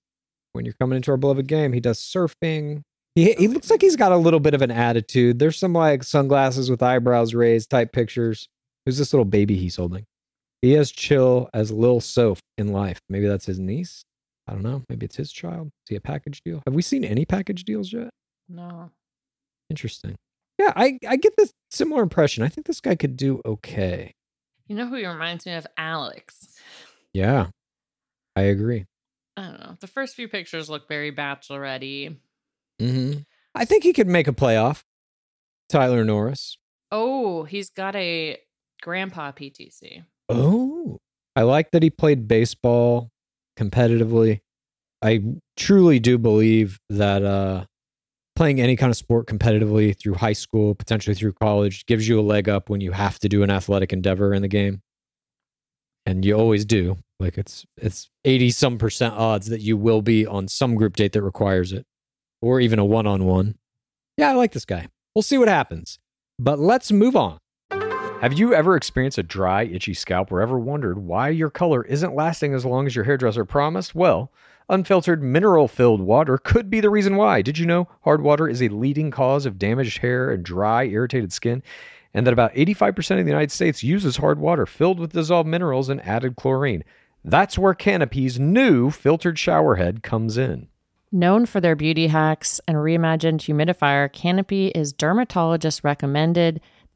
when 0.52 0.64
you're 0.64 0.74
coming 0.80 0.96
into 0.96 1.10
our 1.10 1.16
beloved 1.16 1.46
game. 1.46 1.72
He 1.72 1.80
does 1.80 1.98
surfing. 1.98 2.82
He 3.14 3.32
he 3.32 3.48
oh, 3.48 3.50
looks 3.50 3.70
like 3.70 3.80
he's 3.80 3.96
got 3.96 4.12
a 4.12 4.16
little 4.16 4.40
bit 4.40 4.54
of 4.54 4.62
an 4.62 4.70
attitude. 4.70 5.38
There's 5.38 5.58
some 5.58 5.72
like 5.72 6.04
sunglasses 6.04 6.70
with 6.70 6.82
eyebrows 6.82 7.34
raised 7.34 7.70
type 7.70 7.92
pictures. 7.92 8.48
Who's 8.86 8.98
this 8.98 9.12
little 9.12 9.24
baby 9.24 9.56
he's 9.56 9.76
holding? 9.76 10.04
He 10.62 10.74
is 10.74 10.92
chill 10.92 11.48
as 11.54 11.72
Lil 11.72 12.00
Soph 12.00 12.40
in 12.58 12.68
life. 12.68 12.98
Maybe 13.08 13.26
that's 13.26 13.46
his 13.46 13.58
niece. 13.58 14.04
I 14.46 14.52
don't 14.52 14.62
know. 14.62 14.82
Maybe 14.88 15.06
it's 15.06 15.16
his 15.16 15.32
child. 15.32 15.68
Is 15.68 15.90
he 15.90 15.96
a 15.96 16.00
package 16.00 16.42
deal? 16.44 16.62
Have 16.66 16.74
we 16.74 16.82
seen 16.82 17.04
any 17.04 17.24
package 17.24 17.64
deals 17.64 17.92
yet? 17.92 18.10
No. 18.48 18.90
Interesting. 19.70 20.16
Yeah, 20.60 20.74
I, 20.76 20.98
I 21.08 21.16
get 21.16 21.38
this 21.38 21.54
similar 21.70 22.02
impression. 22.02 22.44
I 22.44 22.48
think 22.48 22.66
this 22.66 22.82
guy 22.82 22.94
could 22.94 23.16
do 23.16 23.40
okay. 23.46 24.14
You 24.68 24.76
know 24.76 24.86
who 24.86 24.96
he 24.96 25.06
reminds 25.06 25.46
me 25.46 25.54
of? 25.54 25.66
Alex. 25.78 26.54
Yeah, 27.14 27.46
I 28.36 28.42
agree. 28.42 28.84
I 29.38 29.42
don't 29.46 29.60
know. 29.60 29.76
The 29.80 29.86
first 29.86 30.14
few 30.14 30.28
pictures 30.28 30.68
look 30.68 30.86
very 30.86 31.12
bachelorette 31.12 32.14
Mm-hmm. 32.78 33.20
I 33.54 33.64
think 33.64 33.84
he 33.84 33.94
could 33.94 34.06
make 34.06 34.28
a 34.28 34.32
playoff. 34.32 34.82
Tyler 35.70 36.04
Norris. 36.04 36.58
Oh, 36.92 37.44
he's 37.44 37.70
got 37.70 37.96
a 37.96 38.36
grandpa 38.82 39.32
PTC. 39.32 40.04
Oh, 40.28 40.98
I 41.34 41.42
like 41.42 41.70
that 41.70 41.82
he 41.82 41.88
played 41.88 42.28
baseball 42.28 43.08
competitively. 43.58 44.40
I 45.00 45.22
truly 45.56 46.00
do 46.00 46.18
believe 46.18 46.78
that 46.90 47.24
uh, 47.24 47.64
playing 48.40 48.58
any 48.58 48.74
kind 48.74 48.88
of 48.88 48.96
sport 48.96 49.26
competitively 49.26 49.94
through 49.94 50.14
high 50.14 50.32
school, 50.32 50.74
potentially 50.74 51.14
through 51.14 51.34
college, 51.34 51.84
gives 51.84 52.08
you 52.08 52.18
a 52.18 52.22
leg 52.22 52.48
up 52.48 52.70
when 52.70 52.80
you 52.80 52.90
have 52.90 53.18
to 53.18 53.28
do 53.28 53.42
an 53.42 53.50
athletic 53.50 53.92
endeavor 53.92 54.32
in 54.32 54.40
the 54.40 54.48
game. 54.48 54.80
And 56.06 56.24
you 56.24 56.32
always 56.32 56.64
do. 56.64 56.96
Like 57.18 57.36
it's 57.36 57.66
it's 57.76 58.08
80 58.24 58.50
some 58.52 58.78
percent 58.78 59.12
odds 59.12 59.48
that 59.48 59.60
you 59.60 59.76
will 59.76 60.00
be 60.00 60.26
on 60.26 60.48
some 60.48 60.74
group 60.74 60.96
date 60.96 61.12
that 61.12 61.20
requires 61.20 61.70
it 61.70 61.84
or 62.40 62.60
even 62.60 62.78
a 62.78 62.84
one-on-one. 62.86 63.58
Yeah, 64.16 64.30
I 64.30 64.32
like 64.32 64.52
this 64.52 64.64
guy. 64.64 64.88
We'll 65.14 65.20
see 65.20 65.36
what 65.36 65.48
happens. 65.48 65.98
But 66.38 66.58
let's 66.58 66.90
move 66.90 67.16
on. 67.16 67.36
Have 68.22 68.32
you 68.32 68.54
ever 68.54 68.74
experienced 68.74 69.18
a 69.18 69.22
dry, 69.22 69.64
itchy 69.64 69.92
scalp 69.92 70.32
or 70.32 70.40
ever 70.40 70.58
wondered 70.58 70.96
why 70.96 71.28
your 71.28 71.50
color 71.50 71.84
isn't 71.84 72.14
lasting 72.14 72.54
as 72.54 72.64
long 72.64 72.86
as 72.86 72.96
your 72.96 73.04
hairdresser 73.04 73.44
promised? 73.44 73.94
Well, 73.94 74.32
unfiltered 74.70 75.22
mineral 75.22 75.68
filled 75.68 76.00
water 76.00 76.38
could 76.38 76.70
be 76.70 76.80
the 76.80 76.90
reason 76.90 77.16
why. 77.16 77.42
Did 77.42 77.58
you 77.58 77.66
know 77.66 77.88
hard 78.02 78.22
water 78.22 78.48
is 78.48 78.62
a 78.62 78.68
leading 78.68 79.10
cause 79.10 79.44
of 79.44 79.58
damaged 79.58 79.98
hair 79.98 80.30
and 80.30 80.42
dry, 80.42 80.84
irritated 80.84 81.32
skin? 81.32 81.62
And 82.14 82.26
that 82.26 82.32
about 82.32 82.54
85% 82.54 83.18
of 83.18 83.24
the 83.24 83.30
United 83.30 83.52
States 83.52 83.84
uses 83.84 84.16
hard 84.16 84.40
water 84.40 84.66
filled 84.66 84.98
with 84.98 85.12
dissolved 85.12 85.48
minerals 85.48 85.88
and 85.88 86.04
added 86.06 86.36
chlorine. 86.36 86.84
That's 87.24 87.58
where 87.58 87.74
Canopy's 87.74 88.40
new 88.40 88.90
filtered 88.90 89.38
shower 89.38 89.76
head 89.76 90.02
comes 90.02 90.38
in. 90.38 90.68
Known 91.12 91.46
for 91.46 91.60
their 91.60 91.74
beauty 91.74 92.06
hacks 92.06 92.60
and 92.68 92.76
reimagined 92.76 93.40
humidifier, 93.40 94.12
Canopy 94.12 94.68
is 94.68 94.92
dermatologist 94.92 95.82
recommended. 95.82 96.60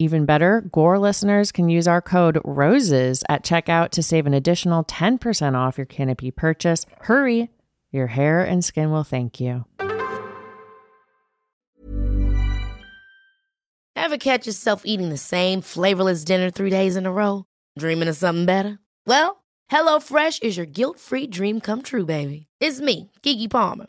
Even 0.00 0.26
better, 0.26 0.60
Gore 0.60 0.98
listeners 0.98 1.50
can 1.50 1.68
use 1.68 1.88
our 1.88 2.00
code 2.00 2.38
ROSES 2.44 3.24
at 3.28 3.42
checkout 3.42 3.90
to 3.90 4.02
save 4.02 4.26
an 4.26 4.34
additional 4.34 4.84
10% 4.84 5.56
off 5.56 5.76
your 5.76 5.86
Canopy 5.86 6.30
purchase. 6.30 6.86
Hurry, 7.00 7.50
your 7.90 8.06
hair 8.06 8.44
and 8.44 8.64
skin 8.64 8.92
will 8.92 9.02
thank 9.02 9.40
you. 9.40 9.64
Ever 13.96 14.18
catch 14.18 14.46
yourself 14.46 14.82
eating 14.84 15.08
the 15.08 15.16
same 15.18 15.60
flavorless 15.60 16.22
dinner 16.22 16.50
three 16.50 16.70
days 16.70 16.94
in 16.94 17.04
a 17.04 17.12
row? 17.12 17.44
Dreaming 17.76 18.08
of 18.08 18.16
something 18.16 18.46
better? 18.46 18.78
Well, 19.04 19.42
HelloFresh 19.72 20.44
is 20.44 20.56
your 20.56 20.66
guilt 20.66 21.00
free 21.00 21.26
dream 21.26 21.60
come 21.60 21.82
true, 21.82 22.06
baby. 22.06 22.46
It's 22.60 22.80
me, 22.80 23.10
Keke 23.22 23.50
Palmer. 23.50 23.88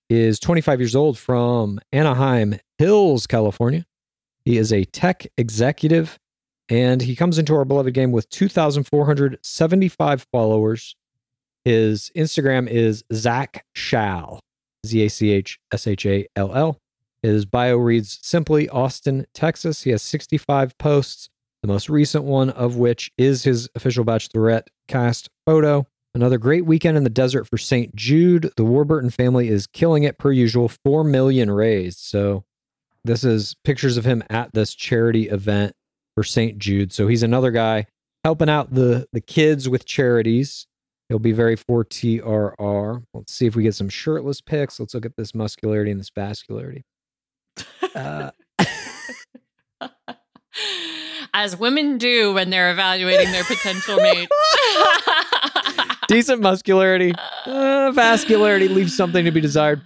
is 0.11 0.39
25 0.39 0.81
years 0.81 0.95
old 0.95 1.17
from 1.17 1.79
Anaheim 1.93 2.59
Hills, 2.77 3.25
California. 3.27 3.85
He 4.43 4.57
is 4.57 4.73
a 4.73 4.83
tech 4.85 5.25
executive 5.37 6.19
and 6.67 7.01
he 7.01 7.15
comes 7.15 7.39
into 7.39 7.55
our 7.55 7.63
beloved 7.63 7.93
game 7.93 8.11
with 8.11 8.29
2,475 8.29 10.27
followers. 10.31 10.95
His 11.63 12.11
Instagram 12.15 12.67
is 12.67 13.03
Zach 13.13 13.65
Shall, 13.73 14.41
Z 14.85 15.05
A 15.05 15.09
C 15.09 15.31
H 15.31 15.59
S 15.71 15.87
H 15.87 16.05
A 16.05 16.27
L 16.35 16.53
L. 16.53 16.81
His 17.21 17.45
bio 17.45 17.77
reads 17.77 18.19
simply 18.21 18.67
Austin, 18.69 19.27
Texas. 19.33 19.83
He 19.83 19.91
has 19.91 20.01
65 20.01 20.77
posts, 20.77 21.29
the 21.61 21.67
most 21.67 21.87
recent 21.87 22.23
one 22.23 22.49
of 22.49 22.75
which 22.77 23.11
is 23.17 23.43
his 23.43 23.69
official 23.75 24.03
Bachelorette 24.03 24.67
cast 24.87 25.29
photo. 25.45 25.85
Another 26.13 26.37
great 26.37 26.65
weekend 26.65 26.97
in 26.97 27.03
the 27.03 27.09
desert 27.09 27.47
for 27.47 27.57
St. 27.57 27.95
Jude. 27.95 28.51
The 28.57 28.65
Warburton 28.65 29.11
family 29.11 29.47
is 29.47 29.65
killing 29.65 30.03
it 30.03 30.17
per 30.17 30.31
usual. 30.31 30.69
Four 30.83 31.03
million 31.05 31.49
raised. 31.49 31.99
So 31.99 32.43
this 33.05 33.23
is 33.23 33.55
pictures 33.63 33.95
of 33.97 34.05
him 34.05 34.21
at 34.29 34.53
this 34.53 34.75
charity 34.75 35.29
event 35.29 35.73
for 36.15 36.23
St. 36.23 36.57
Jude. 36.57 36.91
So 36.91 37.07
he's 37.07 37.23
another 37.23 37.51
guy 37.51 37.87
helping 38.23 38.49
out 38.49 38.73
the 38.73 39.07
the 39.13 39.21
kids 39.21 39.69
with 39.69 39.85
charities. 39.85 40.67
He'll 41.07 41.19
be 41.19 41.31
very 41.33 41.55
for 41.55 41.83
TRR. 41.83 43.03
Let's 43.13 43.33
see 43.33 43.45
if 43.45 43.55
we 43.55 43.63
get 43.63 43.75
some 43.75 43.89
shirtless 43.89 44.39
pics. 44.39 44.79
Let's 44.79 44.93
look 44.93 45.05
at 45.05 45.15
this 45.17 45.35
muscularity 45.35 45.91
and 45.91 45.99
this 45.99 46.09
vascularity. 46.09 46.83
Uh, 47.93 48.31
As 51.33 51.57
women 51.57 51.97
do 51.97 52.33
when 52.33 52.49
they're 52.49 52.71
evaluating 52.71 53.31
their 53.31 53.43
potential 53.43 53.97
mates. 53.97 54.31
decent 56.11 56.41
muscularity. 56.41 57.13
Uh, 57.45 57.91
vascularity 57.93 58.69
leaves 58.69 58.95
something 58.95 59.23
to 59.23 59.31
be 59.31 59.41
desired. 59.41 59.81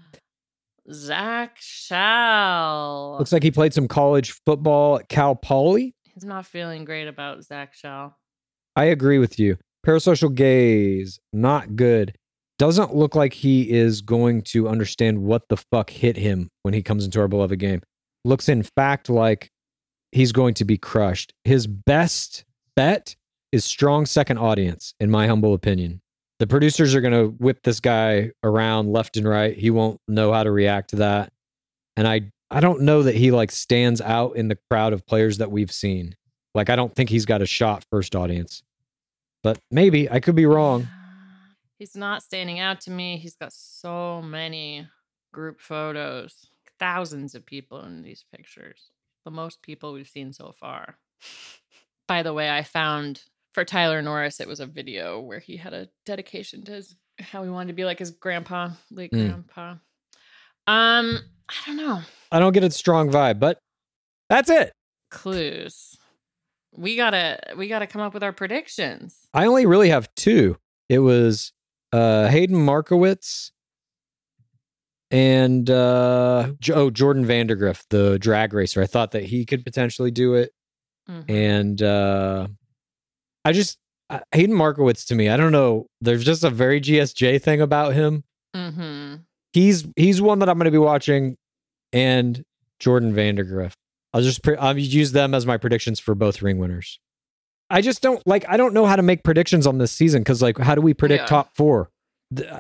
Zach 0.92 1.58
Shell. 1.60 3.18
Looks 3.20 3.32
like 3.32 3.44
he 3.44 3.52
played 3.52 3.74
some 3.74 3.88
college 3.88 4.32
football 4.46 5.00
at 5.00 5.10
Cal 5.10 5.36
Poly. 5.36 5.94
He's 6.14 6.26
not 6.26 6.46
feeling 6.46 6.86
great 6.86 7.08
about 7.08 7.44
Zach 7.44 7.74
Shell. 7.74 8.18
I 8.76 8.86
agree 8.86 9.20
with 9.20 9.40
you. 9.40 9.58
Parasocial 9.86 10.34
gaze, 10.34 11.20
not 11.32 11.76
good. 11.76 12.16
Doesn't 12.58 12.96
look 12.96 13.16
like 13.16 13.34
he 13.34 13.70
is 13.70 14.02
going 14.02 14.42
to 14.44 14.68
understand 14.68 15.20
what 15.20 15.44
the 15.50 15.58
fuck 15.58 15.90
hit 15.90 16.18
him 16.18 16.50
when 16.64 16.74
he 16.74 16.82
comes 16.82 17.06
into 17.06 17.20
our 17.20 17.28
beloved 17.28 17.60
game. 17.60 17.82
Looks, 18.24 18.50
in 18.50 18.64
fact, 18.64 19.10
like 19.10 19.50
he's 20.12 20.32
going 20.32 20.54
to 20.56 20.66
be 20.66 20.78
crushed. 20.78 21.34
His 21.44 21.68
best 21.68 22.46
bet 22.76 23.16
is 23.52 23.66
strong 23.66 24.06
second 24.06 24.38
audience, 24.38 24.94
in 25.00 25.12
my 25.12 25.28
humble 25.28 25.54
opinion. 25.54 26.02
The 26.40 26.48
producers 26.48 26.94
are 26.96 27.02
going 27.02 27.14
to 27.14 27.28
whip 27.28 27.64
this 27.64 27.80
guy 27.80 28.32
around 28.44 28.92
left 28.92 29.16
and 29.18 29.28
right. 29.28 29.56
He 29.56 29.70
won't 29.70 30.02
know 30.08 30.34
how 30.34 30.44
to 30.44 30.52
react 30.52 30.90
to 30.90 30.98
that. 30.98 31.32
And 31.96 32.08
I 32.08 32.32
I 32.52 32.60
don't 32.60 32.82
know 32.82 33.04
that 33.04 33.16
he 33.16 33.32
like 33.32 33.52
stands 33.52 34.02
out 34.02 34.36
in 34.36 34.50
the 34.50 34.58
crowd 34.70 34.94
of 34.94 35.06
players 35.06 35.40
that 35.40 35.52
we've 35.52 35.72
seen. 35.72 36.16
Like 36.54 36.70
I 36.70 36.76
don't 36.76 36.94
think 36.94 37.10
he's 37.10 37.26
got 37.26 37.42
a 37.42 37.46
shot 37.46 37.86
first 37.90 38.16
audience. 38.16 38.64
But 39.44 39.60
maybe 39.70 40.10
I 40.10 40.20
could 40.20 40.36
be 40.36 40.46
wrong. 40.46 40.88
He's 41.78 41.96
not 41.96 42.24
standing 42.24 42.60
out 42.60 42.82
to 42.82 42.92
me. 42.92 43.18
He's 43.18 43.36
got 43.36 43.52
so 43.52 44.22
many 44.22 44.88
group 45.34 45.60
photos, 45.60 46.48
thousands 46.80 47.36
of 47.36 47.46
people 47.46 47.84
in 47.84 48.02
these 48.02 48.24
pictures. 48.34 48.92
The 49.26 49.32
most 49.32 49.62
people 49.62 49.92
we've 49.92 50.08
seen 50.08 50.32
so 50.32 50.56
far. 50.58 50.98
By 52.08 52.24
the 52.24 52.34
way, 52.34 52.50
I 52.50 52.64
found 52.64 53.22
for 53.56 53.64
Tyler 53.66 54.02
Norris, 54.02 54.40
it 54.42 54.48
was 54.48 54.60
a 54.60 54.66
video 54.66 55.20
where 55.22 55.40
he 55.40 55.56
had 55.58 55.74
a 55.74 55.88
dedication 56.06 56.64
to 56.66 56.74
his, 56.74 56.96
how 57.20 57.42
he 57.42 57.50
wanted 57.50 57.70
to 57.70 57.74
be 57.74 57.86
like 57.86 57.98
his 58.00 58.12
grandpa, 58.12 58.70
late 58.92 59.12
Mm. 59.12 59.28
grandpa. 59.30 59.70
Um, 60.68 61.20
I 61.48 61.54
don't 61.66 61.78
know. 61.78 62.02
I 62.32 62.40
don't 62.40 62.52
get 62.54 62.64
a 62.66 62.70
strong 62.70 63.10
vibe, 63.10 63.40
but 63.40 63.58
that's 64.30 64.50
it. 64.50 64.74
Clues. 65.10 65.96
We 66.76 66.98
gotta 66.98 67.40
we 67.56 67.70
gotta 67.70 67.88
come 67.88 68.02
up 68.02 68.14
with 68.14 68.24
our 68.24 68.34
predictions. 68.34 69.28
I 69.34 69.46
only 69.46 69.66
really 69.66 69.90
have 69.90 70.14
two. 70.16 70.58
it 70.90 71.00
was 71.00 71.54
uh, 71.94 72.28
Hayden 72.28 72.58
Markowitz 72.58 73.52
and 75.12 75.70
uh, 75.70 76.52
oh, 76.74 76.90
Jordan 76.90 77.26
Vandergriff, 77.26 77.84
the 77.90 78.20
drag 78.20 78.54
racer. 78.54 78.82
I 78.82 78.86
thought 78.88 79.12
that 79.12 79.24
he 79.24 79.46
could 79.46 79.64
potentially 79.64 80.12
do 80.12 80.34
it. 80.34 80.52
Mhm. 81.10 81.30
And 81.30 81.82
uh, 81.82 82.48
I 83.46 83.52
just, 83.54 83.78
uh, 84.10 84.20
Hayden 84.34 84.56
Markowitz 84.56 85.06
to 85.06 85.16
me, 85.16 85.30
I 85.30 85.38
don't 85.38 85.52
know. 85.54 85.88
There's 86.02 86.24
just 86.26 86.44
a 86.44 86.50
very 86.50 86.82
GSJ 86.82 87.42
thing 87.42 87.62
about 87.62 87.94
him. 87.94 88.24
Mhm. 88.56 89.22
He's 89.54 89.88
he's 89.96 90.22
one 90.22 90.40
that 90.40 90.50
I'm 90.50 90.58
going 90.58 90.66
to 90.66 90.72
be 90.72 90.78
watching, 90.78 91.38
and 91.94 92.44
Jordan 92.80 93.14
Vandergriff. 93.14 93.72
I'll 94.14 94.22
just 94.22 94.44
pre- 94.44 94.58
I'll 94.58 94.78
use 94.78 95.12
them 95.14 95.34
as 95.34 95.46
my 95.46 95.58
predictions 95.58 96.00
for 96.00 96.14
both 96.16 96.42
ring 96.42 96.58
winners. 96.58 97.00
I 97.70 97.82
just 97.82 98.02
don't 98.02 98.22
like. 98.28 98.46
I 98.50 98.58
don't 98.58 98.74
know 98.74 98.86
how 98.86 98.96
to 98.96 99.02
make 99.02 99.24
predictions 99.24 99.66
on 99.66 99.78
this 99.78 99.92
season 99.92 100.22
because 100.24 100.42
like, 100.42 100.58
how 100.58 100.76
do 100.76 100.82
we 100.82 100.94
predict 100.94 101.24
Yeah. 101.24 101.28
top 101.28 101.56
four? 101.56 101.90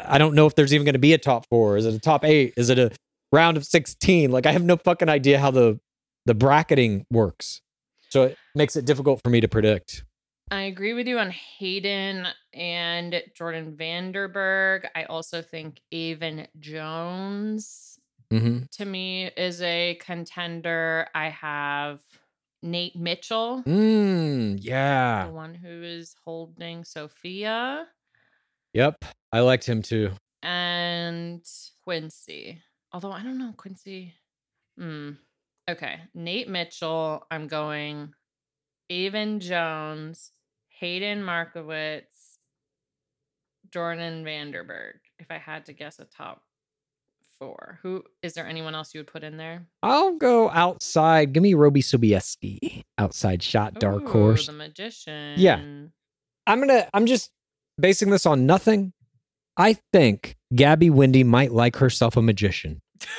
I 0.07 0.17
don't 0.17 0.35
know 0.35 0.45
if 0.47 0.55
there's 0.55 0.73
even 0.73 0.85
going 0.85 0.93
to 0.93 0.99
be 0.99 1.13
a 1.13 1.17
top 1.17 1.45
four. 1.49 1.75
Is 1.77 1.85
it 1.85 1.93
a 1.93 1.99
top 1.99 2.23
eight? 2.23 2.53
Is 2.55 2.69
it 2.69 2.79
a 2.79 2.91
round 3.31 3.57
of 3.57 3.65
sixteen? 3.65 4.31
Like, 4.31 4.45
I 4.45 4.51
have 4.51 4.63
no 4.63 4.77
fucking 4.77 5.09
idea 5.09 5.39
how 5.39 5.51
the 5.51 5.79
the 6.25 6.33
bracketing 6.33 7.05
works. 7.11 7.61
So 8.09 8.23
it 8.23 8.37
makes 8.55 8.75
it 8.75 8.85
difficult 8.85 9.21
for 9.23 9.29
me 9.29 9.41
to 9.41 9.47
predict. 9.47 10.03
I 10.51 10.63
agree 10.63 10.93
with 10.93 11.07
you 11.07 11.17
on 11.17 11.31
Hayden 11.31 12.27
and 12.53 13.21
Jordan 13.35 13.75
Vanderberg. 13.75 14.85
I 14.95 15.05
also 15.05 15.41
think 15.41 15.81
Aven 15.93 16.47
Jones 16.59 17.99
Mm-hmm. 18.33 18.63
to 18.71 18.85
me 18.85 19.25
is 19.37 19.61
a 19.61 19.99
contender. 20.01 21.07
I 21.13 21.29
have 21.29 22.01
Nate 22.63 22.95
Mitchell, 22.95 23.61
Mm, 23.67 24.59
the 25.27 25.31
one 25.31 25.53
who 25.53 25.83
is 25.83 26.15
holding 26.25 26.83
Sophia, 26.83 27.85
Yep. 28.73 29.05
I 29.31 29.39
liked 29.41 29.65
him 29.69 29.83
too. 29.83 30.11
and 30.41 31.43
Quincy. 31.83 32.61
Although 32.91 33.11
I 33.11 33.21
don't 33.21 33.37
know 33.37 33.53
Quincy. 33.55 34.15
Hmm. 34.77 35.11
Okay, 35.69 35.99
Nate 36.15 36.49
Mitchell. 36.49 37.25
I'm 37.29 37.47
going. 37.47 38.11
Aven 38.89 39.39
Jones, 39.39 40.31
Hayden 40.79 41.23
Markowitz, 41.23 42.37
Jordan 43.71 44.25
Vanderberg. 44.25 44.93
If 45.19 45.27
I 45.29 45.37
had 45.37 45.65
to 45.65 45.73
guess 45.73 45.99
a 45.99 46.05
top 46.05 46.41
four, 47.39 47.79
who 47.81 48.03
is 48.21 48.33
there? 48.33 48.45
Anyone 48.45 48.75
else 48.75 48.93
you 48.93 48.99
would 48.99 49.07
put 49.07 49.23
in 49.23 49.37
there? 49.37 49.67
I'll 49.81 50.17
go 50.17 50.49
outside. 50.49 51.31
Give 51.31 51.43
me 51.43 51.53
Roby 51.53 51.81
Sobieski. 51.81 52.83
Outside 52.97 53.41
shot, 53.41 53.75
dark 53.75 54.03
Ooh, 54.03 54.11
horse. 54.11 54.47
the 54.47 54.53
magician. 54.53 55.35
Yeah, 55.37 55.61
I'm 56.45 56.59
gonna. 56.59 56.89
I'm 56.93 57.05
just 57.05 57.31
basing 57.79 58.09
this 58.09 58.25
on 58.25 58.45
nothing. 58.45 58.91
I 59.57 59.77
think 59.93 60.35
Gabby 60.53 60.89
Windey 60.89 61.25
might 61.25 61.53
like 61.53 61.77
herself 61.77 62.17
a 62.17 62.21
magician. 62.21 62.81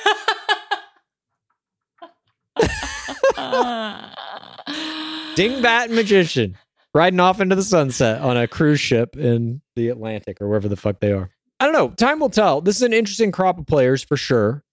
Dingbat 5.35 5.91
magician 5.91 6.57
riding 6.93 7.19
off 7.19 7.41
into 7.41 7.55
the 7.55 7.63
sunset 7.63 8.21
on 8.21 8.37
a 8.37 8.47
cruise 8.47 8.79
ship 8.79 9.15
in 9.15 9.61
the 9.75 9.89
Atlantic 9.89 10.41
or 10.41 10.47
wherever 10.47 10.67
the 10.67 10.75
fuck 10.75 10.99
they 10.99 11.11
are. 11.11 11.29
I 11.59 11.65
don't 11.65 11.73
know. 11.73 11.89
Time 11.89 12.19
will 12.19 12.29
tell. 12.29 12.61
This 12.61 12.75
is 12.75 12.81
an 12.83 12.93
interesting 12.93 13.31
crop 13.31 13.57
of 13.57 13.65
players 13.65 14.03
for 14.03 14.17
sure. 14.17 14.63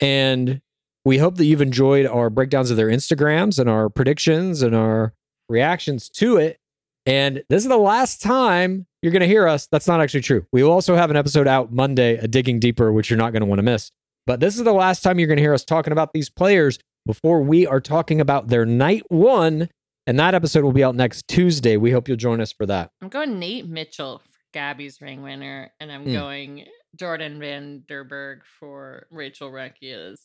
And 0.00 0.60
we 1.04 1.18
hope 1.18 1.36
that 1.36 1.46
you've 1.46 1.60
enjoyed 1.60 2.06
our 2.06 2.30
breakdowns 2.30 2.70
of 2.70 2.76
their 2.76 2.88
Instagrams 2.88 3.58
and 3.58 3.68
our 3.68 3.88
predictions 3.88 4.62
and 4.62 4.74
our 4.74 5.14
reactions 5.48 6.08
to 6.10 6.36
it. 6.36 6.58
And 7.06 7.42
this 7.48 7.62
is 7.62 7.68
the 7.68 7.78
last 7.78 8.20
time 8.20 8.86
you're 9.02 9.12
going 9.12 9.22
to 9.22 9.26
hear 9.26 9.48
us. 9.48 9.66
That's 9.72 9.88
not 9.88 10.00
actually 10.00 10.20
true. 10.20 10.46
We 10.52 10.62
will 10.62 10.70
also 10.70 10.94
have 10.94 11.10
an 11.10 11.16
episode 11.16 11.48
out 11.48 11.72
Monday, 11.72 12.16
a 12.18 12.28
digging 12.28 12.60
deeper, 12.60 12.92
which 12.92 13.08
you're 13.08 13.18
not 13.18 13.32
going 13.32 13.40
to 13.40 13.46
want 13.46 13.58
to 13.58 13.62
miss. 13.62 13.90
But 14.26 14.40
this 14.40 14.58
is 14.58 14.64
the 14.64 14.74
last 14.74 15.02
time 15.02 15.18
you're 15.18 15.28
going 15.28 15.38
to 15.38 15.42
hear 15.42 15.54
us 15.54 15.64
talking 15.64 15.92
about 15.92 16.12
these 16.12 16.28
players 16.28 16.78
before 17.06 17.40
we 17.40 17.66
are 17.66 17.80
talking 17.80 18.20
about 18.20 18.48
their 18.48 18.66
night 18.66 19.04
one. 19.08 19.70
And 20.08 20.18
that 20.18 20.34
episode 20.34 20.64
will 20.64 20.72
be 20.72 20.82
out 20.82 20.94
next 20.94 21.28
Tuesday. 21.28 21.76
We 21.76 21.90
hope 21.90 22.08
you'll 22.08 22.16
join 22.16 22.40
us 22.40 22.50
for 22.50 22.64
that. 22.64 22.90
I'm 23.02 23.10
going 23.10 23.38
Nate 23.38 23.68
Mitchell 23.68 24.20
for 24.24 24.38
Gabby's 24.54 25.02
ring 25.02 25.20
winner, 25.20 25.70
and 25.80 25.92
I'm 25.92 26.04
Hmm. 26.04 26.12
going 26.14 26.64
Jordan 26.96 27.38
Vanderberg 27.38 28.38
for 28.58 29.06
Rachel 29.10 29.50
Recchia's 29.50 30.18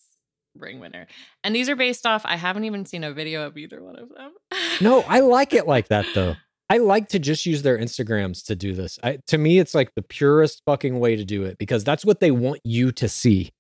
ring 0.56 0.80
winner. 0.80 1.06
And 1.44 1.54
these 1.54 1.68
are 1.68 1.76
based 1.76 2.06
off. 2.06 2.22
I 2.24 2.38
haven't 2.38 2.64
even 2.64 2.86
seen 2.86 3.04
a 3.04 3.12
video 3.12 3.46
of 3.46 3.58
either 3.58 3.84
one 3.84 3.98
of 3.98 4.08
them. 4.08 4.32
No, 4.80 5.02
I 5.02 5.20
like 5.20 5.54
it 5.54 5.68
like 5.68 5.90
that 5.90 6.06
though. 6.16 6.36
I 6.70 6.78
like 6.78 7.10
to 7.10 7.20
just 7.20 7.46
use 7.46 7.62
their 7.62 7.78
Instagrams 7.78 8.46
to 8.46 8.56
do 8.56 8.74
this. 8.74 8.98
I, 9.04 9.18
to 9.28 9.38
me, 9.38 9.60
it's 9.60 9.76
like 9.76 9.94
the 9.96 10.02
purest 10.02 10.62
fucking 10.66 10.98
way 10.98 11.18
to 11.18 11.26
do 11.26 11.44
it 11.44 11.58
because 11.58 11.84
that's 11.84 12.06
what 12.06 12.22
they 12.22 12.32
want 12.32 12.62
you 12.64 12.94
to 12.94 13.10
see. 13.10 13.52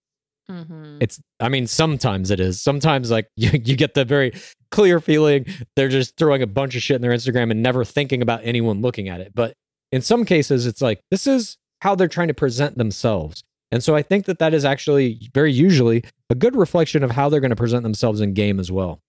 Mhm. 0.50 0.98
It's, 1.02 1.20
I 1.40 1.50
mean, 1.50 1.68
sometimes 1.68 2.30
it 2.32 2.40
is. 2.40 2.62
Sometimes, 2.62 3.12
like, 3.12 3.28
you, 3.36 3.50
you 3.64 3.76
get 3.76 3.94
the 3.94 4.04
very 4.06 4.34
clear 4.74 5.00
feeling 5.00 5.46
they're 5.76 5.88
just 5.88 6.18
throwing 6.18 6.42
a 6.42 6.48
bunch 6.48 6.76
of 6.76 6.82
shit 6.82 6.96
in 6.96 7.02
their 7.02 7.12
Instagram 7.12 7.52
and 7.52 7.62
never 7.62 7.86
thinking 7.86 8.22
about 8.22 8.42
anyone 8.44 8.82
looking 8.82 9.08
at 9.08 9.22
it. 9.22 9.32
But 9.34 9.54
in 9.92 10.02
some 10.02 10.26
cases, 10.26 10.66
it's 10.66 10.82
like, 10.82 11.00
this 11.12 11.28
is 11.28 11.58
how 11.82 11.94
they're 11.94 12.08
trying 12.08 12.30
to 12.30 12.34
present 12.34 12.78
themselves. 12.78 13.44
And 13.72 13.84
so 13.84 13.96
I 13.96 14.02
think 14.02 14.26
that 14.26 14.40
that 14.40 14.54
is 14.54 14.66
actually 14.66 15.30
very 15.34 15.52
usually 15.54 16.04
a 16.30 16.36
good 16.36 16.56
reflection 16.56 17.04
of 17.04 17.12
how 17.12 17.30
they're 17.30 17.40
going 17.40 17.52
to 17.52 17.56
present 17.56 17.84
themselves 17.84 18.20
in 18.20 18.34
game 18.34 18.60
as 18.60 18.72
well. 18.72 19.00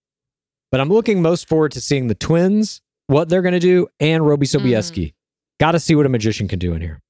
But 0.71 0.81
I'm 0.81 0.89
looking 0.89 1.21
most 1.21 1.47
forward 1.47 1.71
to 1.71 1.81
seeing 1.81 2.07
the 2.07 2.15
twins, 2.15 2.81
what 3.07 3.29
they're 3.29 3.41
going 3.41 3.53
to 3.53 3.59
do, 3.59 3.87
and 3.99 4.25
Roby 4.25 4.45
mm-hmm. 4.45 4.67
Sobieski. 4.67 5.13
Got 5.59 5.71
to 5.71 5.79
see 5.79 5.95
what 5.95 6.05
a 6.05 6.09
magician 6.09 6.47
can 6.47 6.59
do 6.59 6.73
in 6.73 6.81
here. 6.81 7.01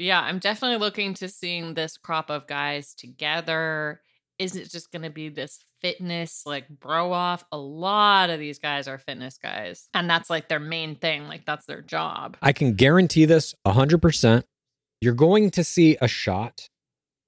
Yeah, 0.00 0.20
I'm 0.20 0.38
definitely 0.38 0.78
looking 0.78 1.14
to 1.14 1.28
seeing 1.28 1.74
this 1.74 1.96
crop 1.96 2.30
of 2.30 2.46
guys 2.46 2.94
together. 2.94 4.00
Is 4.38 4.54
it 4.54 4.70
just 4.70 4.92
going 4.92 5.02
to 5.02 5.10
be 5.10 5.28
this 5.28 5.58
fitness 5.80 6.44
like 6.46 6.68
bro 6.68 7.12
off? 7.12 7.44
A 7.50 7.58
lot 7.58 8.30
of 8.30 8.38
these 8.38 8.58
guys 8.58 8.86
are 8.86 8.98
fitness 8.98 9.38
guys, 9.38 9.88
and 9.94 10.08
that's 10.08 10.30
like 10.30 10.48
their 10.48 10.60
main 10.60 10.94
thing. 10.94 11.26
Like 11.26 11.44
that's 11.44 11.66
their 11.66 11.82
job. 11.82 12.36
I 12.40 12.52
can 12.52 12.74
guarantee 12.74 13.24
this 13.24 13.54
100%. 13.66 14.44
You're 15.00 15.14
going 15.14 15.50
to 15.50 15.64
see 15.64 15.96
a 16.00 16.08
shot 16.08 16.68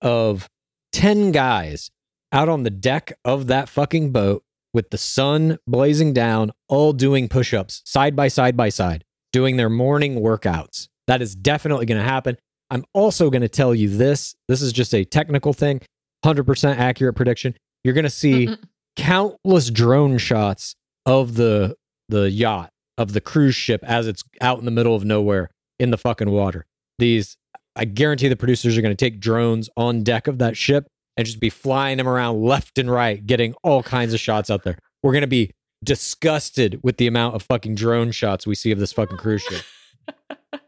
of 0.02 0.48
10 0.92 1.32
guys 1.32 1.90
out 2.32 2.48
on 2.48 2.62
the 2.62 2.70
deck 2.70 3.12
of 3.24 3.48
that 3.48 3.68
fucking 3.68 4.12
boat 4.12 4.42
with 4.72 4.90
the 4.90 4.98
sun 4.98 5.58
blazing 5.66 6.12
down, 6.12 6.52
all 6.68 6.92
doing 6.92 7.28
push 7.28 7.52
ups 7.52 7.82
side 7.84 8.14
by 8.14 8.28
side 8.28 8.56
by 8.56 8.68
side, 8.68 9.04
doing 9.32 9.56
their 9.56 9.70
morning 9.70 10.20
workouts. 10.20 10.88
That 11.06 11.22
is 11.22 11.34
definitely 11.34 11.86
going 11.86 12.00
to 12.00 12.08
happen. 12.08 12.36
I'm 12.70 12.84
also 12.94 13.30
going 13.30 13.42
to 13.42 13.48
tell 13.48 13.74
you 13.74 13.88
this 13.88 14.36
this 14.46 14.62
is 14.62 14.72
just 14.72 14.94
a 14.94 15.04
technical 15.04 15.52
thing, 15.52 15.80
100% 16.24 16.76
accurate 16.76 17.16
prediction. 17.16 17.54
You're 17.84 17.94
going 17.94 18.04
to 18.04 18.10
see 18.10 18.56
countless 18.96 19.70
drone 19.70 20.18
shots 20.18 20.74
of 21.06 21.34
the 21.34 21.76
the 22.08 22.30
yacht 22.30 22.70
of 22.98 23.12
the 23.12 23.20
cruise 23.20 23.54
ship 23.54 23.82
as 23.84 24.06
it's 24.06 24.24
out 24.40 24.58
in 24.58 24.64
the 24.64 24.70
middle 24.70 24.94
of 24.94 25.04
nowhere 25.04 25.48
in 25.78 25.90
the 25.90 25.96
fucking 25.96 26.30
water. 26.30 26.66
These 26.98 27.36
I 27.76 27.84
guarantee 27.84 28.28
the 28.28 28.36
producers 28.36 28.76
are 28.76 28.82
going 28.82 28.94
to 28.94 29.10
take 29.10 29.20
drones 29.20 29.70
on 29.76 30.02
deck 30.02 30.26
of 30.26 30.38
that 30.38 30.56
ship 30.56 30.86
and 31.16 31.24
just 31.24 31.40
be 31.40 31.50
flying 31.50 31.96
them 31.98 32.08
around 32.08 32.42
left 32.42 32.78
and 32.78 32.90
right, 32.90 33.24
getting 33.24 33.54
all 33.62 33.82
kinds 33.82 34.12
of 34.12 34.20
shots 34.20 34.50
out 34.50 34.64
there. 34.64 34.78
We're 35.02 35.12
going 35.12 35.22
to 35.22 35.28
be 35.28 35.52
disgusted 35.82 36.80
with 36.82 36.98
the 36.98 37.06
amount 37.06 37.36
of 37.36 37.42
fucking 37.42 37.74
drone 37.74 38.10
shots 38.10 38.46
we 38.46 38.54
see 38.54 38.70
of 38.70 38.78
this 38.78 38.92
fucking 38.92 39.16
cruise 39.16 39.42
ship. 39.42 39.62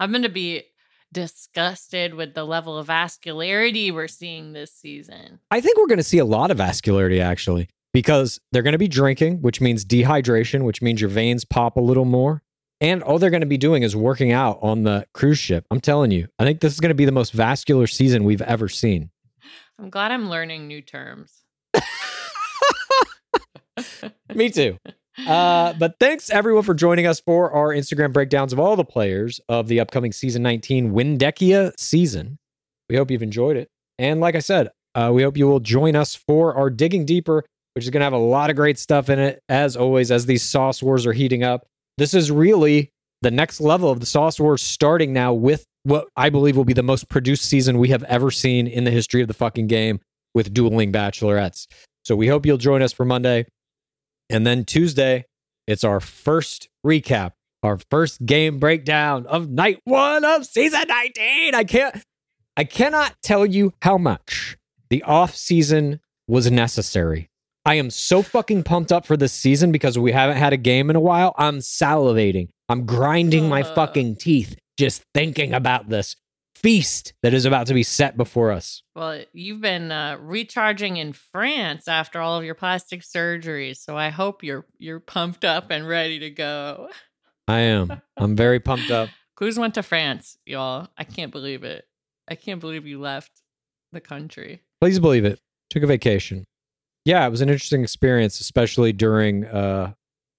I'm 0.00 0.10
going 0.10 0.22
to 0.22 0.28
be 0.28 0.64
disgusted 1.12 2.14
with 2.14 2.34
the 2.34 2.44
level 2.44 2.78
of 2.78 2.88
vascularity 2.88 3.92
we're 3.92 4.08
seeing 4.08 4.52
this 4.52 4.72
season. 4.72 5.38
I 5.50 5.60
think 5.60 5.76
we're 5.78 5.86
going 5.86 5.98
to 5.98 6.02
see 6.04 6.18
a 6.18 6.24
lot 6.24 6.50
of 6.50 6.56
vascularity 6.56 7.20
actually 7.22 7.68
because 7.92 8.40
they're 8.50 8.62
going 8.62 8.72
to 8.72 8.78
be 8.78 8.88
drinking, 8.88 9.42
which 9.42 9.60
means 9.60 9.84
dehydration, 9.84 10.62
which 10.62 10.80
means 10.82 11.00
your 11.00 11.10
veins 11.10 11.44
pop 11.44 11.76
a 11.76 11.80
little 11.80 12.04
more. 12.06 12.42
And 12.80 13.02
all 13.02 13.18
they're 13.20 13.30
going 13.30 13.42
to 13.42 13.46
be 13.46 13.58
doing 13.58 13.84
is 13.84 13.94
working 13.94 14.32
out 14.32 14.58
on 14.60 14.82
the 14.82 15.06
cruise 15.14 15.38
ship. 15.38 15.66
I'm 15.70 15.80
telling 15.80 16.10
you, 16.10 16.26
I 16.38 16.44
think 16.44 16.60
this 16.60 16.72
is 16.72 16.80
going 16.80 16.88
to 16.90 16.96
be 16.96 17.04
the 17.04 17.12
most 17.12 17.32
vascular 17.32 17.86
season 17.86 18.24
we've 18.24 18.42
ever 18.42 18.68
seen. 18.68 19.10
I'm 19.78 19.88
glad 19.88 20.10
I'm 20.10 20.28
learning 20.28 20.66
new 20.66 20.82
terms. 20.82 21.32
Me 24.34 24.50
too. 24.50 24.78
Uh, 25.26 25.74
but 25.74 25.96
thanks 26.00 26.30
everyone 26.30 26.62
for 26.62 26.74
joining 26.74 27.06
us 27.06 27.20
for 27.20 27.50
our 27.52 27.68
Instagram 27.68 28.12
breakdowns 28.12 28.52
of 28.52 28.58
all 28.58 28.76
the 28.76 28.84
players 28.84 29.40
of 29.48 29.68
the 29.68 29.78
upcoming 29.80 30.12
season 30.12 30.42
19 30.42 30.92
Windekia 30.92 31.72
season. 31.78 32.38
We 32.88 32.96
hope 32.96 33.10
you've 33.10 33.22
enjoyed 33.22 33.56
it. 33.56 33.68
And 33.98 34.20
like 34.20 34.34
I 34.34 34.40
said, 34.40 34.70
uh, 34.94 35.10
we 35.12 35.22
hope 35.22 35.36
you 35.36 35.46
will 35.46 35.60
join 35.60 35.96
us 35.96 36.14
for 36.14 36.54
our 36.54 36.70
Digging 36.70 37.04
Deeper, 37.04 37.44
which 37.74 37.84
is 37.84 37.90
going 37.90 38.00
to 38.00 38.04
have 38.04 38.12
a 38.12 38.18
lot 38.18 38.50
of 38.50 38.56
great 38.56 38.78
stuff 38.78 39.08
in 39.08 39.18
it, 39.18 39.40
as 39.48 39.76
always, 39.76 40.10
as 40.10 40.26
these 40.26 40.42
sauce 40.42 40.82
wars 40.82 41.06
are 41.06 41.12
heating 41.12 41.42
up. 41.42 41.66
This 41.98 42.14
is 42.14 42.30
really 42.30 42.90
the 43.22 43.30
next 43.30 43.60
level 43.60 43.90
of 43.90 44.00
the 44.00 44.06
sauce 44.06 44.40
wars 44.40 44.62
starting 44.62 45.12
now 45.12 45.32
with 45.32 45.64
what 45.84 46.08
I 46.16 46.30
believe 46.30 46.56
will 46.56 46.64
be 46.64 46.72
the 46.72 46.82
most 46.82 47.08
produced 47.08 47.44
season 47.44 47.78
we 47.78 47.88
have 47.88 48.02
ever 48.04 48.30
seen 48.30 48.66
in 48.66 48.84
the 48.84 48.90
history 48.90 49.22
of 49.22 49.28
the 49.28 49.34
fucking 49.34 49.66
game 49.66 50.00
with 50.34 50.52
dueling 50.52 50.92
bachelorettes. 50.92 51.66
So 52.04 52.16
we 52.16 52.28
hope 52.28 52.46
you'll 52.46 52.58
join 52.58 52.82
us 52.82 52.92
for 52.92 53.04
Monday. 53.04 53.46
And 54.32 54.46
then 54.46 54.64
Tuesday, 54.64 55.26
it's 55.66 55.84
our 55.84 56.00
first 56.00 56.68
recap 56.84 57.32
our 57.62 57.78
first 57.90 58.24
game 58.26 58.58
breakdown 58.58 59.26
of 59.26 59.48
night 59.48 59.80
one 59.84 60.24
of 60.24 60.44
season 60.44 60.82
19. 60.88 61.54
I 61.54 61.64
can't, 61.64 62.02
I 62.56 62.64
cannot 62.64 63.14
tell 63.22 63.46
you 63.46 63.72
how 63.82 63.98
much 63.98 64.56
the 64.90 65.02
off 65.04 65.34
season 65.34 66.00
was 66.26 66.50
necessary. 66.50 67.28
I 67.64 67.74
am 67.74 67.90
so 67.90 68.22
fucking 68.22 68.64
pumped 68.64 68.90
up 68.90 69.06
for 69.06 69.16
this 69.16 69.32
season 69.32 69.70
because 69.70 69.96
we 69.96 70.10
haven't 70.10 70.38
had 70.38 70.52
a 70.52 70.56
game 70.56 70.90
in 70.90 70.96
a 70.96 71.00
while. 71.00 71.34
I'm 71.38 71.58
salivating. 71.58 72.48
I'm 72.68 72.84
grinding 72.84 73.48
my 73.48 73.62
fucking 73.62 74.16
teeth 74.16 74.56
just 74.76 75.04
thinking 75.14 75.54
about 75.54 75.88
this 75.88 76.16
feast 76.62 77.12
that 77.22 77.34
is 77.34 77.44
about 77.44 77.66
to 77.66 77.74
be 77.74 77.82
set 77.82 78.16
before 78.16 78.52
us. 78.52 78.82
Well, 78.94 79.22
you've 79.32 79.60
been 79.60 79.90
uh, 79.90 80.16
recharging 80.20 80.96
in 80.96 81.12
France 81.12 81.88
after 81.88 82.20
all 82.20 82.38
of 82.38 82.44
your 82.44 82.54
plastic 82.54 83.02
surgeries, 83.02 83.78
so 83.78 83.96
I 83.96 84.10
hope 84.10 84.42
you're 84.42 84.66
you're 84.78 85.00
pumped 85.00 85.44
up 85.44 85.70
and 85.70 85.86
ready 85.86 86.18
to 86.20 86.30
go. 86.30 86.88
I 87.48 87.60
am. 87.60 88.00
I'm 88.16 88.36
very 88.36 88.60
pumped 88.60 88.90
up. 88.90 89.08
Cruz 89.36 89.58
went 89.58 89.74
to 89.74 89.82
France, 89.82 90.36
y'all. 90.46 90.88
I 90.96 91.04
can't 91.04 91.32
believe 91.32 91.64
it. 91.64 91.84
I 92.28 92.36
can't 92.36 92.60
believe 92.60 92.86
you 92.86 93.00
left 93.00 93.30
the 93.92 94.00
country. 94.00 94.62
Please 94.80 95.00
believe 95.00 95.24
it. 95.24 95.40
Took 95.70 95.82
a 95.82 95.86
vacation. 95.86 96.44
Yeah, 97.04 97.26
it 97.26 97.30
was 97.30 97.40
an 97.40 97.48
interesting 97.48 97.82
experience, 97.82 98.40
especially 98.40 98.92
during 98.92 99.44
uh, 99.46 99.94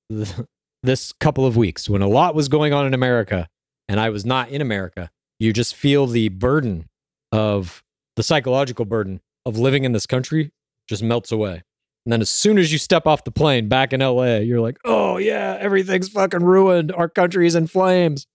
th- 0.10 0.34
this 0.84 1.12
couple 1.14 1.46
of 1.46 1.58
weeks 1.58 1.90
when 1.90 2.02
a 2.02 2.08
lot 2.08 2.36
was 2.36 2.48
going 2.48 2.72
on 2.72 2.86
in 2.86 2.94
America 2.94 3.50
and 3.90 4.00
I 4.00 4.10
was 4.10 4.26
not 4.26 4.50
in 4.50 4.62
America. 4.62 5.12
You 5.44 5.52
just 5.52 5.76
feel 5.76 6.08
the 6.08 6.30
burden 6.30 6.88
of 7.34 7.84
the 8.16 8.24
psychological 8.24 8.86
burden 8.86 9.20
of 9.46 9.58
living 9.58 9.84
in 9.84 9.92
this 9.92 10.06
country 10.06 10.52
just 10.88 11.04
melts 11.04 11.34
away. 11.34 11.64
And 12.06 12.14
then 12.14 12.22
as 12.22 12.30
soon 12.30 12.58
as 12.58 12.72
you 12.72 12.78
step 12.78 13.06
off 13.06 13.26
the 13.26 13.32
plane 13.32 13.68
back 13.68 13.92
in 13.92 14.00
LA, 14.00 14.38
you're 14.38 14.62
like, 14.62 14.78
oh, 14.86 15.18
yeah, 15.18 15.58
everything's 15.60 16.08
fucking 16.08 16.44
ruined. 16.46 16.94
Our 16.94 17.10
country's 17.10 17.56
in 17.56 17.68
flames. 17.68 18.26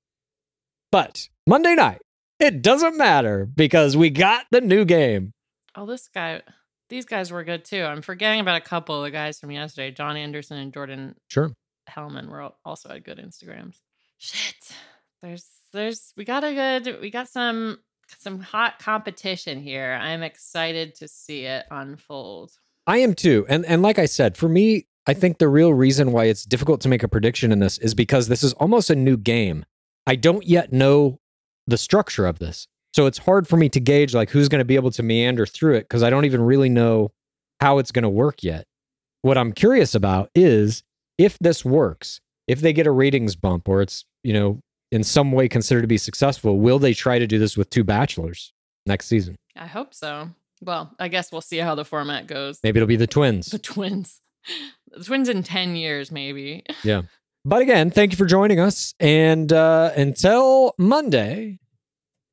But 0.93 1.31
Monday 1.47 1.75
night, 1.75 2.03
it 2.39 2.61
doesn't 2.61 2.99
matter 2.99 3.47
because 3.47 3.97
we 3.97 4.11
got 4.11 4.45
the 4.51 4.61
new 4.61 4.85
game. 4.85 5.33
Oh, 5.75 5.87
this 5.87 6.09
guy, 6.09 6.43
these 6.91 7.07
guys 7.07 7.33
were 7.33 7.43
good 7.43 7.65
too. 7.65 7.85
I'm 7.85 8.03
forgetting 8.03 8.41
about 8.41 8.57
a 8.61 8.65
couple 8.65 8.97
of 8.97 9.05
the 9.05 9.11
guys 9.11 9.41
from 9.41 9.51
yesterday. 9.51 9.93
John 9.93 10.19
Anderson 10.19 10.59
and 10.59 10.75
Jordan 10.75 11.15
Sure. 11.29 11.53
Hellman 11.89 12.29
were 12.29 12.51
also 12.67 12.91
had 12.91 13.03
good 13.03 13.17
Instagrams. 13.17 13.77
Shit. 14.19 14.57
There's 15.23 15.47
there's 15.73 16.13
we 16.17 16.25
got 16.25 16.45
a 16.45 16.55
good 16.55 17.01
we 17.01 17.11
got 17.11 17.29
some 17.29 17.79
some 18.19 18.41
hot 18.41 18.79
competition 18.79 19.61
here. 19.61 19.99
I'm 20.01 20.23
excited 20.23 20.95
to 20.97 21.09
see 21.09 21.45
it 21.45 21.67
unfold. 21.71 22.53
I 22.87 22.99
am 22.99 23.15
too. 23.15 23.47
And 23.49 23.65
and 23.67 23.83
like 23.83 23.99
I 23.99 24.07
said, 24.07 24.37
for 24.37 24.49
me, 24.49 24.87
I 25.07 25.15
mm. 25.15 25.19
think 25.19 25.39
the 25.39 25.49
real 25.49 25.75
reason 25.75 26.13
why 26.13 26.25
it's 26.25 26.45
difficult 26.45 26.81
to 26.83 26.89
make 26.89 27.03
a 27.03 27.09
prediction 27.09 27.53
in 27.53 27.59
this 27.59 27.79
is 27.79 27.95
because 27.95 28.29
this 28.29 28.43
is 28.43 28.53
almost 28.55 28.91
a 28.91 28.97
new 28.97 29.17
game. 29.17 29.65
I 30.07 30.17
don't 30.17 30.47
yet 30.47 30.73
know 30.73 31.21
the 31.67 31.79
structure 31.79 32.27
of 32.27 32.39
this. 32.39 32.67
So 32.95 33.07
it's 33.07 33.19
hard 33.19 33.47
for 33.47 33.57
me 33.57 33.69
to 33.69 33.81
gauge 33.81 34.15
like 34.15 34.31
who's 34.31 34.49
going 34.49 34.61
to 34.61 34.65
be 34.65 34.75
able 34.75 34.91
to 34.93 35.03
meander 35.03 35.47
through 35.47 35.75
it 35.75 35.83
because 35.83 36.03
I 36.03 36.11
don't 36.11 36.25
even 36.25 36.41
really 36.41 36.71
know 36.71 37.13
how 37.61 37.79
it's 37.79 37.93
going 37.93 38.05
to 38.05 38.09
work 38.09 38.43
yet. 38.43 38.67
What 39.23 39.37
I'm 39.37 39.53
curious 39.53 39.95
about 39.95 40.31
is 40.35 40.83
if 41.19 41.39
this 41.39 41.65
works, 41.65 42.21
if 42.47 42.61
they 42.61 42.73
get 42.73 42.87
a 42.87 42.91
ratings 42.91 43.37
bump 43.37 43.69
or 43.69 43.83
it's, 43.83 44.05
you 44.23 44.33
know, 44.33 44.61
in 44.91 45.05
some 45.05 45.33
way 45.33 45.49
considered 45.49 45.83
to 45.83 45.89
be 45.89 45.99
successful, 45.99 46.59
will 46.59 46.79
they 46.79 46.95
try 46.95 47.19
to 47.19 47.27
do 47.27 47.39
this 47.39 47.57
with 47.57 47.71
two 47.71 47.85
bachelors 47.85 48.53
next 48.87 49.07
season? 49.07 49.37
I 49.57 49.67
hope 49.67 49.95
so. 49.95 50.31
Well, 50.63 50.95
I 50.99 51.09
guess 51.09 51.31
we'll 51.31 51.41
see 51.41 51.59
how 51.59 51.75
the 51.75 51.85
format 51.85 52.27
goes. 52.27 52.59
Maybe 52.63 52.79
it'll 52.79 52.89
be 52.89 52.97
the 52.97 53.07
twins. 53.07 53.47
The 53.47 53.59
twins. 53.59 54.21
The 54.91 55.05
twins 55.05 55.29
in 55.29 55.43
10 55.43 55.77
years, 55.77 56.11
maybe. 56.11 56.65
Yeah. 56.83 57.03
But 57.45 57.63
again, 57.63 57.91
thank 57.91 58.13
you 58.13 58.17
for 58.17 58.27
joining 58.27 58.59
us. 58.59 58.95
And 58.99 59.53
uh, 59.53 59.93
until 59.97 60.75
Monday, 60.79 61.59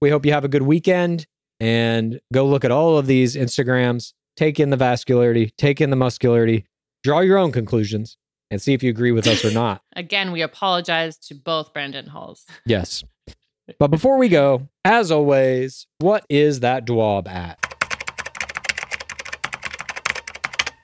we 0.01 0.09
hope 0.09 0.25
you 0.25 0.31
have 0.31 0.45
a 0.45 0.49
good 0.49 0.63
weekend 0.63 1.27
and 1.59 2.19
go 2.33 2.45
look 2.45 2.65
at 2.65 2.71
all 2.71 2.97
of 2.97 3.07
these 3.07 3.35
Instagrams, 3.35 4.13
take 4.35 4.59
in 4.59 4.69
the 4.69 4.77
vascularity, 4.77 5.51
take 5.57 5.79
in 5.79 5.89
the 5.89 5.95
muscularity, 5.95 6.65
draw 7.03 7.19
your 7.19 7.37
own 7.37 7.51
conclusions, 7.51 8.17
and 8.51 8.61
see 8.61 8.73
if 8.73 8.83
you 8.83 8.89
agree 8.89 9.11
with 9.11 9.27
us 9.27 9.43
or 9.43 9.51
not. 9.51 9.81
Again, 9.95 10.31
we 10.31 10.41
apologize 10.41 11.17
to 11.19 11.35
both 11.35 11.73
Brandon 11.73 12.07
Halls. 12.07 12.45
Yes. 12.65 13.03
But 13.79 13.89
before 13.89 14.17
we 14.17 14.29
go, 14.29 14.69
as 14.83 15.11
always, 15.11 15.87
what 15.99 16.25
is 16.29 16.59
that 16.59 16.85
dwab 16.85 17.27
at? 17.27 17.57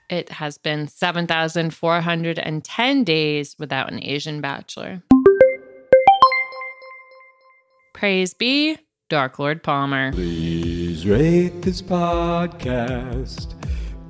It 0.09 0.29
has 0.29 0.57
been 0.57 0.87
7,410 0.89 3.03
days 3.03 3.55
without 3.57 3.91
an 3.91 4.03
Asian 4.03 4.41
bachelor. 4.41 5.03
Praise 7.93 8.33
be 8.33 8.77
Dark 9.09 9.39
Lord 9.39 9.63
Palmer. 9.63 10.11
Please 10.11 11.07
rate 11.07 11.61
this 11.61 11.81
podcast. 11.81 13.53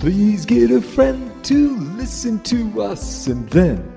Please 0.00 0.46
get 0.46 0.70
a 0.70 0.80
friend 0.80 1.44
to 1.44 1.76
listen 1.98 2.40
to 2.44 2.80
us 2.80 3.26
and 3.26 3.46
then 3.50 3.89